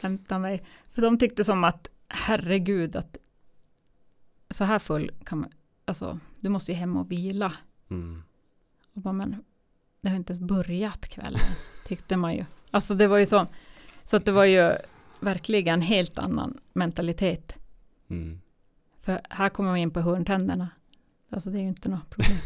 [0.00, 0.62] hämta mig.
[0.94, 3.16] För de tyckte som att herregud att
[4.50, 5.50] så här full kan man,
[5.84, 7.52] alltså du måste ju hem och vila.
[7.90, 8.22] Mm.
[8.94, 9.44] Och bara, men
[10.00, 11.40] det har inte ens börjat kvällen,
[11.86, 12.44] tyckte man ju.
[12.70, 13.46] Alltså det var ju så,
[14.04, 14.72] så att det var ju
[15.20, 17.56] verkligen en helt annan mentalitet.
[18.08, 18.40] Mm.
[18.98, 20.68] För här kommer man in på hörntänderna.
[21.30, 22.38] Alltså det är ju inte något problem.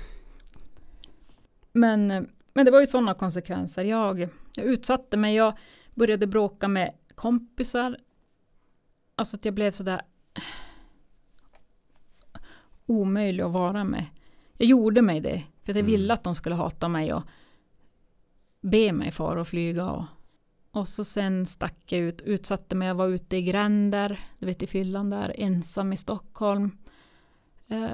[1.73, 3.85] men, men det var ju sådana konsekvenser.
[3.85, 5.59] Jag, jag utsatte mig, jag
[5.95, 7.97] började bråka med kompisar.
[9.15, 10.03] Alltså att jag blev sådär
[12.87, 14.07] omöjlig att vara med.
[14.53, 15.87] Jag gjorde mig det, för att jag Mm.
[15.91, 17.23] ville att de skulle hata mig och
[18.61, 19.91] be mig fara och flyga.
[19.91, 20.05] Och,
[20.71, 24.63] och så sen stack jag ut, utsatte mig, jag var ute i gränder, du vet
[24.63, 26.79] i fyllan där, ensam i Stockholm.
[27.69, 27.91] Eh,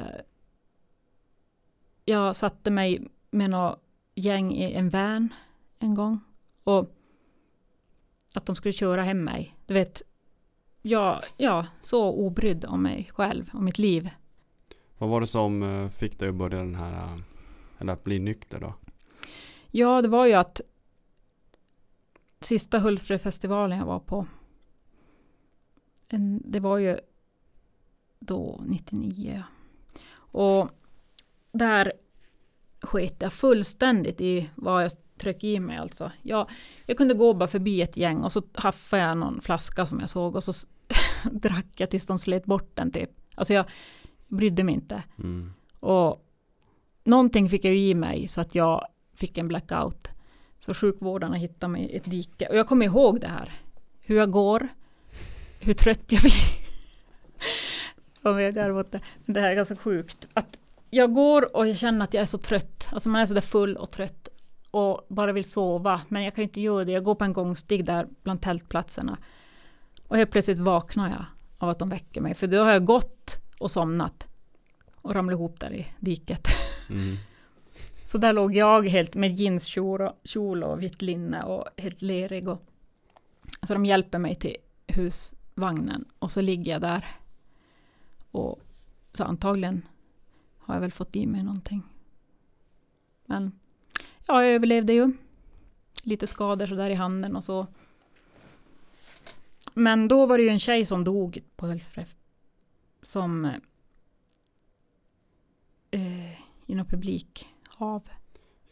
[2.05, 3.83] jag satte mig med något
[4.15, 5.29] gäng i en van
[5.79, 6.21] en gång.
[6.65, 6.97] Och
[8.35, 9.57] att de skulle köra hem mig.
[9.67, 10.03] Du vet,
[10.83, 14.11] jag, ja, så obrydd om mig själv, om mitt liv.
[14.99, 17.19] Vad var det som eh, fick dig att börja den här, eh,
[17.79, 18.75] eller att bli nykter då?
[19.71, 20.61] Ja, det var ju att
[22.41, 24.27] sista Hultsfredsfestivalen jag var på,
[26.09, 26.99] en, det var ju
[28.19, 29.43] då 99.
[30.15, 30.71] Och
[31.53, 31.93] där
[32.81, 34.93] sket jag fullständigt i vad jag
[35.23, 36.11] tryckte i mig alltså.
[36.23, 36.51] Jag,
[36.87, 40.11] jag kunde gå bara förbi ett gäng och så haffade jag någon flaska som jag
[40.11, 40.53] såg och så
[41.33, 43.11] drack jag tills de slet bort den typ.
[43.35, 43.65] Alltså jag
[44.29, 45.03] brydde mig inte.
[45.19, 45.53] Mm.
[45.81, 46.27] Och
[47.05, 50.09] någonting fick jag ju i mig så att jag fick en blackout.
[50.59, 52.47] Så sjukvårdarna hittade mig i ett dike.
[52.47, 53.53] Och jag kommer ihåg det här.
[54.03, 54.69] Hur jag går.
[55.61, 56.33] Hur trött jag blir.
[58.33, 59.01] Om jag garvar åt det.
[59.25, 60.29] Men det här är ganska sjukt.
[60.35, 60.59] Att
[60.91, 62.89] jag går och jag känner att jag är så trött.
[62.93, 64.22] Alltså man är så där full och trött.
[64.73, 66.01] Och bara vill sova.
[66.09, 66.93] Men jag kan inte göra det.
[66.93, 69.19] Jag går på en gångstig där bland tältplatserna.
[70.09, 71.25] Och helt plötsligt vaknar jag
[71.59, 72.35] av att de väcker mig.
[72.35, 74.29] För då har jag gått och somnat.
[74.97, 76.49] Och ramlat ihop där i diket.
[76.91, 77.17] Mm.
[78.05, 82.49] Så där låg jag helt med jeanskjol och, vitt linne och helt lerig.
[82.49, 82.63] Och,
[83.63, 87.07] så de hjälper mig till husvagnen och så ligger jag där.
[88.31, 88.61] Och
[89.15, 89.87] så antagligen
[90.59, 91.83] har jag väl fått i mig någonting.
[93.27, 93.53] Men
[94.27, 95.13] ja, jag överlevde ju.
[96.05, 97.67] Lite skador så där i handen och så.
[99.75, 102.07] Men då var det ju en tjej som dog på Hultsfred.
[103.03, 103.45] Som
[105.91, 106.33] eh,
[106.67, 108.03] i något publikhav.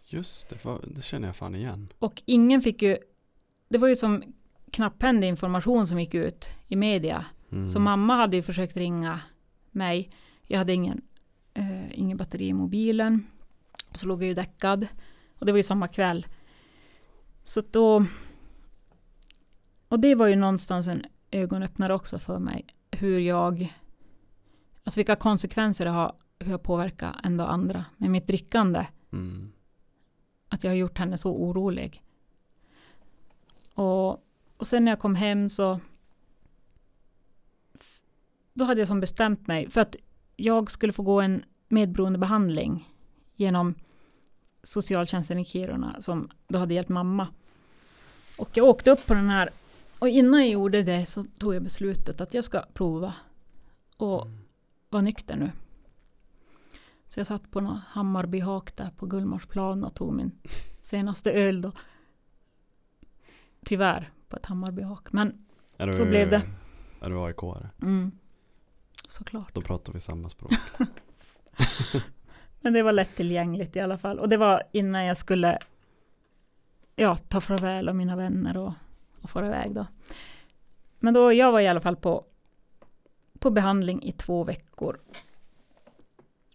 [0.04, 1.88] Just det, det känner jag fan igen.
[1.98, 2.96] Och ingen fick ju,
[3.68, 4.22] det var ju som
[4.70, 7.24] knapphändig information som gick ut i media.
[7.52, 7.68] Mm.
[7.68, 9.20] Så mamma hade ju försökt ringa
[9.70, 10.10] mig.
[10.46, 11.02] Jag hade ingen,
[11.54, 13.26] eh, ingen batteri i mobilen.
[13.94, 14.86] Så låg jag ju däckad.
[15.40, 16.26] Och det var ju samma kväll.
[17.44, 18.06] Så då...
[19.88, 22.66] Och det var ju någonstans en ögonöppnare också för mig.
[22.90, 23.74] Hur jag...
[24.84, 28.86] Alltså vilka konsekvenser det har, hur jag påverkar ändå andra med mitt drickande.
[29.12, 29.52] Mm.
[30.48, 32.02] att jag har gjort henne så orolig.
[33.74, 34.10] Och,
[34.56, 35.80] och sen när jag kom hem så
[38.54, 39.96] då hade jag som bestämt mig för att
[40.36, 42.88] jag skulle få gå en medberoendebehandling
[43.36, 43.74] genom
[44.62, 47.28] socialtjänsten i Kiruna som då hade hjälpt mamma.
[48.38, 49.50] Och jag åkte upp på den här
[49.98, 53.14] och innan jag gjorde det så tog jag beslutet att jag ska prova
[53.96, 54.38] och Mm.
[54.88, 55.50] vara nykter nu.
[57.08, 60.30] Så jag satt på någon Hammarbyhak där på Gullmarsplan och tog min
[60.82, 61.72] senaste öl då.
[63.64, 65.12] Tyvärr på ett Hammarbyhak.
[65.12, 65.46] Men
[65.76, 66.42] du, Så blev det.
[67.00, 67.68] Är du AIK-are?
[67.82, 68.10] mm,
[69.08, 69.54] såklart.
[69.54, 70.52] Då pratar vi samma språk.
[72.60, 74.18] Men det var lättillgängligt i alla fall.
[74.18, 75.58] Och det var innan jag skulle
[76.96, 78.72] ja, ta farväl av mina vänner och,
[79.22, 79.86] och fara iväg då.
[80.98, 82.24] Men då, jag var i alla fall på,
[83.38, 85.00] på behandling i två veckor.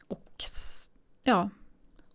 [0.07, 0.43] Och
[1.23, 1.49] ja,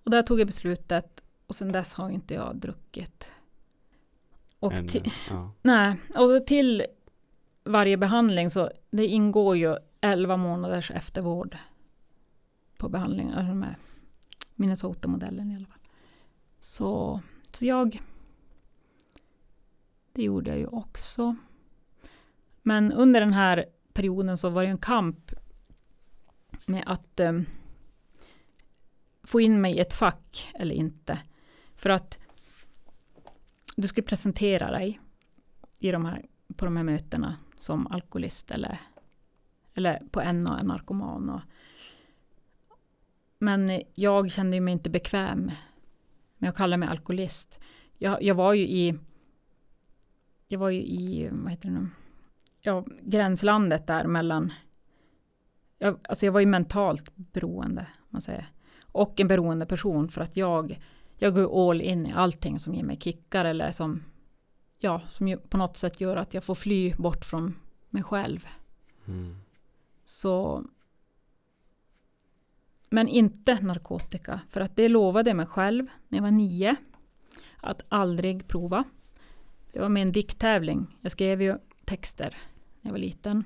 [0.04, 1.24] och där tog jag beslutet.
[1.46, 3.30] Och sen dess har inte jag druckit.
[4.58, 5.52] Och En, ti- ja.
[5.62, 6.86] Nej, och så till
[7.64, 11.56] varje behandling så det ingår ju 11 månaders eftervård
[12.80, 13.74] på behandlingen, alltså med
[14.54, 15.78] Minnesota-modellen i alla fall.
[16.60, 17.20] Så,
[17.52, 18.02] så jag,
[20.12, 21.36] det gjorde jag ju också.
[22.62, 25.32] Men under den här perioden så var det en kamp
[26.66, 27.40] med att eh,
[29.22, 31.18] få in mig i ett fack eller inte.
[31.76, 32.18] För att
[33.76, 35.00] du skulle presentera dig
[35.78, 36.26] i de här,
[36.56, 38.80] på de här mötena som alkoholist eller,
[39.74, 41.30] eller på en och en narkoman.
[41.30, 41.40] Och,
[43.42, 45.50] men jag kände mig inte bekväm
[46.38, 47.60] med att kalla mig alkoholist.
[47.98, 48.98] Jag, jag var ju i
[50.48, 51.88] jag var ju i, vad heter det nu,
[52.60, 54.52] ja, gränslandet där mellan,
[55.78, 58.52] jag, alltså jag var ju mentalt beroende, man säger,
[58.92, 60.80] och en beroende person för att jag,
[61.18, 64.04] jag går all in i allting som ger mig kickar eller som,
[64.78, 67.54] ja, som på något sätt gör att jag får fly bort från
[67.90, 68.46] mig själv.
[69.06, 69.36] Mm.
[70.04, 70.64] Så
[72.90, 76.76] men inte narkotika, för att det lovade jag mig själv när jag var nio
[77.56, 78.84] att aldrig prova.
[79.72, 80.86] Det var med en dikttävling.
[81.00, 82.36] Jag skrev ju texter
[82.80, 83.44] när jag var liten.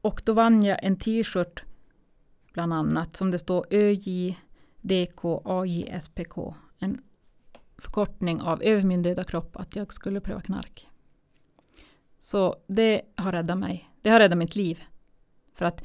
[0.00, 1.64] Och då vann jag en t-shirt
[2.52, 4.36] bland annat som det står ÖJDKAJSPK.
[6.78, 7.02] En
[7.78, 10.88] förkortning av över min döda kropp att jag skulle pröva knark.
[12.18, 13.90] Så det har räddat mig.
[14.02, 14.82] Det har räddat mitt liv.
[15.54, 15.84] För att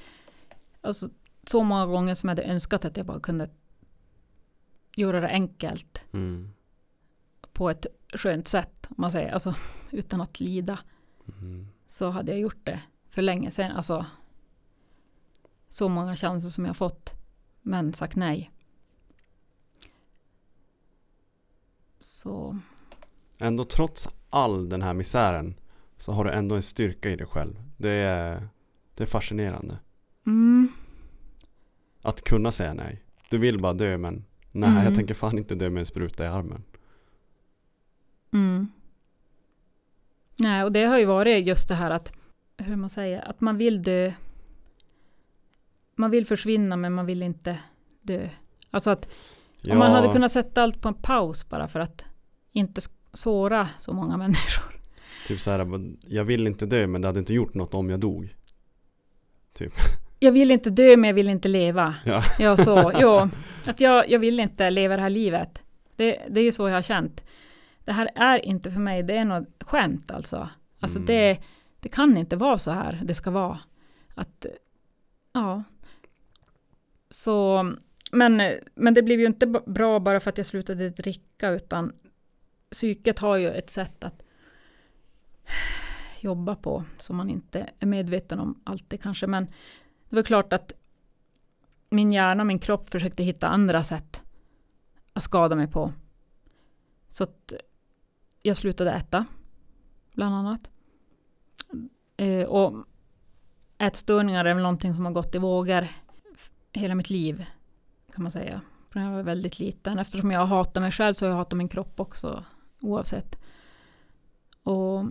[0.82, 1.10] alltså,
[1.48, 3.50] så många gånger som jag hade önskat att jag bara kunde
[4.96, 6.50] göra det enkelt Mm.
[7.54, 9.56] på ett skönt sätt, om man säger, alltså
[9.92, 10.80] utan att lida,
[11.42, 11.68] Mm.
[11.88, 13.72] så hade jag gjort det för länge sedan.
[13.72, 14.06] Alltså,
[15.70, 17.14] så många chanser som jag fått,
[17.62, 18.52] men sagt nej.
[22.00, 22.60] Så,
[23.40, 25.60] Ändå trots all den här misären
[25.98, 27.62] så har du ändå en styrka i dig själv.
[27.78, 28.48] Det är,
[28.96, 29.78] det är fascinerande.
[30.26, 30.68] mm,
[32.06, 33.02] Att kunna säga nej.
[33.30, 34.84] Du vill bara dö men nej Mm.
[34.86, 36.64] jag tänker fan inte dö med en spruta i armen.
[38.34, 38.68] mm.
[40.44, 42.14] Nej, och det har ju varit just det här att,
[42.57, 44.11] hur man säger, att man vill dö.
[45.95, 47.60] Man vill försvinna men man vill inte
[48.02, 48.30] dö.
[48.72, 49.10] Alltså att
[49.69, 52.06] Om man hade kunnat sätta allt på en paus bara för att
[52.52, 52.82] inte
[53.14, 54.76] såra så många människor.
[55.27, 57.99] Typ så här, jag vill inte dö men det hade inte gjort något om jag
[57.99, 58.36] dog.
[60.26, 61.96] Jag vill inte dö men jag vill inte leva.
[62.06, 62.24] Ja.
[62.40, 62.92] Ja, så.
[63.02, 63.30] Jo,
[63.66, 65.62] att jag, jag vill inte leva det här livet.
[65.96, 67.24] Det, det är ju så jag har känt.
[67.84, 70.50] Det här är inte för mig, det är något skämt alltså.
[70.80, 71.08] Alltså Mm.
[71.08, 71.40] det,
[71.80, 73.60] det kan inte vara så här det ska vara.
[74.16, 74.46] Att,
[75.34, 75.64] ja.
[77.10, 77.72] Så,
[78.12, 78.42] men,
[78.76, 81.94] men det blev ju inte bra bara för att jag slutade dricka utan
[82.72, 84.24] psyket har ju ett sätt att
[86.20, 89.28] jobba på som man inte är medveten om alltid kanske.
[89.28, 89.48] Men
[90.10, 90.73] det var klart att
[91.90, 94.23] min hjärna och min kropp försökte hitta andra sätt
[95.14, 95.94] att skada mig på.
[97.07, 97.53] Så att
[98.41, 99.26] jag slutade äta,
[100.14, 100.69] bland annat.
[102.18, 102.86] Eh, och
[103.77, 105.88] ätstörningar är väl någonting som har gått i vågor
[106.72, 107.45] hela mitt liv,
[108.14, 108.61] kan man säga.
[108.90, 109.99] Från jag var väldigt liten.
[109.99, 112.45] Eftersom jag hatar mig själv så har jag hatat min kropp också,
[112.82, 113.36] oavsett.
[114.64, 115.06] Och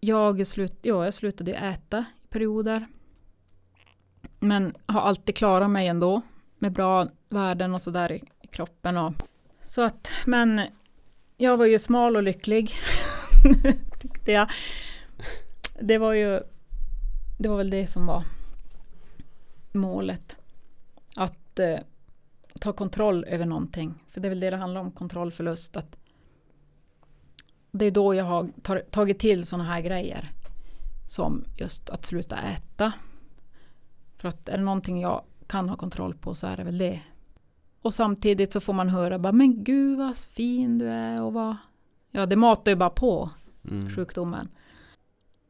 [0.00, 2.86] jag, slut, ja, jag slutade ju äta i perioder.
[4.40, 6.22] Men har alltid klarat mig ändå
[6.58, 8.96] med bra värden och sådär i, i kroppen.
[8.96, 9.12] Och,
[9.64, 10.60] så att, men
[11.36, 12.74] jag var ju smal och lycklig.
[14.00, 14.50] tyckte jag.
[15.80, 16.40] Det var ju,
[17.38, 18.22] det var väl det som var
[19.72, 20.38] målet.
[21.16, 21.78] Att eh,
[22.60, 23.94] ta kontroll över någonting.
[24.10, 25.76] För det är väl det det handlar om, kontrollförlust.
[25.76, 25.96] Att
[27.70, 30.30] det är då jag har tar, tagit till sådana här grejer.
[31.08, 32.92] Som just att sluta äta.
[34.24, 37.00] För att är det någonting jag kan ha kontroll på så är det väl det.
[37.82, 41.56] Och samtidigt så får man höra bara men gud vad fin du är och vad.
[42.10, 43.30] Ja det matar ju bara på
[43.70, 43.90] Mm.
[43.90, 44.48] sjukdomen.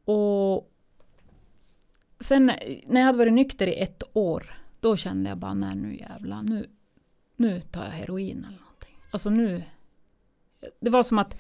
[0.05, 0.73] Och
[2.21, 2.47] sen
[2.87, 4.55] när jag hade varit nykter i ett år.
[4.81, 6.67] Då kände jag bara nej nu jävlar nu,
[7.37, 8.99] nu tar jag heroin eller någonting.
[9.11, 9.63] Alltså nu.
[10.81, 11.37] Det var som att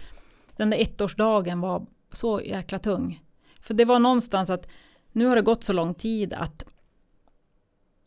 [0.56, 3.22] den där ettårsdagen var så jäkla tung.
[3.60, 4.68] För det var någonstans att
[5.12, 6.64] nu har det gått så lång tid att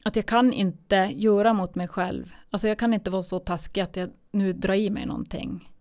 [0.07, 2.34] att jag kan inte göra mot mig själv.
[2.49, 5.71] Alltså jag kan inte vara så taskig att jag nu drar i mig någonting.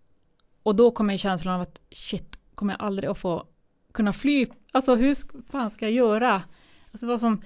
[0.63, 3.47] Och då kommer känslan av att shit, kommer jag aldrig att få
[3.91, 4.47] kunna fly?
[4.71, 5.15] Alltså hur
[5.51, 6.43] fan ska jag göra?
[6.91, 7.41] Alltså det var som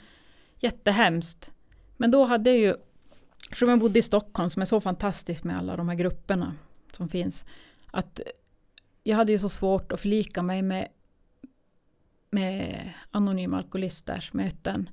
[0.59, 1.51] jättehemskt.
[1.97, 2.75] Men då hade jag ju,
[3.43, 6.55] eftersom jag bodde i Stockholm som är så fantastiskt med alla de här grupperna
[6.91, 7.45] som finns,
[7.91, 8.21] att
[9.03, 10.87] jag hade ju så svårt att förlika mig med
[12.31, 14.89] med anonyma alkoholisters möten.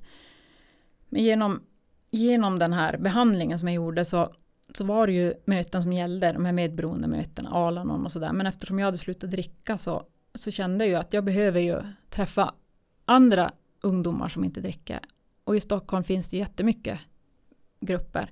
[1.09, 1.61] Men genom,
[2.11, 4.33] genom den här behandlingen som jag gjorde så,
[4.73, 8.33] så var det ju möten som gällde, de här medberoende mötena, Alanon och sådär.
[8.33, 10.03] Men eftersom jag hade slutat dricka så,
[10.35, 12.53] så kände jag ju att jag behöver ju träffa
[13.05, 14.99] andra ungdomar som inte dricker.
[15.43, 16.99] Och i Stockholm finns det jättemycket
[17.79, 18.31] grupper.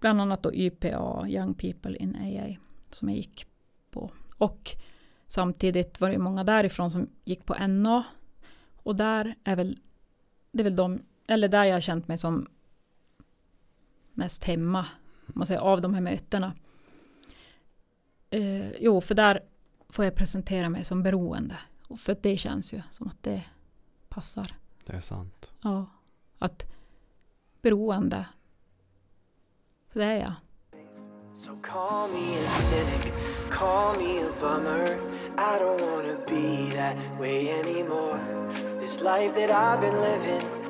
[0.00, 2.56] Bland annat då YPA, Young People in AA,
[2.90, 3.46] som jag gick
[3.90, 4.10] på.
[4.38, 4.76] Och
[5.28, 8.04] samtidigt var det många därifrån som gick på NA.
[8.82, 9.78] Och där är väl,
[10.52, 10.98] det är väl de,
[11.28, 12.48] eller där jag har känt mig som
[14.16, 14.86] mest hemma,
[15.26, 16.52] man säger, av de här mötena.
[18.30, 19.40] Eh, jo, för där
[19.88, 21.56] får jag presentera mig som beroende.
[21.88, 23.42] Och för det känns ju som att det
[24.08, 24.56] passar.
[24.84, 25.52] Det är sant.
[25.62, 25.86] Ja,
[26.38, 26.64] att
[27.62, 28.26] beroende.
[29.88, 30.32] För det är jag.
[31.36, 33.12] So call me a cynic,
[33.50, 34.86] call me a bummer.
[35.38, 38.18] I don't wanna be that way anymore.
[38.80, 40.65] This life that I've been living,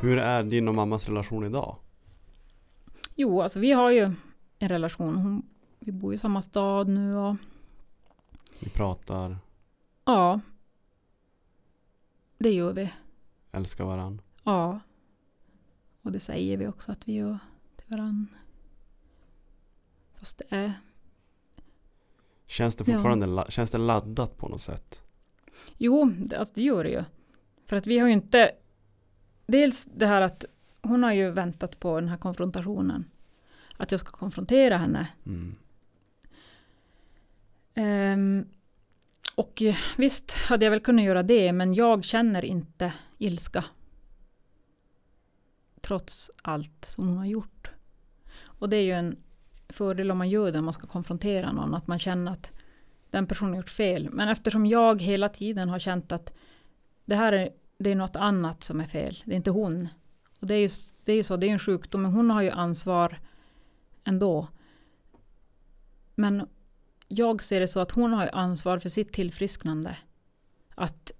[0.00, 1.76] Hur är din och mammas relation idag?
[3.14, 4.12] Jo, alltså vi har ju
[4.58, 5.16] en relation.
[5.16, 5.42] Hon,
[5.78, 7.36] vi bor i samma stad nu och
[8.58, 9.38] Ni pratar,
[10.04, 10.40] ja.
[12.38, 12.92] Det gör vi.
[13.52, 14.20] älskar varann.
[14.44, 14.80] Ja.
[16.02, 17.38] Och det säger vi också att vi gör
[17.76, 18.26] till varann.
[20.18, 20.72] Fast det är,
[22.46, 22.94] Känns det Ja.
[22.94, 25.02] fortfarande la- känns det laddat på något sätt?
[25.76, 27.04] Jo, det, alltså det gör det ju.
[27.66, 28.50] För att vi har ju inte,
[29.46, 30.44] dels det här att
[30.82, 33.04] hon har ju väntat på den här konfrontationen.
[33.76, 35.08] Att jag ska konfrontera henne.
[35.26, 35.54] Mm.
[37.74, 38.46] Ehm,
[39.34, 39.62] och
[39.96, 43.64] visst hade jag väl kunnat göra det, men jag känner inte ilska.
[45.80, 47.70] Trots allt som hon har gjort.
[48.40, 49.16] Och det är ju en
[49.68, 52.52] fördel om man gör det, om man ska konfrontera någon, att man känner att
[53.10, 54.10] den personen har gjort fel.
[54.10, 56.32] Men eftersom jag hela tiden har känt att
[57.04, 59.88] det här är, det är något annat som är fel, det är inte hon.
[60.40, 60.68] Och det är ju,
[61.04, 63.20] det är ju så, det är ju en sjukdom, men hon har ju ansvar
[64.04, 64.48] ändå.
[66.14, 66.46] Men
[67.08, 69.96] jag ser det så att hon har ju ansvar för sitt tillfrisknande.
[70.74, 71.12] Att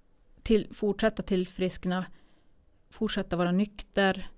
[0.42, 2.06] till, fortsätta tillfriskna,
[2.90, 4.30] fortsätta vara nykter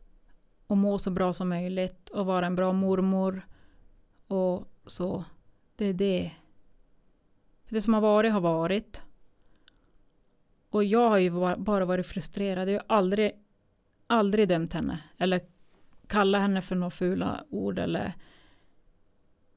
[0.66, 3.46] och må så bra som möjligt och vara en bra mormor.
[4.26, 5.24] Och så,
[5.76, 6.30] det är det.
[7.70, 9.02] Det som har varit har varit.
[10.70, 12.68] Och jag har ju bara varit frustrerad.
[12.68, 13.32] Jag har aldrig,
[14.06, 15.02] aldrig dömt henne.
[15.18, 15.40] Eller
[16.06, 18.12] kallat henne för några fula ord eller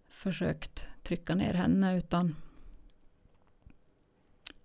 [0.10, 2.36] försökt trycka ner henne utan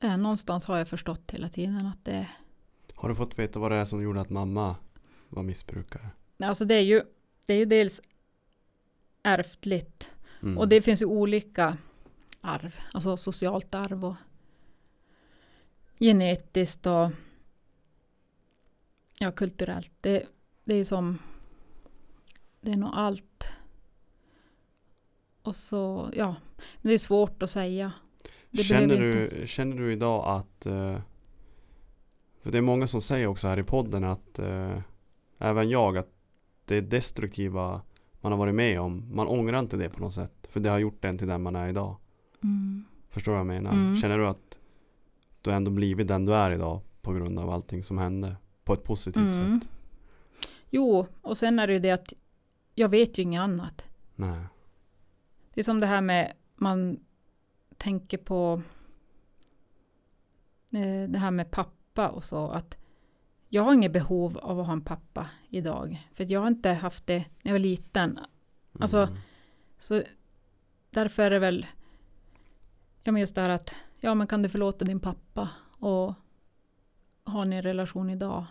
[0.00, 2.28] eh, någonstans har jag förstått hela tiden att det
[2.94, 4.76] Har du fått veta vad det är som gjorde att mamma
[5.28, 6.08] var missbrukare?
[6.42, 7.02] alltså det är ju
[7.46, 8.00] det är ju dels
[9.22, 10.58] ärftligt Mm.
[10.58, 11.76] och det finns ju olika
[12.48, 14.16] arv, alltså socialt arv och
[16.00, 17.10] genetiskt och
[19.18, 19.92] ja, kulturellt.
[20.00, 20.26] Det,
[20.64, 21.18] det är som
[22.60, 23.52] det är nog allt.
[25.42, 27.92] Och så, ja, men det är svårt att säga.
[28.50, 31.00] Det känner, behöver inte du, känner du idag att eh,
[32.42, 34.78] För det är många som säger också här i podden att eh,
[35.38, 36.08] Även jag att
[36.64, 37.80] Det destruktiva
[38.20, 40.78] Man har varit med om Man ångrar inte det på något sätt För det har
[40.78, 41.96] gjort en till den man är idag
[42.42, 42.84] Mm.
[43.10, 43.72] Förstår du vad jag menar?
[43.72, 43.96] Mm.
[43.96, 44.58] Känner du att
[45.42, 48.84] Du ändå blivit den du är idag På grund av allting som hände På ett
[48.84, 49.60] positivt Mm.
[49.60, 49.68] sätt
[50.70, 52.12] Jo, och sen är det ju det att
[52.74, 53.88] jag vet ju inget annat.
[54.14, 54.40] Nej
[55.54, 56.98] Det är som det här med man
[57.76, 58.62] tänker på
[60.72, 62.78] eh, det här med pappa och så att
[63.48, 66.06] jag har inget behov av att ha en pappa idag.
[66.14, 68.18] För jag har inte haft det när jag var liten.
[68.80, 69.14] Alltså, Mm.
[69.78, 70.02] Så
[70.90, 71.66] därför är det väl
[73.08, 75.48] ja, men just det här att ja, men kan du förlåta din pappa
[75.78, 76.14] och
[77.24, 78.44] har ni en relation idag?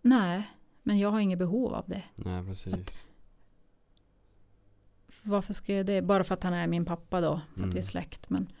[0.00, 0.50] Nej,
[0.82, 2.02] men jag har inget behov av det.
[2.14, 3.04] Nej precis
[5.22, 6.02] Varför ska jag det?
[6.02, 7.70] Bara för att han är min pappa då, för att Mm.
[7.70, 8.30] vi är släkt.
[8.30, 8.52] Men,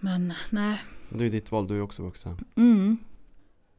[0.00, 0.80] men nej.
[1.10, 2.98] Det är ju ditt val, du är också vuxen Mm.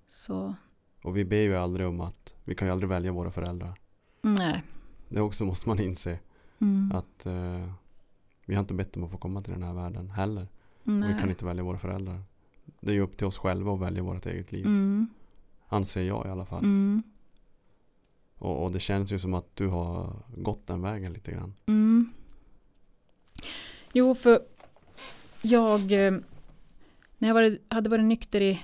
[0.08, 0.56] Så
[1.04, 3.74] Och vi ber ju aldrig om att Vi kan ju aldrig välja våra föräldrar
[4.22, 4.64] nej.
[5.10, 6.20] Det också måste man inse
[6.60, 6.92] Mm.
[6.96, 7.72] Att eh,
[8.48, 10.48] Vi har inte bett om att få komma till den här världen heller
[10.84, 12.22] Och vi kan inte välja våra föräldrar
[12.80, 15.08] Det är ju upp till oss själva att välja vårt eget liv Mm.
[15.68, 17.04] Anser jag i alla fall Mm.
[18.38, 22.10] och, och det känns ju som att du har gått den vägen lite grann Mm.
[23.94, 24.40] Jo, för
[25.42, 26.12] jag eh,
[27.18, 28.64] när jag var, hade varit nykter i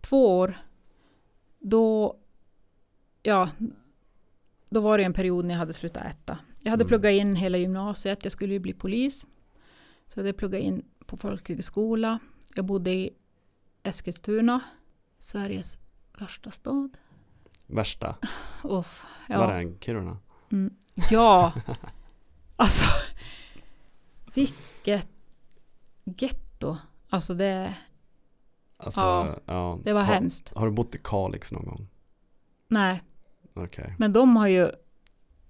[0.00, 0.56] två år
[1.58, 2.16] då
[3.22, 3.50] ja,
[4.68, 6.38] då var det en period när jag hade slutat äta.
[6.64, 6.88] Jag hade Mm.
[6.88, 9.20] pluggat in hela gymnasiet, jag skulle ju bli polis.
[10.08, 12.18] Så jag hade pluggat in på folkhögskola.
[12.54, 13.10] Jag bodde i
[13.82, 14.60] Eskilstuna,
[15.18, 15.76] Sveriges
[16.18, 16.96] värsta stad.
[17.66, 18.16] Värsta?
[18.62, 18.86] Var
[19.28, 19.50] ja.
[19.50, 19.78] är den?
[19.80, 20.18] Kiruna?
[20.52, 20.74] Mm,
[21.10, 21.52] ja,
[22.56, 22.84] alltså
[24.34, 25.08] vilket
[26.04, 26.76] getto.
[27.08, 27.74] Alltså det,
[28.76, 29.78] Alltså, Ja, ja.
[29.84, 30.52] det var har, hemskt.
[30.56, 31.86] Har du bott i Kalix någon gång?
[32.68, 33.02] Nej,
[33.54, 33.94] Okej.
[33.98, 34.70] men de har ju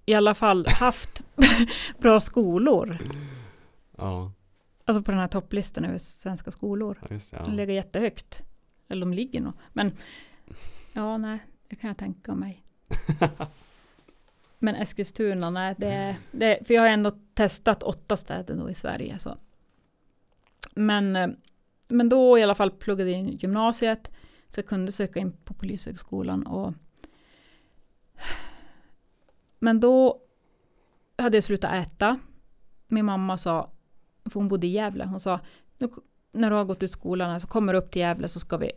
[0.05, 1.23] i alla fall haft
[1.99, 2.97] bra skolor.
[3.97, 4.31] Ja,
[4.87, 6.97] Alltså på den här topplistan över svenska skolor.
[7.01, 7.37] ja, just det.
[7.37, 7.55] De Ja.
[7.55, 8.43] ligger jättehögt.
[8.89, 9.53] Eller de ligger nog.
[9.73, 9.91] Men
[10.93, 12.63] ja, nej, det kan jag tänka mig.
[14.59, 19.19] Men Eskilstuna, nej, det, det, för jag har ändå testat åtta städer då i Sverige.
[19.19, 19.37] Så.
[20.75, 21.27] Men, eh,
[21.87, 24.11] men då i alla fall pluggade jag in gymnasiet,
[24.49, 26.47] så jag kunde söka in på Polishögskolan.
[26.47, 26.73] Och,
[29.59, 30.21] men då
[31.17, 32.19] hade jag slutat äta.
[32.87, 33.71] Min mamma sa,
[34.25, 35.39] för hon bodde i Gävle, hon sa,
[35.77, 35.89] nu,
[36.31, 38.71] när du har gått ut skolan så kommer du upp till Gävle så ska vi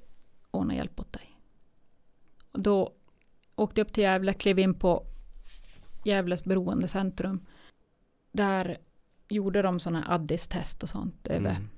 [0.51, 1.39] ordna hjälp åt dig.
[2.53, 2.93] Och då
[3.57, 5.07] åkte jag upp till Gävle, klev in på
[6.05, 7.47] Gävles beroendecentrum.
[8.33, 8.77] Där
[9.29, 11.27] gjorde de sådana addis-test och sånt.
[11.27, 11.51] Över.
[11.51, 11.69] Mm.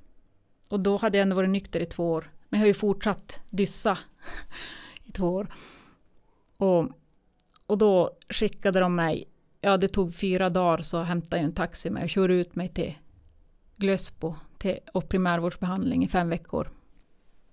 [0.71, 2.31] Och då hade jag ändå varit nykter i två år.
[2.49, 3.99] Men jag har ju fortsatt dyssa
[5.05, 5.47] i två år.
[6.57, 6.89] Och,
[7.71, 9.25] och då skickade de mig,
[9.61, 12.69] ja det tog fyra dagar så hämtade jag en taxi med och körde ut mig
[12.69, 12.95] till
[13.77, 16.71] Glösbo till, och primärvårdsbehandling i fem veckor.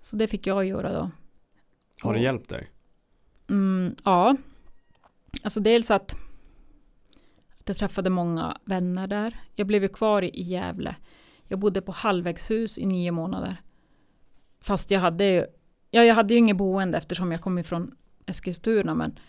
[0.02, 1.12] Så det fick jag göra då.
[2.02, 2.72] Har det hjälpt dig?
[3.50, 4.38] Mm, ja.
[5.44, 6.16] Alltså dels att,
[7.60, 9.40] att jag träffade många vänner där.
[9.56, 10.96] Jag blev ju kvar i, i Gävle.
[11.48, 13.58] Jag bodde på halvvägshus i nio månader.
[14.62, 15.46] Fast jag hade ju,
[15.92, 17.96] ja, jag hade ju inget boende eftersom jag kom ifrån
[18.26, 18.96] Eskilstuna.
[18.96, 19.20] Men,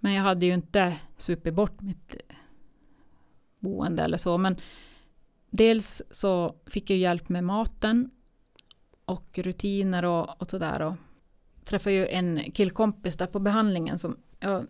[0.00, 2.36] men jag hade ju inte supit bort mitt eh,
[3.58, 4.38] boende eller så.
[4.38, 4.56] Men
[5.50, 8.10] dels så fick jag hjälp med maten
[9.04, 10.82] och rutiner och, och sådär.
[10.82, 10.94] Och
[11.64, 14.64] träffade ju en killkompis där på behandlingen som ja,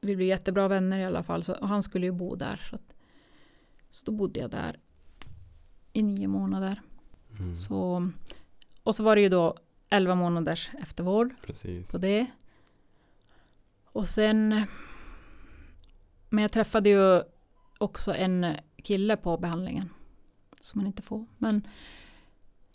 [0.00, 1.42] vi blev jättebra vänner i alla fall.
[1.42, 2.60] Så, och han skulle ju bo där.
[2.70, 2.94] Så, att,
[3.90, 4.78] så då bodde jag där
[5.92, 6.82] i nio månader.
[7.38, 7.56] Mm.
[7.56, 8.10] Så,
[8.82, 9.56] och så var det ju då
[9.90, 11.90] elva månaders eftervård Precis.
[11.90, 12.26] på det.
[13.92, 14.62] Och sen,
[16.28, 17.22] men jag träffade ju
[17.78, 19.90] också en kille på behandlingen.
[20.60, 21.26] Som man inte får.
[21.38, 21.66] Men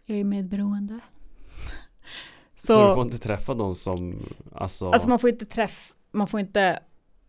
[0.05, 0.99] jag är medberoende.
[2.55, 4.25] Så, du får inte träffa de som,
[4.55, 6.79] alltså, Alltså man får inte träffa, man får inte,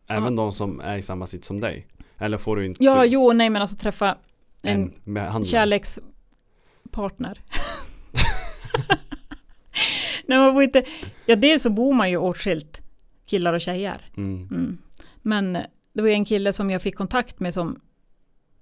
[0.07, 1.87] även de som är i samma sitt som dig?
[2.19, 4.19] Eller får du inte ja jo nej men alltså träffa
[4.63, 7.43] en, en kärlekspartner.
[10.27, 10.85] nej man får inte,
[11.27, 12.83] ja dels så bor man ju åtskilt,
[13.29, 14.11] killar och tjejer.
[14.17, 14.49] Mm.
[14.51, 14.79] Mm.
[15.17, 15.53] Men
[15.93, 17.81] det var en kille som jag fick kontakt med som,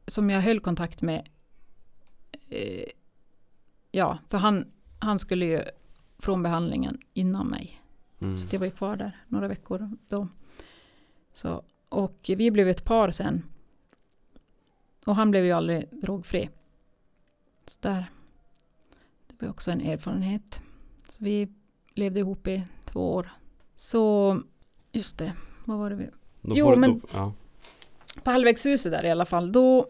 [0.07, 1.29] som jag höll kontakt med.
[2.49, 2.85] Eh,
[3.91, 5.63] ja, för han, han skulle ju
[6.19, 7.83] från behandlingen innan mig.
[8.21, 8.37] Mm.
[8.37, 10.29] Så jag var ju kvar där några veckor då.
[11.35, 13.43] Så, och vi blev ett par sen.
[15.07, 16.51] Och han blev ju aldrig drogfri.
[17.67, 18.11] Så där.
[19.27, 20.63] Det var också en erfarenhet.
[21.09, 21.49] Så vi
[21.95, 23.31] levde ihop i två år.
[23.75, 24.41] Så,
[24.97, 25.33] just det,
[25.65, 26.05] vad var det vi...
[26.43, 27.33] Då Jo, men- då, ja.
[28.25, 29.87] På halvvägshuset där i alla fall, då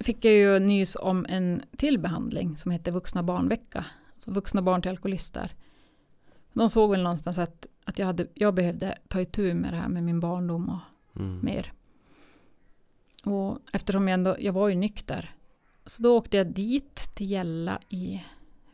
[0.00, 3.84] fick jag ju nys om en till behandling som heter vuxna barnvecka.
[4.12, 5.54] Alltså vuxna barn till alkoholister.
[6.52, 9.88] De såg väl någonstans att, att jag, hade, jag behövde ta itu med det här
[9.88, 10.78] med min barndom och
[11.20, 11.40] Mm.
[11.42, 11.72] mer.
[13.24, 15.34] Och eftersom jag ändå, jag var ju nykter.
[15.86, 18.24] Så då åkte jag dit till Gälla i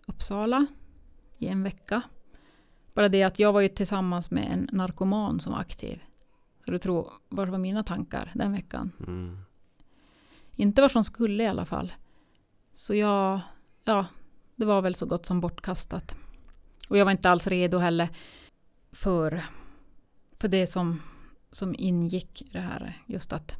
[0.06, 0.66] Uppsala
[1.38, 2.02] i en vecka.
[3.00, 6.02] Bara det att jag var ju tillsammans med en narkoman som var aktiv.
[6.64, 8.92] Så du tror, vad var mina tankar den veckan?
[9.06, 9.38] Mm.
[10.56, 11.92] Inte vart som skulle i alla fall.
[12.72, 13.40] Så jag,
[13.84, 14.06] ja,
[14.56, 16.16] det var väl så gott som bortkastat.
[16.88, 18.08] Och jag var inte alls redo heller
[18.92, 19.42] för,
[20.36, 21.02] för det som,
[21.52, 23.02] som ingick i det här.
[23.06, 23.56] Just att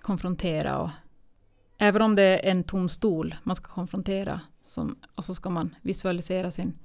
[0.00, 0.90] konfrontera och
[1.78, 5.74] även om det är en tom stol man ska konfrontera som, och så ska man
[5.82, 6.78] visualisera sin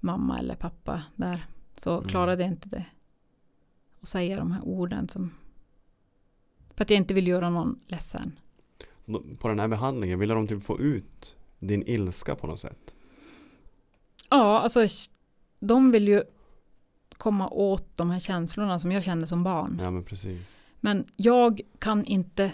[0.00, 1.44] mamma eller pappa där.
[1.78, 2.08] Så Mm.
[2.08, 2.84] klarade jag inte det.
[4.00, 5.30] Och säga de här orden som
[6.74, 8.38] för att jag inte vill göra någon ledsen.
[9.38, 12.94] På den här behandlingen, ville de typ få ut din ilska på något sätt?
[14.30, 14.86] Ja, alltså
[15.60, 16.22] de vill ju
[17.16, 19.78] komma åt de här känslorna som jag kände som barn.
[19.82, 20.40] Ja men precis.
[20.80, 22.52] Men jag kan inte,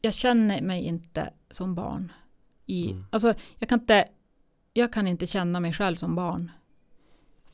[0.00, 2.12] jag känner mig inte som barn.
[2.66, 3.04] I, Mm.
[3.10, 4.08] Alltså jag kan, inte,
[4.72, 6.50] jag kan inte känna mig själv som barn.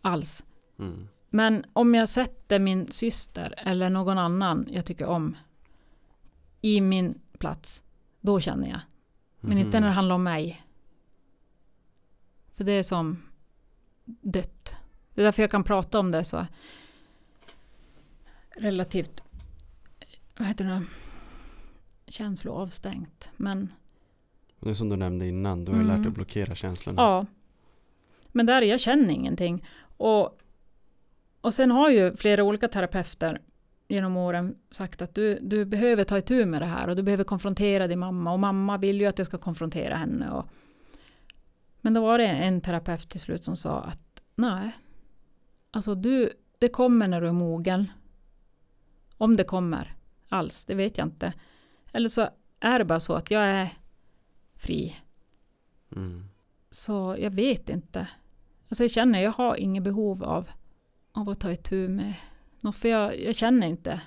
[0.00, 0.44] Alls.
[0.78, 1.08] Mm.
[1.30, 5.36] Men om jag sätter min syster eller någon annan jag tycker om
[6.60, 7.82] i min plats,
[8.20, 8.80] då känner jag.
[9.40, 9.58] Men Mhm.
[9.66, 10.64] inte när det handlar om mig.
[12.52, 13.22] För det är som
[14.04, 14.76] dött.
[15.14, 16.46] Det är därför jag kan prata om det så
[18.56, 19.22] relativt,
[20.38, 20.82] vad heter det,
[22.06, 23.30] känsloavstängt.
[23.36, 23.72] Men
[24.64, 25.94] Det är som du nämnde innan, du har ju Mm.
[25.96, 27.02] lärt dig att blockera känslorna.
[27.02, 27.26] ja,
[28.32, 29.64] men där jag känner ingenting.
[29.96, 30.38] Och,
[31.40, 33.40] och sen har ju flera olika terapeuter
[33.88, 37.24] genom åren sagt att du, du behöver ta itu med det här och du behöver
[37.24, 40.30] konfrontera din mamma och mamma vill ju att jag ska konfrontera henne.
[40.30, 40.46] Och,
[41.80, 44.70] men då var det en terapeut till slut som sa att nej,
[45.70, 47.90] alltså du, det kommer när du är mogen.
[49.18, 49.94] Om det kommer
[50.28, 51.32] alls, det vet jag inte.
[51.92, 52.28] Eller så
[52.60, 53.68] är det bara så att jag är
[54.64, 54.96] fri.
[55.96, 56.24] Mm.
[56.70, 58.08] Så jag vet inte.
[58.68, 60.48] Alltså jag känner, jag har inget behov av,
[61.12, 62.14] av att ta itu med
[62.60, 64.00] något, för jag, jag känner inte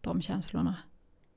[0.00, 0.76] de känslorna.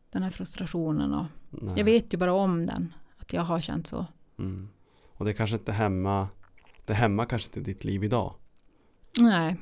[0.10, 1.74] Den här frustrationen och Nej.
[1.78, 4.06] jag vet ju bara om den, att jag har känt så.
[4.40, 4.70] Mm.
[5.14, 6.28] Och det kanske inte hämmar,
[6.86, 8.34] det hämmar kanske inte ditt liv idag.
[9.22, 9.58] Nej,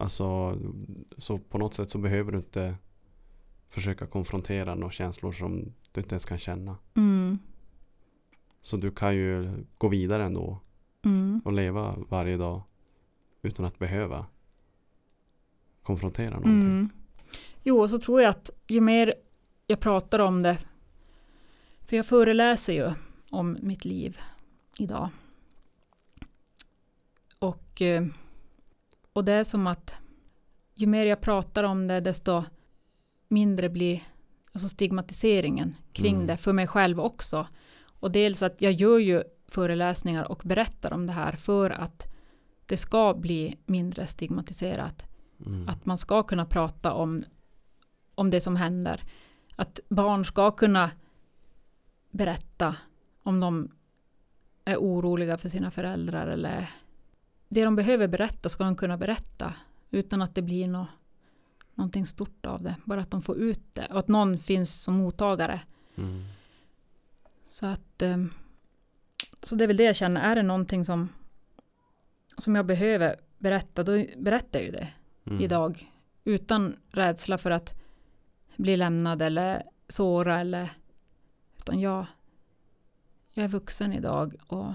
[0.00, 0.58] Alltså,
[1.18, 2.76] så på något sätt så behöver du inte
[3.68, 6.76] försöka konfrontera några känslor som du inte ens kan känna.
[6.94, 7.38] mm,
[8.68, 10.60] Så du kan ju gå vidare ändå
[11.04, 12.62] mm, och leva varje dag
[13.42, 14.26] utan att behöva
[15.82, 16.70] konfrontera någonting.
[16.70, 16.88] mm.
[17.62, 19.14] Jo, och så tror jag att ju mer
[19.66, 20.58] jag pratar om det,
[21.86, 22.92] för jag föreläser ju
[23.30, 24.18] om mitt liv
[24.78, 25.08] idag.
[27.38, 28.06] Och, eh,
[29.12, 29.94] och det är som att
[30.74, 32.44] ju mer jag pratar om det, desto
[33.28, 34.02] mindre blir
[34.52, 36.26] alltså stigmatiseringen kring Mm.
[36.26, 37.46] det för mig själv också.
[38.00, 42.06] Och dels att jag gör ju föreläsningar och berättar om det här för att
[42.66, 45.06] det ska bli mindre stigmatiserat.
[45.46, 45.68] Mm.
[45.68, 47.24] Att man ska kunna prata om,
[48.14, 49.02] om det som händer.
[49.56, 50.90] Att barn ska kunna
[52.10, 52.76] berätta
[53.22, 53.70] om de
[54.64, 56.70] är oroliga för sina föräldrar eller
[57.48, 59.54] det de behöver berätta ska de kunna berätta
[59.90, 60.86] utan att det blir nå,
[61.74, 62.74] någonting stort av det.
[62.84, 65.60] Bara att de får ut det och att någon finns som mottagare.
[65.96, 66.24] Mm.
[67.60, 68.24] Så att eh,
[69.42, 71.08] så det är väl det jag känner, är det någonting som
[72.36, 74.88] som jag behöver berätta, då berättar jag ju det
[75.26, 75.40] Mm.
[75.40, 75.92] idag.
[76.24, 77.74] Utan rädsla för att
[78.56, 80.70] bli lämnad eller såra eller
[81.58, 82.06] utan jag,
[83.34, 84.72] jag är vuxen idag och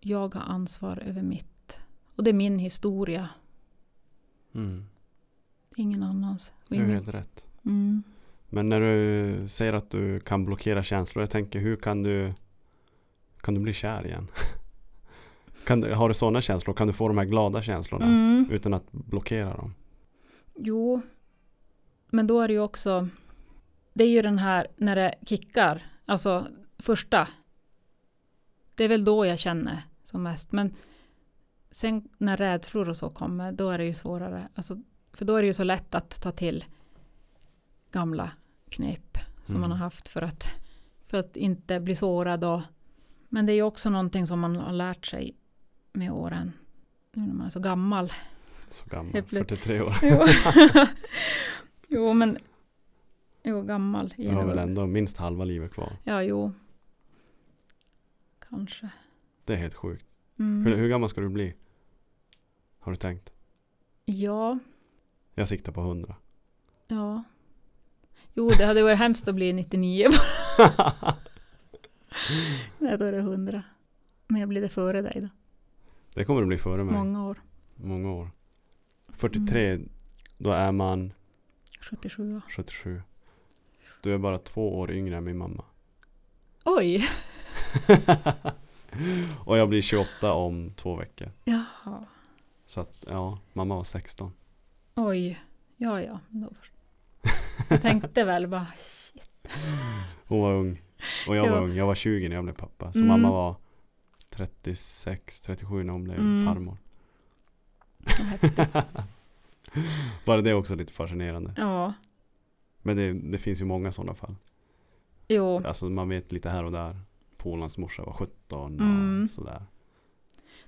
[0.00, 1.78] jag har ansvar över mitt.
[2.16, 3.28] Och det är min historia,
[4.54, 4.84] Mm.
[5.76, 6.52] ingen annans.
[6.66, 7.46] Och är ingen- helt rätt.
[7.64, 8.02] mm.
[8.48, 12.32] Men när du säger att du kan blockera känslor, jag tänker hur kan du
[13.40, 14.28] kan du bli kär igen?
[15.64, 16.74] kan har du sådana känslor?
[16.74, 18.48] Kan du få de här glada känslorna Mm.
[18.50, 19.74] utan att blockera dem?
[20.56, 21.02] Jo,
[22.10, 23.08] men då är det ju också,
[23.94, 26.46] det är ju den här när det kickar, alltså
[26.78, 27.28] första,
[28.74, 30.74] det är väl då jag känner som mest, men
[31.70, 34.76] sen när rädslor och så kommer, då är det ju svårare, alltså,
[35.12, 36.64] för då är det ju så lätt att ta till
[37.96, 38.30] gamla
[38.70, 39.60] knep som Mm.
[39.60, 40.48] man har haft för att,
[41.04, 42.62] för att inte bli sårad och,
[43.28, 45.36] men det är också någonting som man har lärt sig
[45.92, 46.52] med åren,
[47.12, 48.12] nu när man är så gammal.
[48.70, 49.60] Så gammal, Helt plötsligt.
[49.60, 49.94] 43 år.
[50.02, 50.24] Jo,
[51.88, 52.38] jo men
[53.42, 54.14] Jo, gammal.
[54.16, 55.96] Du har väl ändå minst halva livet kvar.
[56.04, 56.52] Ja, jo.
[58.48, 58.88] Kanske.
[59.44, 60.06] Det är helt sjukt.
[60.38, 60.66] Mm.
[60.66, 61.54] Hur, hur gammal ska du bli?
[62.78, 63.32] Har du tänkt?
[64.04, 64.58] Ja,
[65.34, 66.14] Jag siktar på 100.
[66.88, 67.22] ja.
[68.36, 70.08] Jo, det hade varit hemskt att bli 99.
[72.78, 73.62] Nej, då är det 100.
[74.26, 75.28] Men jag blir det före dig då.
[76.14, 76.94] det kommer du bli före mig.
[76.94, 77.42] Många år.
[77.76, 78.30] Många år.
[79.12, 79.88] 43, Mm.
[80.38, 81.12] då är man
[81.80, 82.40] 77 år.
[82.50, 83.02] 77.
[84.02, 85.64] Du är bara två år yngre än min mamma.
[86.64, 87.08] Oj!
[89.44, 91.30] Och jag blir 28 om två veckor.
[91.44, 92.04] Jaha.
[92.66, 94.32] Så att ja, mamma var 16.
[94.94, 95.40] Oj.
[95.76, 96.20] Ja, ja.
[96.28, 96.72] Då först.
[97.68, 98.66] Jag tänkte väl bara,
[100.26, 100.82] Hon var ung.
[101.28, 101.50] Och jag Ja.
[101.52, 101.74] var ung.
[101.74, 102.92] Jag var 20 när jag blev pappa.
[102.92, 103.08] Så Mm.
[103.08, 103.54] mamma var
[104.30, 106.44] 36, 37 när hon blev Mm.
[106.46, 106.76] farmor.
[110.24, 111.54] Bara det är också lite fascinerande.
[111.56, 111.92] Ja.
[112.82, 114.34] Men det, det finns ju många sådana fall.
[115.28, 115.66] Jo.
[115.66, 117.00] Alltså man vet lite här och där.
[117.36, 119.28] Polarns morsa var 17 och Mm.
[119.28, 119.62] sådär.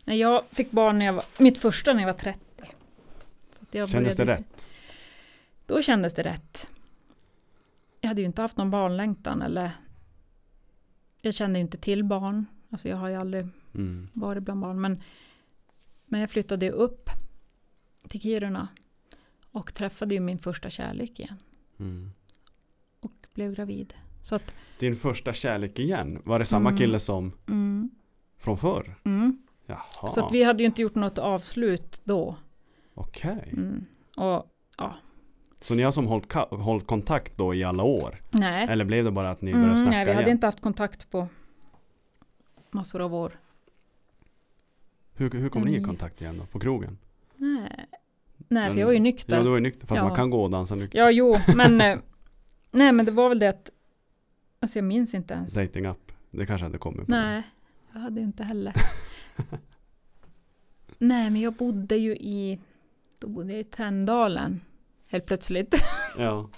[0.04, 2.40] När jag fick barn när jag var, mitt första när jag var 30.
[3.52, 4.66] Så jag Kändes det rätt?
[5.66, 6.68] Då kändes det rätt.
[8.00, 9.70] Jag hade ju inte haft någon barnlängtan eller
[11.20, 12.46] jag kände ju inte till barn.
[12.70, 14.08] Alltså jag har ju aldrig Mm.
[14.12, 14.80] varit bland barn.
[14.80, 15.02] Men,
[16.06, 17.10] men jag flyttade upp
[18.08, 18.68] till Kiruna
[19.50, 21.36] och träffade ju min första kärlek igen
[21.78, 22.10] Mm.
[23.00, 23.94] och blev gravid.
[24.22, 26.78] Så att, Din första kärlek igen, var det samma Mm.
[26.78, 27.90] kille som mm,
[28.38, 28.94] från förr?
[29.04, 29.42] mm.
[30.10, 32.36] Så att vi hade ju inte gjort något avslut då.
[32.94, 33.48] okej.
[33.52, 33.84] Mm.
[34.16, 34.54] Och
[35.60, 38.20] Så ni har som hållit, hållit kontakt då i alla år?
[38.30, 40.36] nej, Eller blev det bara att ni började mm, snacka nej vi hade igen?
[40.36, 41.28] inte haft kontakt på
[42.70, 43.38] massor av år.
[45.14, 45.88] Hur, hur kom ni i Mm.
[45.88, 46.46] kontakt igen då?
[46.46, 46.98] På krogen?
[47.36, 47.86] Nej,
[48.48, 49.36] nej för Men- jag var ju nykter.
[49.36, 49.86] Ja, du var ju nykter.
[49.86, 50.04] Fast Ja.
[50.08, 50.98] man kan gå och dansa nykter.
[50.98, 51.98] Ja, jo, men eh,
[52.70, 53.70] nej, men det var väl det att
[54.60, 55.54] alltså jag minns inte ens.
[55.54, 56.12] Dating app.
[56.30, 57.12] Det kanske hade kommit på.
[57.12, 57.42] Nej,
[57.92, 58.74] jag hade inte heller.
[60.98, 62.60] nej, men jag bodde ju i
[63.18, 64.60] då bodde jag i Tänndalen
[65.08, 65.74] helt plötsligt.
[66.18, 66.48] Ja.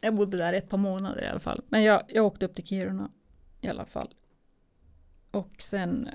[0.00, 1.62] Jag bodde där ett par månader i alla fall.
[1.68, 3.10] Men jag, jag åkte upp till Kiruna
[3.60, 4.14] i alla fall.
[5.30, 6.08] Och sen,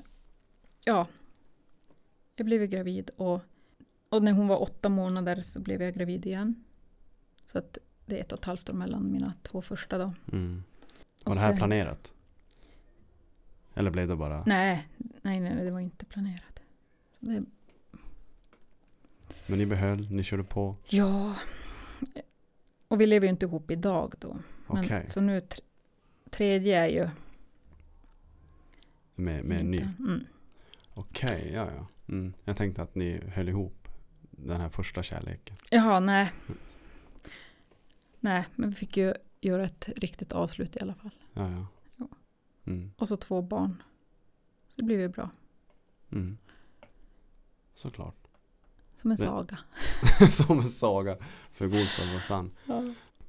[0.84, 1.06] ja,
[2.36, 3.40] jag blev gravid och,
[4.08, 6.64] och när hon var åtta månader så blev jag gravid igen.
[7.52, 10.12] Så att det är ett och ett halvt år mellan mina två första då.
[10.32, 10.62] Mm.
[11.24, 12.14] Var Och det här sen- planerat?
[13.74, 14.42] Eller blev det bara?
[14.46, 14.88] Nej,
[15.22, 16.60] nej, nej, det var inte planerat.
[17.20, 17.44] Så det,
[19.46, 20.76] Men ni behöll, ni körde på.
[20.88, 21.36] ja,
[22.88, 24.38] och vi lever ju inte ihop idag då.
[24.66, 25.06] Men, Okej.
[25.10, 25.60] Så nu, tr-
[26.30, 27.08] tredje är ju...
[29.14, 29.78] Med, med en ny.
[29.98, 30.24] Mm.
[30.94, 31.86] Okej, ja ja.
[32.08, 32.32] Mm.
[32.44, 33.88] Jag tänkte att ni höll ihop
[34.30, 35.56] den här första kärleken.
[35.70, 36.32] Jaha, nej.
[38.20, 41.10] Nej, men vi fick ju göra ett riktigt avslut i alla fall.
[41.32, 41.66] Ja ja.
[41.96, 42.08] Ja.
[42.66, 42.92] Mm.
[42.96, 43.82] Och så två barn.
[44.68, 45.30] Så det blev ju bra.
[46.12, 46.38] Mm.
[47.74, 48.25] Såklart.
[49.02, 49.58] Som en saga.
[50.30, 51.16] Som en saga
[51.52, 52.50] för god för att vara sann.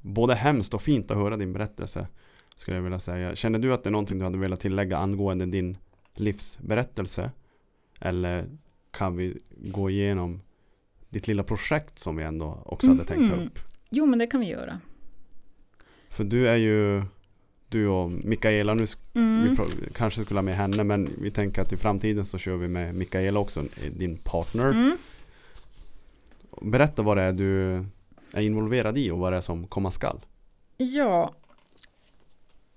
[0.01, 2.07] Både hemskt och fint att höra din berättelse.
[2.55, 3.35] Skulle jag vilja säga.
[3.35, 5.77] Känner du att det är någonting du hade velat tillägga angående din
[6.15, 7.31] livsberättelse?
[7.99, 8.45] Eller
[8.91, 10.41] kan vi gå igenom
[11.09, 13.45] ditt lilla projekt som vi ändå också hade tänkt ta Mhm.
[13.47, 13.59] upp?
[13.89, 14.79] Jo, men det kan vi göra.
[16.09, 17.03] För du är ju
[17.69, 19.55] du och Mikaela, nu vi Mm.
[19.55, 22.67] pro- kanske skulle ha med henne men vi tänker att i framtiden så kör vi
[22.67, 23.63] med Mikaela också,
[23.97, 24.69] din partner.
[24.69, 24.97] Mm.
[26.61, 27.85] Berätta vad det är du
[28.33, 30.25] är involverad i och vad det är som komma skall.
[30.77, 31.33] Ja.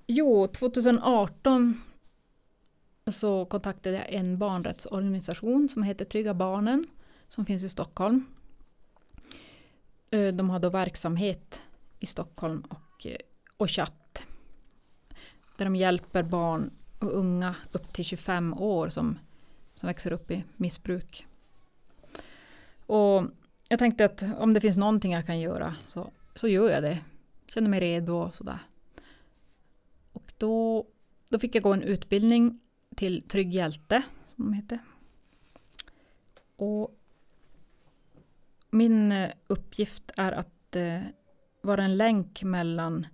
[0.07, 1.81] Jo, 2018
[3.07, 6.87] så kontaktade jag en barnrättsorganisation som heter Trygga Barnen
[7.29, 8.25] som finns i Stockholm.
[10.11, 11.63] Eh, de har då verksamhet
[11.99, 13.17] i Stockholm och, eh,
[13.57, 14.27] och chatt.
[15.57, 19.19] Där de hjälper barn och unga upp till 25 år som,
[19.75, 21.27] som växer upp i missbruk.
[22.87, 23.23] Och
[23.71, 26.99] jag tänkte att om det finns någonting jag kan göra så, så gör jag det
[27.49, 28.59] Känner mig redo och sådär.
[30.13, 30.87] Och då,
[31.29, 32.61] då fick jag gå en utbildning
[32.97, 34.79] till Trygg Hjälte, som de heter.
[36.57, 36.99] Och
[38.71, 41.01] min eh, uppgift är att eh,
[41.63, 43.07] vara en länk mellan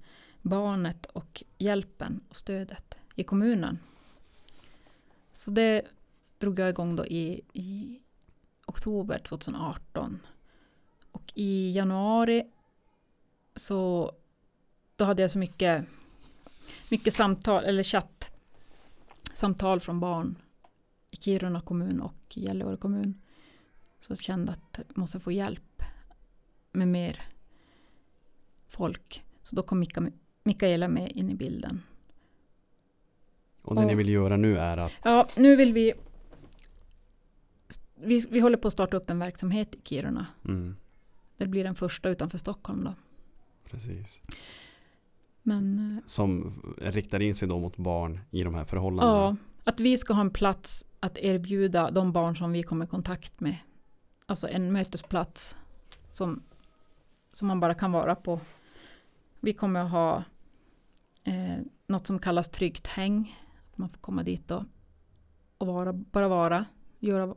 [0.43, 3.79] barnet och hjälpen och stödet i kommunen.
[5.33, 5.83] Så det
[6.39, 8.01] drog jag igång då i, i
[8.67, 10.21] oktober 2018.
[11.27, 12.45] Och i januari
[13.57, 14.13] så
[14.97, 15.85] då hade jag så mycket,
[16.91, 18.31] mycket samtal, eller chatt,
[19.33, 20.39] samtal från barn
[21.11, 23.21] i Kiruna kommun och Gällivare kommun.
[24.01, 25.83] Så jag kände att jag måste få hjälp
[26.73, 27.23] med mer
[28.69, 29.25] folk.
[29.43, 30.11] Så då kom Mika,
[30.43, 31.83] Mikaela med in i bilden.
[33.63, 35.93] Och det ni Och- vill göra nu är att Ja, nu vill vi
[37.99, 40.27] vi, vi håller på att starta upp en verksamhet i Kiruna.
[40.45, 40.77] mm,
[41.37, 42.95] Det blir den första utanför Stockholm då.
[43.71, 44.19] precis.
[45.43, 49.19] Men Som riktar in sig då mot barn i de här förhållandena.
[49.19, 52.89] Ja, att vi ska ha en plats att erbjuda de barn som vi kommer i
[52.89, 53.57] kontakt med.
[54.27, 55.57] Alltså en mötesplats
[56.11, 56.43] som,
[57.33, 58.41] som man bara kan vara på.
[59.41, 60.25] Vi kommer att ha
[61.25, 63.37] eh, något som kallas tryggt häng.
[63.75, 64.65] Man får komma dit och,
[65.59, 66.65] och vara, bara vara.
[66.99, 67.35] Göra,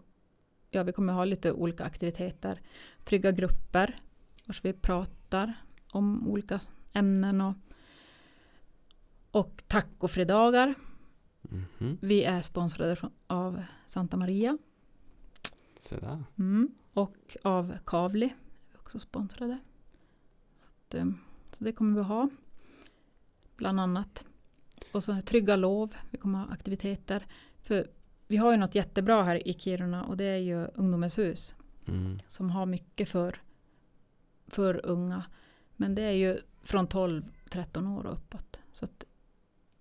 [0.69, 2.61] ja, vi kommer ha lite olika aktiviteter.
[3.03, 3.99] Trygga grupper.
[4.45, 5.53] Vars vi pratar
[5.91, 6.59] om olika
[6.93, 7.41] ämnen.
[7.41, 7.55] Och,
[9.31, 10.75] och tacofredagar.
[11.41, 12.95] Mhm, Vi är sponsrade
[13.27, 14.57] av Santa Maria
[15.79, 16.23] Se där.
[16.37, 16.71] mm.
[16.93, 18.33] och av Kavli.
[18.69, 19.57] Vi är också sponsrade.
[20.59, 21.05] Så, att, eh,
[21.51, 22.29] så det kommer vi ha.
[23.55, 24.25] Bland annat.
[24.91, 25.95] Och så trygga lov.
[26.09, 27.25] Vi kommer ha aktiviteter.
[27.63, 27.87] För
[28.29, 31.55] vi har ju något jättebra här i Kiruna och det är ju Ungdomens hus.
[31.87, 32.19] Mm.
[32.27, 33.41] Som har mycket för,
[34.47, 35.23] för unga.
[35.75, 38.61] Men det är ju från 12-13 år och uppåt.
[38.71, 39.05] Så att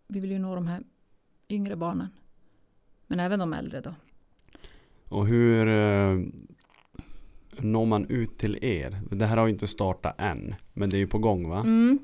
[0.07, 0.83] vi vill ju nå de här
[1.49, 2.09] yngre barnen.
[3.07, 3.95] Men även de äldre då.
[5.09, 6.19] Och hur eh,
[7.59, 9.01] når man ut till er?
[9.11, 11.61] Det här har ju inte startat än, men det är ju på gång va?
[11.61, 11.99] Mm.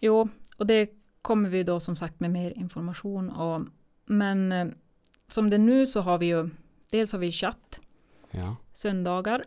[0.00, 0.90] Jo, och det
[1.22, 3.70] kommer vi då som sagt med mer information om.
[4.06, 4.66] Men eh,
[5.30, 6.50] som det är nu så har vi ju,
[6.90, 7.80] dels har vi chatt
[8.30, 8.56] Ja.
[8.72, 9.44] söndagar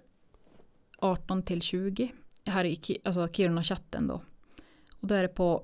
[0.97, 2.13] 18 till 20
[2.45, 4.21] här i Ki- alltså Kiruna-chatten då.
[5.01, 5.63] Och då är det på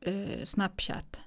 [0.00, 1.20] eh, Snapchat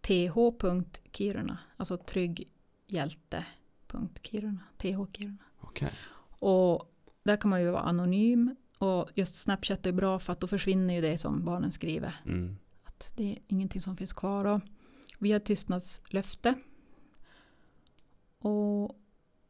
[0.00, 5.38] th.kiruna, alltså trygghjälte.kiruna, th Kiruna.
[5.60, 5.92] Okej.
[6.38, 6.88] Och
[7.22, 10.94] där kan man ju vara anonym och just Snapchat är bra för att då försvinner
[10.94, 12.14] ju det som barnen skriver.
[12.26, 12.56] Mm.
[12.82, 14.44] Att det är ingenting som finns kvar.
[14.44, 14.60] Och
[15.22, 16.54] vi har tystnadslöfte.
[18.38, 18.96] Och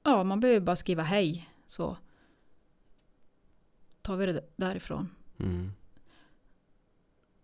[0.02, 1.96] ja, man behöver bara skriva hej så
[4.02, 5.08] tar vi det därifrån.
[5.38, 5.72] Mm.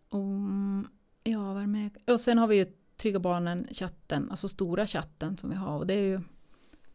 [0.08, 0.90] Och
[1.24, 1.90] ja, vad mer?
[2.06, 5.78] Och sen har vi ju Trygga Barnen chatten, alltså stora chatten som vi har.
[5.78, 6.20] Och det är ju,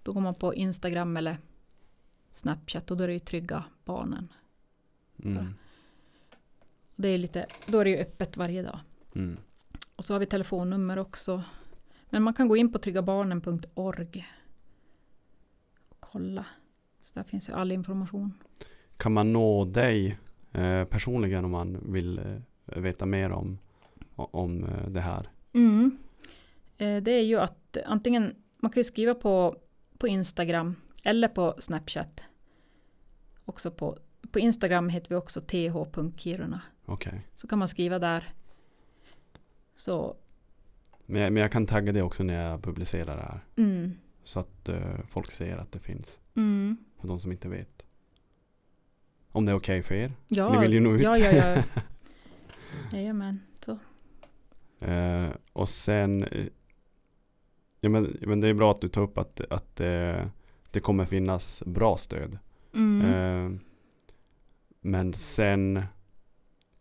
[0.03, 1.37] då går man på Instagram eller
[2.31, 4.33] Snapchat och då är det ju Trygga Barnen.
[5.23, 5.53] Mm.
[6.95, 8.79] Det är lite, då är det ju öppet varje dag.
[9.15, 9.37] Mm.
[10.03, 11.43] Och så har vi telefonnummer också.
[12.09, 14.27] Men man kan gå in på tryggabarnen.org
[15.89, 16.45] och kolla.
[17.01, 18.33] Så där finns ju all information.
[18.97, 20.17] Kan man nå dig
[20.51, 23.59] eh, personligen om man vill eh, veta mer om,
[24.15, 25.29] om eh, det här?
[25.53, 25.97] Mm.
[26.77, 29.55] Eh, Det är ju att antingen, man kan ju skriva på,
[29.97, 32.23] på Instagram eller på Snapchat.
[33.45, 33.97] Också på,
[34.31, 36.61] på Instagram heter vi också th.kiruna.
[36.85, 37.27] Okej.
[37.35, 38.33] Så kan man skriva där.
[39.75, 40.15] Så,
[41.05, 43.39] Men, jag- men jag kan tagga det också när jag publicerar det här.
[43.55, 43.91] mm,
[44.23, 46.19] Så att eh, folk ser att det finns.
[46.35, 46.77] mm.
[47.01, 47.85] För de som inte vet.
[49.31, 50.11] Om det är okej för er.
[50.27, 51.01] Ja, Ni vill ju nå ut.
[51.01, 51.63] Ja, ja, ja.
[52.97, 53.39] Jajamän.
[53.65, 53.77] Så.
[54.85, 56.45] Eh, och sen eh,
[57.79, 60.25] ja, men, men det är bra att du tar upp att, att eh,
[60.71, 62.37] det kommer finnas bra stöd.
[62.73, 63.59] Mm.
[64.81, 65.83] Men sen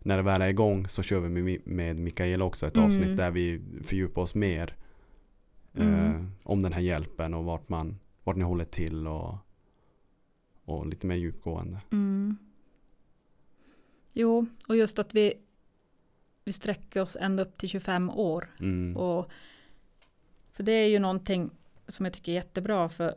[0.04, 2.86] när det väl är igång så kör vi med, med Mikaela också ett Mm.
[2.86, 4.76] avsnitt där vi fördjupar oss mer
[5.74, 6.32] eh, Mm.
[6.42, 9.34] om den här hjälpen och vart, man, vart ni håller till och,
[10.64, 11.80] och lite mer djupgående.
[11.92, 12.36] Mm.
[14.12, 15.34] Jo, och just att vi,
[16.44, 18.50] vi sträcker oss ända upp till 25 år.
[18.60, 18.96] Mm.
[18.96, 19.30] Och,
[20.52, 21.50] för det är ju någonting
[21.88, 23.14] som jag tycker är jättebra för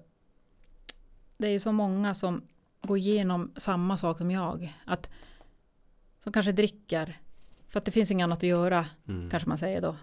[1.37, 2.41] det är ju så många som
[2.81, 4.73] går igenom samma sak som jag.
[4.85, 5.09] Att,
[6.25, 7.19] som kanske dricker
[7.67, 9.29] för att det finns inget annat att göra Mm.
[9.29, 9.95] kanske man säger då.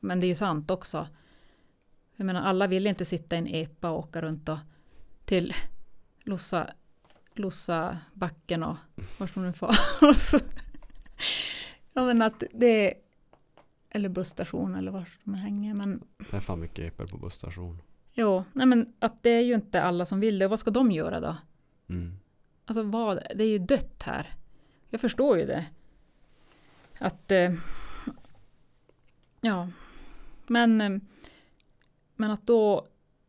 [0.00, 1.08] Men det är ju sant också.
[2.16, 4.58] Jag menar alla vill inte sitta i en epa och åka runt och
[5.24, 5.54] till
[6.24, 6.70] Lossa,
[7.34, 8.76] Lossa backen och
[9.18, 9.68] vart de nu får.
[10.08, 10.38] Och så-
[11.92, 12.94] ja men att det är,
[13.90, 15.74] eller busstation eller var man hänger.
[15.74, 17.82] Men Det är fan mycket epor på busstation.
[18.12, 20.48] jo, nej men att det är ju inte alla som vill det.
[20.48, 21.36] Vad ska de göra då?
[21.88, 22.18] Mm.
[22.64, 24.26] Alltså vad, det är ju dött här.
[24.96, 25.66] Jag förstår ju det.
[26.98, 27.52] Att, eh,
[29.40, 29.68] ja,
[30.46, 30.90] men, eh,
[32.14, 32.86] men att då,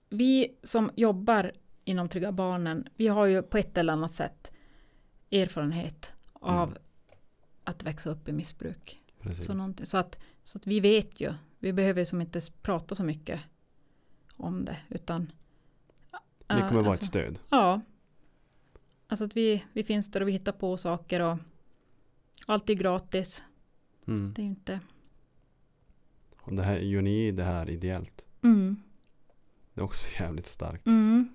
[0.09, 1.51] vi som jobbar
[1.83, 4.51] inom Trygga Barnen, vi har ju på ett eller annat sätt
[5.31, 6.81] erfarenhet av Mm.
[7.63, 9.01] att växa upp i missbruk.
[9.19, 9.45] Precis.
[9.45, 13.39] Så, så, att, så att vi vet ju, vi behöver som inte prata så mycket
[14.37, 15.31] om det, utan
[16.47, 17.39] Det kommer vara alltså- ett stöd.
[17.49, 17.81] Ja.
[19.07, 21.37] Alltså att vi, vi finns där och vi hittar på saker och
[22.45, 23.43] allt är gratis.
[24.07, 24.33] Mm.
[24.33, 24.79] Det är inte...
[26.41, 28.25] Och det här, gör ni det här ideellt?
[28.43, 28.81] Mm.
[29.73, 30.87] Det är också jävligt starkt.
[30.87, 31.29] Mm.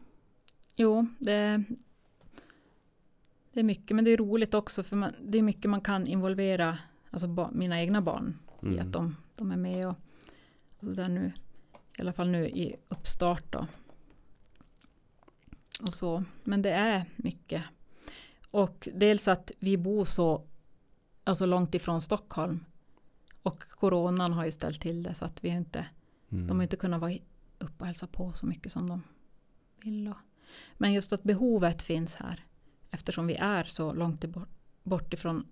[0.76, 1.64] Jo, det,
[3.52, 6.06] det är mycket, men det är roligt också för man, det är mycket man kan
[6.06, 6.78] involvera
[7.10, 8.78] alltså ba, mina egna barn i Mm.
[8.86, 9.96] att de, de är med och,
[10.78, 11.32] och så där nu,
[11.98, 13.66] i alla fall nu i uppstart då.
[15.82, 17.62] Och så, men det är mycket.
[18.50, 20.46] Och dels att vi bor så
[21.24, 22.65] alltså långt ifrån Stockholm.
[23.43, 25.86] Och coronan har ju ställt till det så att vi inte
[26.32, 26.47] Mm.
[26.47, 27.12] de har inte kunnat vara
[27.59, 29.03] upp och hälsa på så mycket som de
[29.85, 30.12] vill.
[30.78, 32.44] Men just att behovet finns här.
[32.90, 34.49] Eftersom vi är så långt bort,
[34.82, 35.47] bort ifrån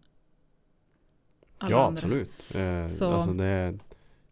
[1.59, 1.97] alla Ja, andra.
[1.99, 2.55] absolut.
[2.55, 3.79] Eh, Så- alltså det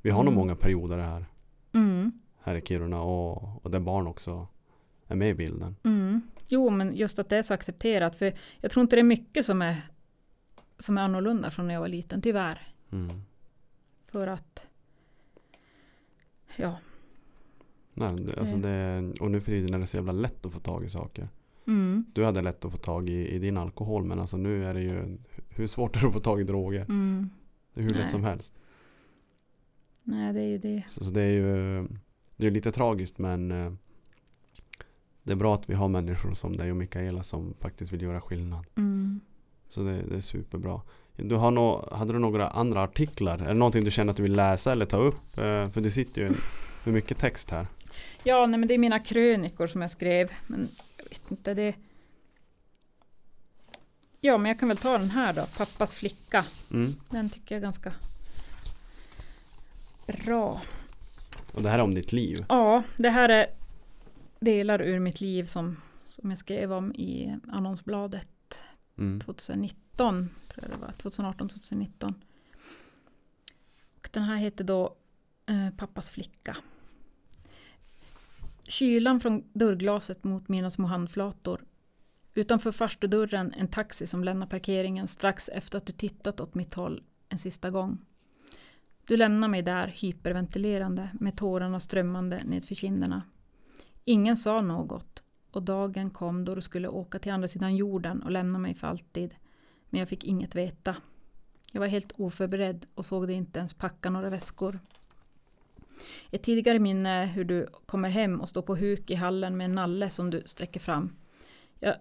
[0.02, 0.38] vi har nog Mm.
[0.40, 1.26] många perioder här,
[1.72, 2.12] Mm,
[2.42, 4.46] här i Kiruna och, och där barn också
[5.06, 5.76] är med i bilden.
[5.82, 6.20] mm.
[6.46, 8.16] Jo, men just att det är så accepterat.
[8.16, 9.76] För jag tror inte det är mycket som är,
[10.78, 12.68] som är annorlunda från när jag var liten, tyvärr.
[12.92, 13.22] Mm.
[14.06, 14.66] För att,
[16.56, 16.78] ja.
[17.94, 18.60] Nej, det, alltså Eh.
[18.62, 21.28] det, och nu för tiden är det så jävla lätt att få tag i saker.
[21.66, 24.74] Mm, Du hade lätt att få tag i, i din alkohol men alltså nu är
[24.74, 25.18] det ju
[25.48, 26.80] hur svårt är det att få tag i droger?
[26.88, 27.30] mm.
[27.74, 28.02] Det är hur Nej.
[28.02, 28.54] lätt som helst.
[30.02, 30.82] Nej, det är ju det.
[30.88, 31.88] Så, så det är ju
[32.36, 33.72] det är lite tragiskt men eh,
[35.22, 38.20] det är bra att vi har människor som dig och Mikaela som faktiskt vill göra
[38.20, 38.66] skillnad.
[38.76, 39.20] Mm.
[39.68, 40.80] Så det, det är superbra.
[41.16, 43.38] Du har nå, hade du några andra artiklar?
[43.38, 45.38] Är det någonting du känner att du vill läsa eller ta upp?
[45.38, 46.28] Eh, för du sitter ju
[46.84, 47.66] med mycket text här.
[48.22, 50.32] Ja, nej, men det är mina krönikor som jag skrev.
[50.46, 51.74] Men jag vet inte, det...
[54.20, 55.46] Ja, men jag kan väl ta den här då.
[55.56, 56.44] Pappas flicka.
[56.70, 56.92] Mm.
[57.10, 57.92] Den tycker jag är ganska
[60.06, 60.60] bra.
[61.54, 62.44] Och det här är om ditt liv.
[62.48, 63.46] Ja, det här är
[64.40, 65.76] delar ur mitt liv som,
[66.06, 68.28] som jag skrev om i annonsbladet
[68.98, 69.20] Mm.
[69.20, 70.30] 2019.
[70.48, 72.14] Tror jag det var, 2018, 2019.
[73.96, 74.96] Och den här heter då
[75.46, 76.56] eh, Pappas flicka.
[78.62, 81.64] Kylan från dörrglaset mot mina små handflator.
[82.34, 87.02] Utanför farstudörren en taxi som lämnar parkeringen strax efter att du tittat åt mitt håll
[87.28, 87.98] en sista gång.
[89.06, 93.22] Du lämnar mig där hyperventilerande med tårarna strömmande nedför kinderna.
[94.04, 98.30] Ingen sa något och dagen kom då du skulle åka till andra sidan jorden och
[98.30, 99.34] lämna mig för alltid.
[99.90, 100.96] Men jag fick inget veta.
[101.72, 104.78] Jag var helt oförberedd och såg dig inte ens packa några väskor.
[106.30, 109.64] Ett tidigare minne är hur du kommer hem och står på huk i hallen med
[109.64, 111.16] en nalle som du sträcker fram.
[111.80, 111.96] Jag,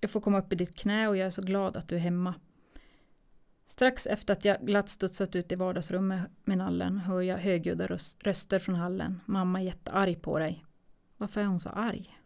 [0.00, 2.00] jag får komma upp i ditt knä och jag är så glad att du är
[2.00, 2.34] hemma.
[3.68, 7.86] Strax efter att jag glatt studsat ut i vardagsrummet med nallen hör jag högljudda
[8.20, 9.20] röster från hallen.
[9.26, 10.64] Mamma är jättearg på dig.
[11.16, 12.19] Varför är hon så arg?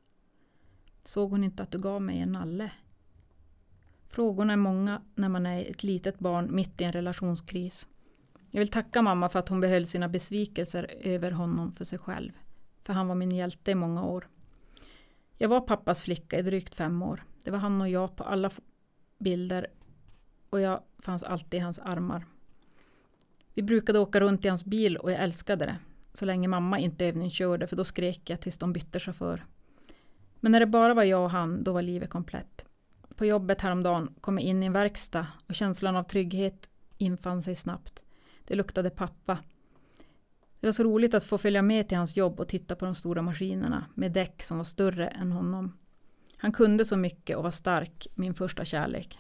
[1.05, 2.70] Såg hon inte att du gav mig en nalle?
[4.09, 7.89] Frågorna är många när man är ett litet barn mitt i en relationskris.
[8.51, 12.32] Jag vill tacka mamma för att hon behöll sina besvikelser över honom för sig själv.
[12.82, 14.28] För han var min hjälte i många år.
[15.39, 17.24] Jag var pappas flicka i drygt fem år.
[17.44, 18.51] Det var han och jag på alla
[19.18, 19.66] bilder
[20.51, 22.26] och jag fanns alltid i hans armar.
[23.55, 25.78] Vi brukade åka runt i hans bil och jag älskade det.
[26.14, 29.44] Så länge mamma inte övningskörde för då skrek jag tills de bytte chaufför.
[30.45, 32.65] Men när det bara var jag och han, då var livet komplett.
[33.16, 37.55] På jobbet häromdagen kom jag in i en verkstad och känslan av trygghet infann sig
[37.55, 38.05] snabbt.
[38.45, 39.39] Det luktade pappa.
[40.61, 42.95] Det var så roligt att få följa med till hans jobb och titta på de
[42.95, 45.79] stora maskinerna med däck som var större än honom.
[46.37, 49.19] Han kunde så mycket och var stark, min första kärlek.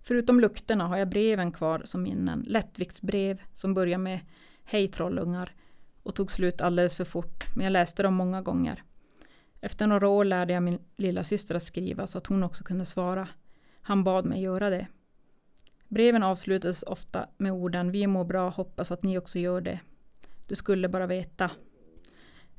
[0.00, 2.44] Förutom lukterna har jag breven kvar som minnen.
[2.46, 4.20] Lättviktsbrev som börjar med
[4.64, 5.54] Hej trollungar
[6.02, 8.82] och tog slut alldeles för fort, men jag läste dem många gånger.
[9.64, 12.84] Efter några år lärde jag min lilla syster att skriva så att hon också kunde
[12.84, 13.28] svara.
[13.82, 14.86] Han bad mig göra det.
[15.88, 19.80] Breven avslutades ofta med orden Vi mår bra, hoppas att ni också gör det.
[20.46, 21.50] Du skulle bara veta.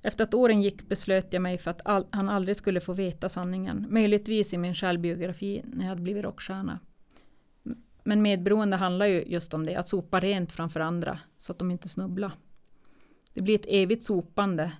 [0.01, 3.29] Efter att åren gick beslöt jag mig för att all, han aldrig skulle få veta
[3.29, 3.85] sanningen.
[3.89, 6.79] Möjligtvis i min självbiografi när jag hade blivit rockstjärna.
[8.03, 11.71] Men medberoende handlar ju just om det, att sopa rent framför andra så att de
[11.71, 12.31] inte snubblar.
[13.33, 14.71] Det blir ett evigt sopande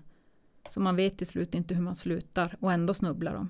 [0.69, 3.49] så man vet till slut inte hur man slutar och ändå snubblar de.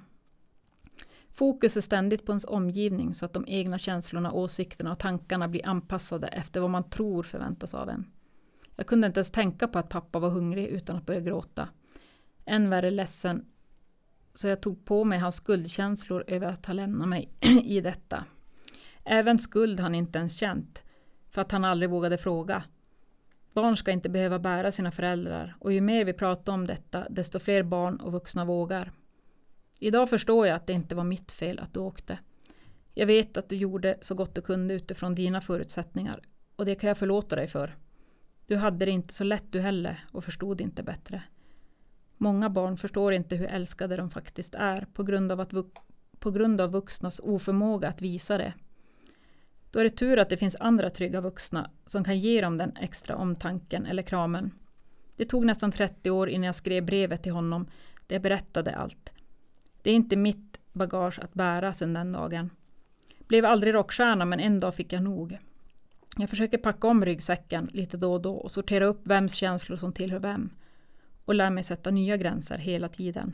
[1.29, 5.67] Fokus är ständigt på ens omgivning så att de egna känslorna, åsikterna och tankarna blir
[5.67, 8.05] anpassade efter vad man tror förväntas av en.
[8.75, 11.69] Jag kunde inte ens tänka på att pappa var hungrig utan att börja gråta.
[12.45, 13.45] Än värre ledsen.
[14.33, 17.29] Så jag tog på mig hans skuldkänslor över att ha lämnat mig
[17.63, 18.25] i detta.
[19.03, 20.83] Även skuld han inte ens känt.
[21.29, 22.63] För att han aldrig vågade fråga.
[23.55, 27.39] Barn ska inte behöva bära sina föräldrar och ju mer vi pratar om detta desto
[27.39, 28.91] fler barn och vuxna vågar.
[29.79, 32.19] Idag förstår jag att det inte var mitt fel att du åkte.
[32.93, 36.21] Jag vet att du gjorde så gott du kunde utifrån dina förutsättningar
[36.55, 37.75] och det kan jag förlåta dig för.
[38.47, 41.23] Du hade det inte så lätt du heller och förstod inte bättre.
[42.17, 45.81] Många barn förstår inte hur älskade de faktiskt är på grund av, att vux-
[46.19, 48.53] på grund av vuxnas oförmåga att visa det.
[49.75, 52.77] Då är det tur att det finns andra trygga vuxna som kan ge dem den
[52.77, 54.51] extra omtanken eller kramen.
[55.15, 57.67] Det tog nästan 30 år innan jag skrev brevet till honom
[58.07, 59.13] där jag berättade allt.
[59.81, 62.49] Det är inte mitt bagage att bära sedan den dagen.
[63.27, 65.37] Blev aldrig rockstjärna men en dag fick jag nog.
[66.17, 69.93] Jag försöker packa om ryggsäcken lite då och då och sortera upp vems känslor som
[69.93, 70.49] tillhör vem.
[71.25, 73.33] Och lär mig sätta nya gränser hela tiden.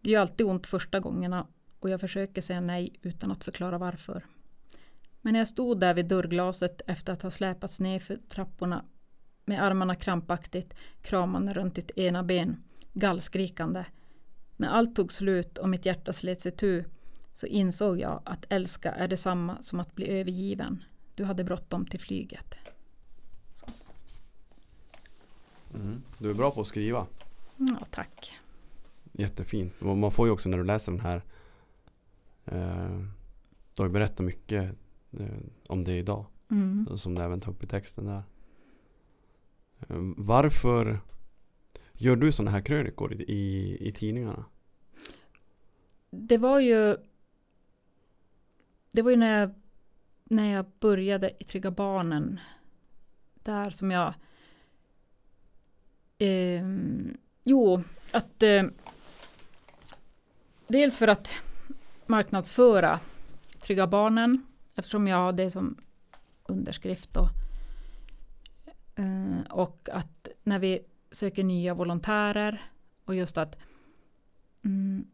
[0.00, 1.46] Det gör alltid ont första gångerna
[1.80, 4.24] och jag försöker säga nej utan att förklara varför.
[5.24, 8.84] Men när jag stod där vid dörrglaset efter att ha släpats ner för trapporna
[9.44, 13.84] med armarna krampaktigt kramande runt ditt ena ben, gallskrikande.
[14.56, 16.84] När allt tog slut och mitt hjärta slets itu
[17.34, 20.84] så insåg jag att älska är detsamma som att bli övergiven.
[21.14, 22.54] Du hade bråttom till flyget.
[25.74, 26.02] Mm.
[26.18, 27.06] Du är bra på att skriva.
[27.56, 28.32] Ja, tack.
[29.12, 29.82] Jättefint.
[29.82, 31.22] Och man får ju också när du läser den här
[32.44, 32.98] eh,
[33.74, 34.74] Du har ju berättat mycket
[35.68, 36.26] om det idag.
[36.50, 36.98] Mm.
[36.98, 38.22] Som du även tar upp i texten där.
[39.88, 41.00] Eh, varför
[41.92, 44.44] gör du sådana här krönikor i, i, i tidningarna?
[46.10, 46.96] Det var ju
[48.94, 49.50] det var ju när jag,
[50.24, 52.40] när jag började i Trygga Barnen.
[53.34, 54.14] Där som jag...
[56.18, 56.64] Eh,
[57.44, 57.82] jo,
[58.12, 58.42] att...
[58.42, 58.64] Eh,
[60.66, 61.32] dels för att
[62.06, 63.00] marknadsföra
[63.60, 64.46] Trygga Barnen.
[64.74, 65.76] Eftersom jag har det som
[66.48, 67.28] underskrift då.
[68.94, 70.80] Eh, och att när vi
[71.10, 72.70] söker nya volontärer
[73.04, 73.58] och just att
[74.64, 75.06] mm,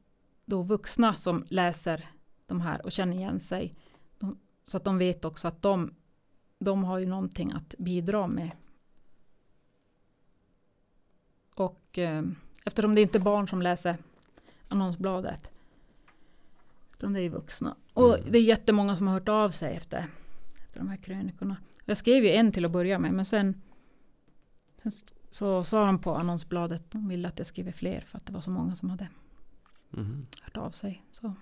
[0.45, 2.09] då vuxna som läser
[2.47, 3.75] de här och känner igen sig
[4.19, 5.95] de, så att de vet också att de,
[6.59, 8.51] de har ju någonting att bidra med.
[11.55, 12.23] Och eh,
[12.65, 13.97] eftersom det inte är barn som läser
[14.69, 15.51] annonsbladet
[17.01, 17.77] utan det är vuxna.
[17.95, 18.33] Och Mm.
[18.33, 20.07] det är jättemånga som har hört av sig efter,
[20.67, 21.57] efter de här krönikorna.
[21.85, 23.63] Jag skrev ju en till att börja med men sen,
[24.77, 24.93] sen
[25.31, 28.41] så sa de på annonsbladet de ville att jag skriver fler för att det var
[28.41, 29.09] så många som hade
[29.91, 30.27] Mhm.
[30.43, 31.05] hört av sig.
[31.13, 31.35] Så,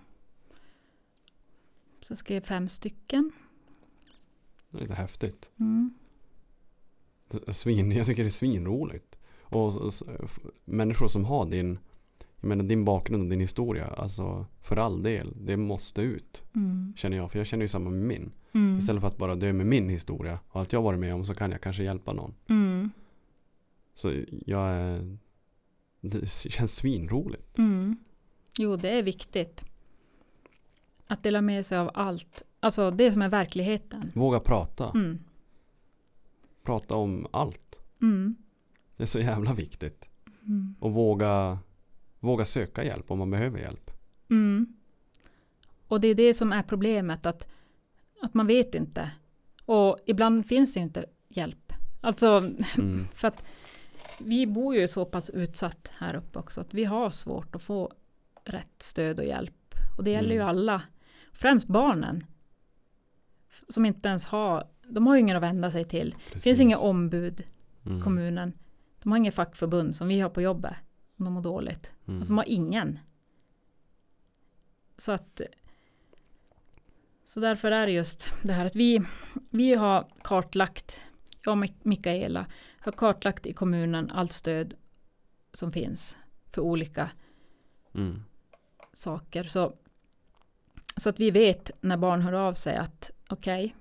[2.01, 3.33] så jag skrev fem stycken.
[4.71, 5.51] Det är lite häftigt.
[5.57, 5.95] Mm.
[7.49, 9.19] Svin, jag tycker det är svinroligt.
[9.43, 11.79] Och s- s- f- människor som har din,
[12.40, 16.43] jag menar din bakgrund och din historia, alltså för all del, det måste ut.
[16.55, 16.93] Mm.
[16.97, 18.32] Känner jag, för jag känner ju samma med min.
[18.52, 18.78] Mm.
[18.78, 21.35] Istället för att bara dö med min historia och allt jag varit med om så
[21.35, 22.35] kan jag kanske hjälpa någon.
[22.48, 22.90] Mm.
[23.94, 24.12] Så
[24.47, 25.16] jag är,
[26.01, 27.59] det känns svinroligt.
[27.59, 27.97] Mm.
[28.59, 29.65] Jo, det är viktigt.
[31.06, 32.43] Att dela med sig av allt.
[32.60, 34.12] Alltså det som är verkligheten.
[34.15, 34.90] Våga prata.
[34.94, 35.19] Mm.
[36.62, 37.81] Prata om allt.
[38.02, 38.36] Mm.
[38.97, 40.09] Det är så jävla viktigt.
[40.47, 40.74] Mm.
[40.81, 41.59] Och våga,
[42.20, 43.90] våga söka hjälp om man behöver hjälp.
[44.31, 44.66] Mm.
[45.89, 47.49] Och det är det som är problemet, att,
[48.23, 49.11] att man vet inte.
[49.65, 51.73] Och ibland finns det inte hjälp.
[52.01, 52.27] Alltså,
[52.78, 53.07] Mm.
[53.15, 53.43] för att
[54.20, 57.93] vi bor ju så pass utsatt här uppe också, att vi har svårt att få
[58.45, 59.74] rätt stöd och hjälp.
[59.99, 60.49] Och det gäller ju Mm.
[60.49, 60.82] alla,
[61.32, 62.24] främst barnen,
[63.69, 66.11] som inte ens har, de har ju ingen att vända sig till.
[66.11, 66.61] Det finns Precis.
[66.61, 68.03] inga ombud i Mm.
[68.03, 68.53] kommunen.
[69.03, 70.74] De har inget fackförbund som vi har på jobbet,
[71.19, 71.93] om de mår dåligt.
[72.07, 72.19] Mm.
[72.20, 72.99] Alltså de har ingen.
[74.97, 75.40] Så att
[77.24, 79.01] så därför är det just det här att vi,
[79.51, 81.03] vi har kartlagt,
[81.45, 82.47] jag och Mik- Mikaela
[82.81, 84.74] har kartlagt i kommunen allt stöd
[85.53, 86.19] som finns
[86.53, 87.11] för olika
[87.95, 88.23] Mm.
[88.93, 89.45] saker.
[89.45, 89.77] Så,
[90.97, 93.77] så att vi vet när barn hör av sig att okej,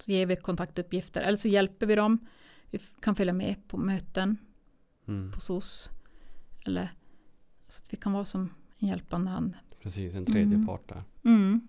[0.00, 2.26] så ger vi kontaktuppgifter eller så hjälper vi dem.
[2.70, 4.36] Vi kan följa med på möten
[5.08, 5.32] Mm.
[5.32, 5.90] på SOS.
[6.66, 6.90] Eller
[7.68, 8.40] så att vi kan vara som
[8.78, 9.54] en hjälpande hand.
[9.82, 10.66] Precis, en tredje Mm.
[10.66, 11.02] part där.
[11.24, 11.60] Mm.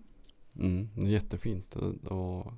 [0.58, 0.88] Mm.
[0.96, 1.76] Är jättefint.
[1.76, 2.52] Och,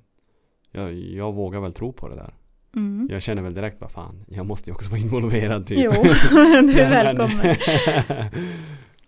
[0.71, 2.33] jag, jag vågar väl tro på det där.
[2.75, 3.07] Mm.
[3.11, 5.79] Jag känner väl direkt bara fan, jag måste ju också vara involverad typ.
[5.83, 7.55] Jo, du är Men- välkommen.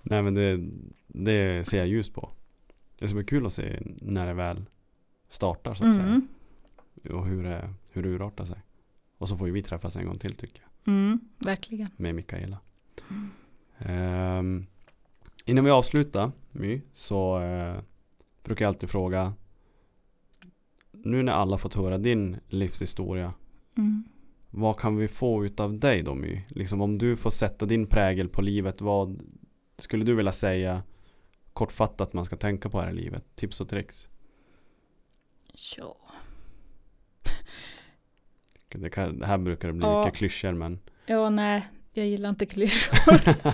[0.02, 0.60] Nej men det,
[1.08, 2.30] det ser jag ljus på.
[3.00, 4.66] Det ska bli kul att se när det väl
[5.30, 6.28] startar så att Mm.
[7.04, 7.16] säga.
[7.16, 8.58] Och hur det, hur det urartar sig.
[9.18, 10.94] Och så får ju vi träffas en gång till tycker jag.
[10.94, 11.20] Mm.
[11.40, 11.90] Verkligen.
[11.98, 12.58] Med Mikaela.
[13.78, 14.66] Ehm,
[15.46, 17.82] innan vi avslutar My så eh,
[18.44, 19.34] brukar jag alltid fråga.
[20.92, 23.34] Nu när alla fått höra din livshistoria.
[23.78, 24.04] Mm.
[24.50, 26.42] Vad kan vi få utav dig då My?
[26.50, 28.82] Liksom om du får sätta din prägel på livet.
[28.82, 29.22] Vad
[29.78, 30.84] skulle du vilja säga
[31.54, 33.36] kortfattat man ska tänka på här i livet?
[33.36, 34.08] Tips och tricks.
[35.78, 35.98] Ja.
[38.76, 40.00] Det, kan, det här brukar det bli Ja.
[40.00, 40.80] mycket klyschor men.
[41.06, 43.22] ja, nej, jag gillar inte klyschor.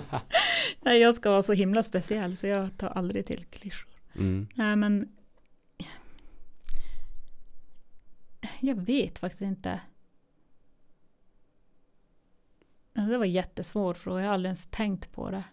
[0.80, 3.94] nej, jag ska vara så himla speciell så jag tar aldrig till klyschor.
[4.14, 4.48] Mm.
[4.54, 5.16] Nej, men
[8.60, 9.80] jag vet faktiskt inte.
[12.94, 15.44] Alltså, Det var en jättesvår fråga, jag har aldrig ens tänkt på det.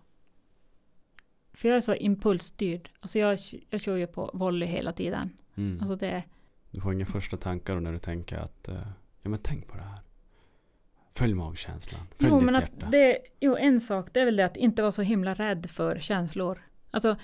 [1.53, 2.89] För jag är så impulsstyrd.
[2.99, 3.39] Alltså jag,
[3.69, 5.37] jag kör ju på volley hela tiden.
[5.55, 5.79] Mm.
[5.79, 6.23] Alltså det,
[6.71, 8.87] Du får inga första tankar när du tänker att eh,
[9.21, 9.99] ja men tänk på det här.
[11.17, 12.01] Följ magkänslan.
[12.19, 12.85] Följ jo, ditt men att hjärta.
[12.89, 15.99] det, jo, en sak, det är väl det att inte vara så himla rädd för
[15.99, 16.61] känslor.
[16.91, 17.15] Alltså,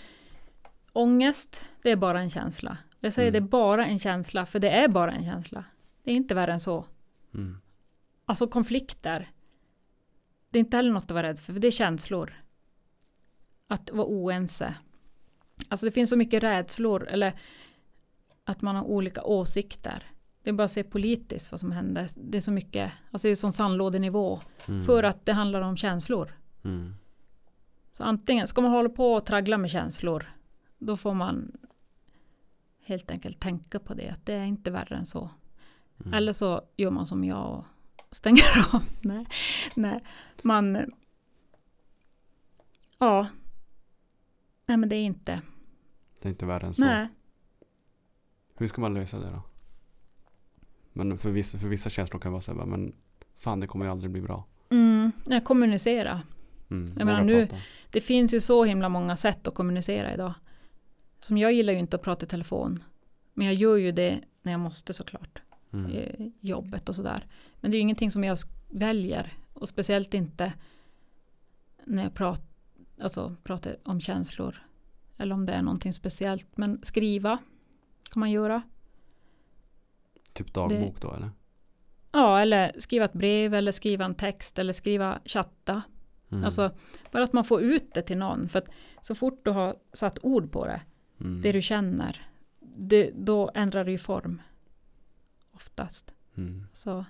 [0.94, 2.78] ångest, det är bara en känsla.
[3.00, 3.42] Jag säger Mm.
[3.44, 5.64] det är bara en känsla, för det är bara en känsla.
[6.04, 6.86] Det är inte värre än så.
[7.34, 7.58] Mm.
[8.26, 9.32] Alltså konflikter.
[10.50, 12.34] Det är inte heller något att vara rädd för, för det är känslor.
[13.68, 14.76] Att vara oense.
[15.70, 17.34] Alltså det finns så mycket rädslor, eller
[18.44, 20.12] att man har olika åsikter.
[20.44, 22.10] Det är bara att se politiskt vad som händer.
[22.16, 24.42] Det är så mycket, alltså det är som sandlådenivå.
[24.68, 24.84] Mm.
[24.84, 26.38] För att det handlar om känslor.
[26.64, 26.96] Mm.
[27.92, 30.32] Så antingen ska man hålla på och traggla med känslor.
[30.78, 31.52] Då får man
[32.86, 34.10] helt enkelt tänka på det.
[34.10, 35.30] Att det är inte värre än så.
[36.00, 36.14] Mm.
[36.14, 37.66] Eller så gör man som jag och
[38.16, 38.44] stänger
[38.76, 38.84] av.
[39.02, 39.26] nej,
[39.76, 40.04] nej,
[40.44, 40.94] man...
[42.98, 43.28] Ja.
[44.66, 45.42] Nej men det är inte.
[46.22, 46.82] Det är inte värre än så.
[46.82, 47.08] Nej.
[48.56, 49.42] Hur ska man lösa det då?
[50.94, 52.94] Men för vissa, för vissa känslor kan vara så här, men
[53.38, 54.46] fan det kommer ju aldrig bli bra.
[54.70, 56.22] Mm, jag kommunicera.
[56.70, 57.62] Mm, Jag menar, nu- prata.
[57.92, 60.34] Det finns ju så himla många sätt att kommunicera idag.
[61.20, 62.84] Som jag gillar ju inte att prata i telefon.
[63.34, 65.42] Men jag gör ju det när jag måste såklart.
[65.74, 66.32] Mm.
[66.40, 67.26] jobbet och sådär.
[67.62, 68.38] Men det är ju ingenting som jag
[68.70, 69.34] väljer.
[69.54, 70.54] Och speciellt inte
[71.86, 72.42] när jag prat,
[73.02, 74.56] alltså, pratar om känslor.
[75.18, 76.58] Eller om det är någonting speciellt.
[76.58, 77.38] Men skriva
[78.04, 78.62] kan man göra.
[80.34, 81.32] Typ dagbok då eller?
[82.12, 85.82] Ja, eller skriva ett brev eller skriva en text eller skriva chatta.
[86.32, 86.46] Mm.
[86.46, 86.72] Alltså
[87.12, 88.50] bara att man får ut det till någon.
[88.50, 88.70] För att
[89.02, 90.82] så fort du har satt ord på det,
[91.20, 91.42] mm.
[91.42, 92.22] det du känner,
[92.60, 94.42] det, då ändrar det ju form.
[95.52, 96.14] Oftast.
[96.36, 96.66] Mm.
[96.74, 97.06] Så.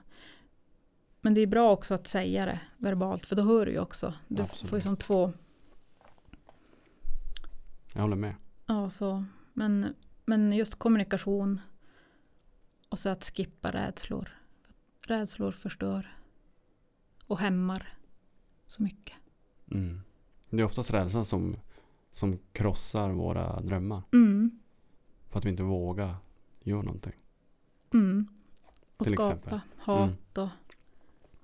[1.21, 4.13] Men det är bra också att säga det verbalt, för då hör du ju också.
[4.27, 4.69] Du Absolut.
[4.69, 5.33] får ju som två,
[7.93, 8.35] Jag håller med.
[8.65, 9.25] ja så.
[9.53, 9.95] Men,
[10.25, 11.61] men just kommunikation
[12.93, 14.29] och så att skippa rädslor.
[15.01, 16.17] Rädslor förstör
[17.27, 17.97] och hämmar
[18.65, 19.15] så mycket.
[19.71, 20.01] Mm.
[20.49, 21.55] Det är oftast rädslan som,
[22.11, 24.01] som krossar våra drömmar.
[24.11, 24.59] Mm,
[25.29, 26.15] För att vi inte vågar
[26.59, 27.13] göra någonting.
[27.93, 28.27] mm.
[28.97, 29.59] Och Till skapa exempel.
[29.77, 30.49] hat och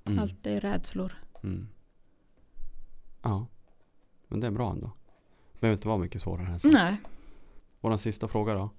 [0.06, 0.20] Mm.
[0.20, 1.14] allt det är rädslor.
[1.44, 1.68] Mm.
[3.22, 3.46] Ja.
[4.28, 4.92] Men det är bra ändå.
[5.54, 6.68] Det behöver inte vara mycket svårare än så.
[6.70, 6.98] Nej,
[7.82, 8.70] Vår sista fråga då.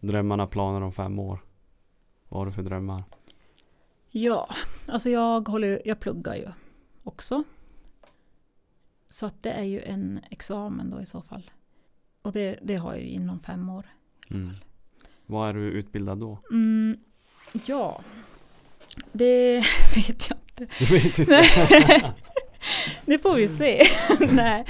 [0.00, 1.40] Drömmarna, planer om fem år.
[2.28, 3.04] Vad har du för drömmar?
[4.10, 4.48] Ja,
[4.88, 6.48] alltså jag, håller, jag pluggar ju
[7.02, 7.44] också.
[9.10, 11.50] Så att det är ju en examen då i så fall.
[12.22, 13.86] Och det, det har jag ju inom fem år.
[14.30, 14.54] Mm.
[15.26, 16.38] Vad är du utbildad då?
[16.50, 16.98] Mm,
[17.66, 18.00] ja,
[19.12, 19.56] det
[19.94, 20.74] vet jag inte.
[20.78, 22.14] Du vet inte.
[23.06, 23.82] Det får vi se.
[24.32, 24.64] Nej.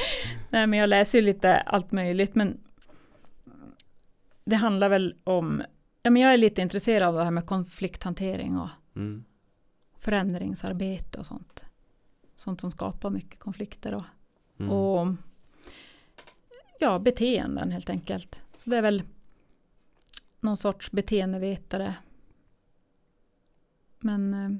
[0.50, 2.34] Nej, men jag läser ju lite allt möjligt.
[2.34, 2.60] Men
[4.44, 5.62] det handlar väl om,
[6.06, 9.24] ja men jag är lite intresserad av det här med konflikthantering och Mm.
[9.98, 11.64] förändringsarbete och sånt.
[12.36, 14.02] Sånt som skapar mycket konflikter och,
[14.58, 14.72] Mm.
[14.72, 15.14] och
[16.80, 18.42] ja, beteenden helt enkelt.
[18.58, 19.02] Så det är väl
[20.40, 21.94] någon sorts beteendevetare.
[23.98, 24.50] Men eh,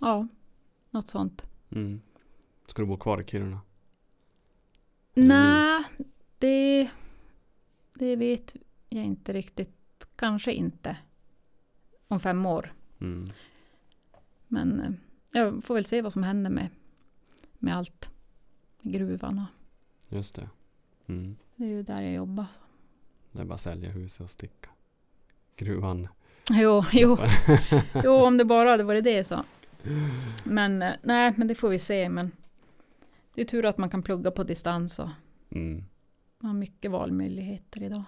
[0.00, 0.28] ja,
[0.90, 1.46] något sånt.
[1.70, 2.00] Mm.
[2.66, 3.60] Ska du bo kvar i Kiruna?
[5.14, 5.84] Nej,
[6.38, 6.90] det,
[7.94, 8.56] det vet
[8.88, 9.79] jag inte riktigt.
[10.20, 10.96] Kanske inte.
[12.08, 12.74] Om fem år.
[13.00, 13.30] Mm.
[14.48, 14.90] Men eh,
[15.32, 16.68] jag får väl se vad som händer med,
[17.58, 18.10] med allt.
[18.82, 20.48] Med gruvan och Just det.
[21.06, 21.36] Mm.
[21.56, 22.46] det är ju där jag jobbar.
[23.32, 24.70] Det är bara att sälja huset och sticka.
[25.56, 26.08] Gruvan.
[26.50, 27.18] Jo, jo,
[28.04, 29.44] jo om det bara hade varit det så.
[30.44, 32.08] Men eh, nej, men det får vi se.
[32.08, 32.32] Men
[33.34, 35.08] det är tur att man kan plugga på distans och
[35.52, 35.84] Mm.
[36.38, 38.02] man har mycket valmöjligheter idag.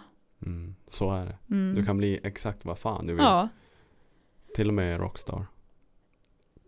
[0.46, 0.74] Mm.
[0.88, 1.38] Så är det.
[1.54, 1.74] Mm.
[1.74, 3.22] Du kan bli exakt vad fan du vill.
[3.22, 3.48] Ja,
[4.54, 5.46] Till och med rockstar.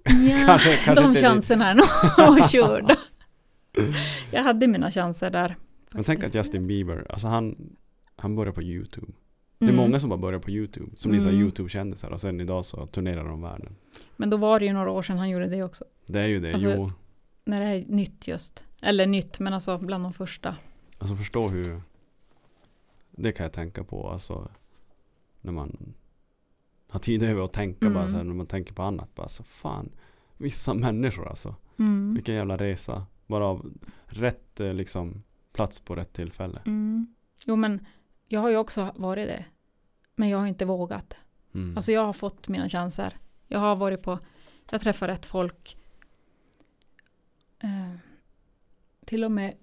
[0.04, 0.12] ja
[0.46, 2.96] Kanske- kanske de chanserna är nog körda.
[4.32, 5.56] Jag hade mina chanser där.
[5.90, 6.34] Men tänk att faktiskt.
[6.46, 7.76] Justin Bieber, alltså han,
[8.16, 9.12] han börjar på YouTube.
[9.58, 9.76] Det är Mm.
[9.84, 10.96] många som bara börjar på YouTube.
[10.96, 11.34] Som blir Mm.
[11.40, 13.76] YouTube-kändisar och sen idag så turnerar de världen.
[14.16, 15.84] Men då var det ju några år sedan han gjorde det också.
[16.06, 16.52] Det är ju det.
[16.52, 16.92] Alltså- jo,
[17.44, 18.66] När det är nytt just.
[18.82, 20.56] Eller nytt, men alltså bland de första.
[20.98, 21.80] alltså förstå hur
[23.16, 24.08] det kan jag tänka på.
[24.10, 24.50] Alltså
[25.40, 25.94] när man
[26.88, 28.08] har tid över att tänka bara Mm.
[28.10, 29.14] så här, när man tänker på annat.
[29.14, 29.90] Bara så fan,
[30.36, 31.54] vissa människor alltså.
[31.78, 32.14] Mm.
[32.14, 33.06] Vilken jävla resa.
[33.26, 33.72] Bara av
[34.06, 35.22] rätt eh, liksom
[35.52, 36.62] plats på rätt tillfälle.
[36.66, 37.14] Mm.
[37.46, 37.86] Jo, men
[38.28, 39.44] jag har ju också varit det.
[40.16, 41.16] Men jag har inte vågat.
[41.54, 41.76] Mm.
[41.76, 43.16] Alltså jag har fått mina chanser.
[43.48, 44.18] Jag har varit på,
[44.70, 45.76] jag träffar rätt folk.
[47.58, 47.94] Eh,
[49.04, 49.56] till och med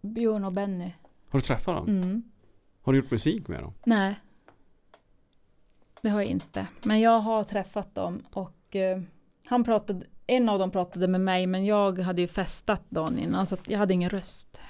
[0.00, 0.92] Björn och Benny.
[1.32, 1.88] Har du träffat dem?
[1.88, 2.22] Mm.
[2.82, 3.74] Har du gjort musik med dem?
[3.86, 4.14] Nej.
[6.00, 6.66] Det har jag inte.
[6.82, 9.00] Men jag har träffat dem och eh,
[9.48, 13.46] han pratade, en av dem pratade med mig men jag hade ju festat dagen innan
[13.46, 14.60] så jag hade ingen röst.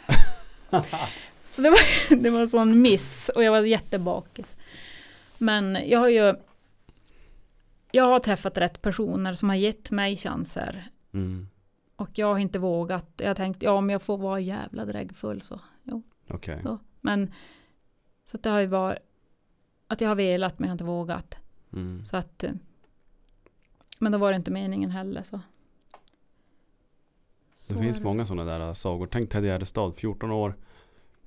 [1.45, 4.57] så det var, det var en sån miss och jag var jättebakis.
[5.39, 6.35] Men jag har ju
[7.93, 11.49] jag har träffat rätt personer som har gett mig chanser Mm.
[11.97, 13.07] och jag har inte vågat.
[13.17, 15.61] Jag har tänkt, ja om jag får vara jävla dräggfull så
[16.33, 16.61] Okej.
[16.65, 16.79] Ja.
[17.01, 17.33] Men
[18.25, 18.99] så att det har ju varit
[19.87, 21.37] att jag har velat men jag har inte vågat.
[21.73, 22.05] Mm.
[22.05, 22.53] Så att, eh,
[23.99, 25.41] men då var det inte meningen heller så.
[27.55, 29.07] Så Det finns många sådana där sagor.
[29.13, 30.55] Tänk Ted Gärdestad, 14 år.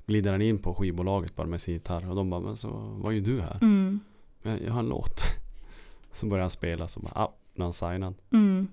[0.06, 2.10] Glider han in på skivbolaget bara med sin gitarr.
[2.10, 2.70] Och de bara, men så
[3.04, 3.58] vad gör du här?
[3.62, 4.00] Mm,
[4.44, 5.22] Jag, jag har en låt.
[6.14, 8.14] Så börjar han spela så bara, ah, nu är han signad.
[8.32, 8.68] mm,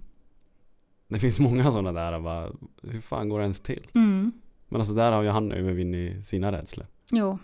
[1.09, 2.21] Det finns många sådana där.
[2.21, 2.53] Bara,
[2.83, 3.87] hur fan går det ens till?
[3.95, 4.33] mm.
[4.73, 6.87] Men alltså där har ju han övervunnit sina rädslor.
[7.11, 7.39] Jo,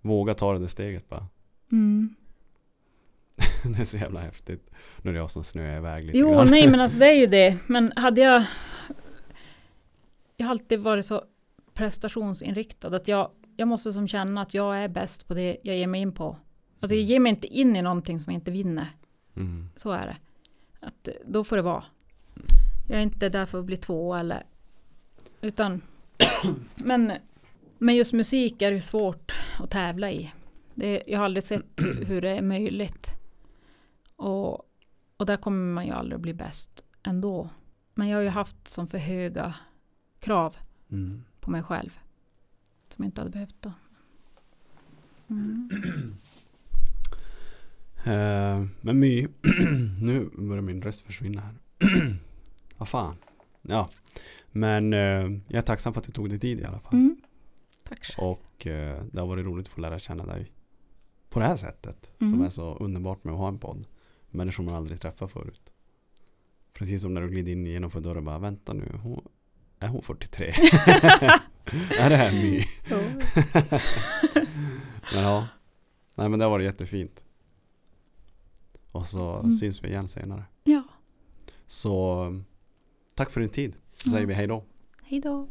[0.00, 1.26] Våga ta det där steget bara.
[1.72, 2.14] Mm.
[3.76, 4.70] det är så jävla häftigt.
[5.02, 6.50] Nu är det jag som snöar iväg lite Jo, grann.
[6.50, 7.58] nej men alltså det är ju det.
[7.66, 8.44] Men hade jag...
[10.36, 11.24] Jag har alltid varit så
[11.74, 15.86] prestationsinriktad att jag, jag måste som känna att jag är bäst på det jag ger
[15.86, 16.36] mig in på.
[16.80, 18.86] Alltså jag ger mig inte in i någonting som jag inte vinner.
[19.36, 19.68] Mm.
[19.76, 20.16] Så är det.
[20.80, 21.84] Att då får det vara.
[22.88, 24.46] Jag är inte där för att bli två eller...
[25.40, 25.82] Utan...
[26.74, 27.12] men,
[27.78, 30.32] men just musik är ju svårt att tävla i.
[30.74, 31.64] Det, jag har aldrig sett
[32.06, 33.10] hur det är möjligt.
[34.16, 34.54] Och,
[35.16, 37.50] och där kommer man ju aldrig att bli bäst ändå.
[37.94, 39.54] Men jag har ju haft som för höga
[40.20, 40.56] krav
[40.90, 41.24] Mm.
[41.40, 41.98] på mig själv.
[42.88, 43.72] Som jag inte hade behövt då.
[45.28, 45.70] Mm.
[48.04, 49.28] Eh, men My,
[50.00, 51.54] nu börjar min röst försvinna här.
[52.76, 53.16] Vad fan.
[53.62, 53.88] Ja,
[54.58, 56.92] men eh, jag är tacksam för att du tog dig tid i alla fall.
[56.94, 57.16] Mm.
[57.88, 58.28] Tack själv.
[58.28, 60.52] Och eh, det har varit roligt att få lära känna dig
[61.30, 62.10] på det här sättet.
[62.18, 62.42] Som Mm.
[62.42, 63.86] är så underbart med att ha en podd.
[64.30, 65.72] Människor man aldrig träffat förut.
[66.72, 68.98] Precis som när du glider in genom dörren och bara vänta nu.
[69.02, 69.28] Hon,
[69.78, 70.46] är hon 43?
[71.98, 72.64] är det här My?
[75.12, 75.48] Men ja.
[76.14, 77.24] Nej men det har varit jättefint.
[78.92, 79.52] Och så Mm.
[79.52, 80.44] syns vi igen senare.
[80.64, 80.82] Ja,
[81.66, 82.42] Så
[83.14, 83.76] tack för din tid.
[84.02, 84.64] Så säger vi hej då.
[85.04, 85.48] Hej då.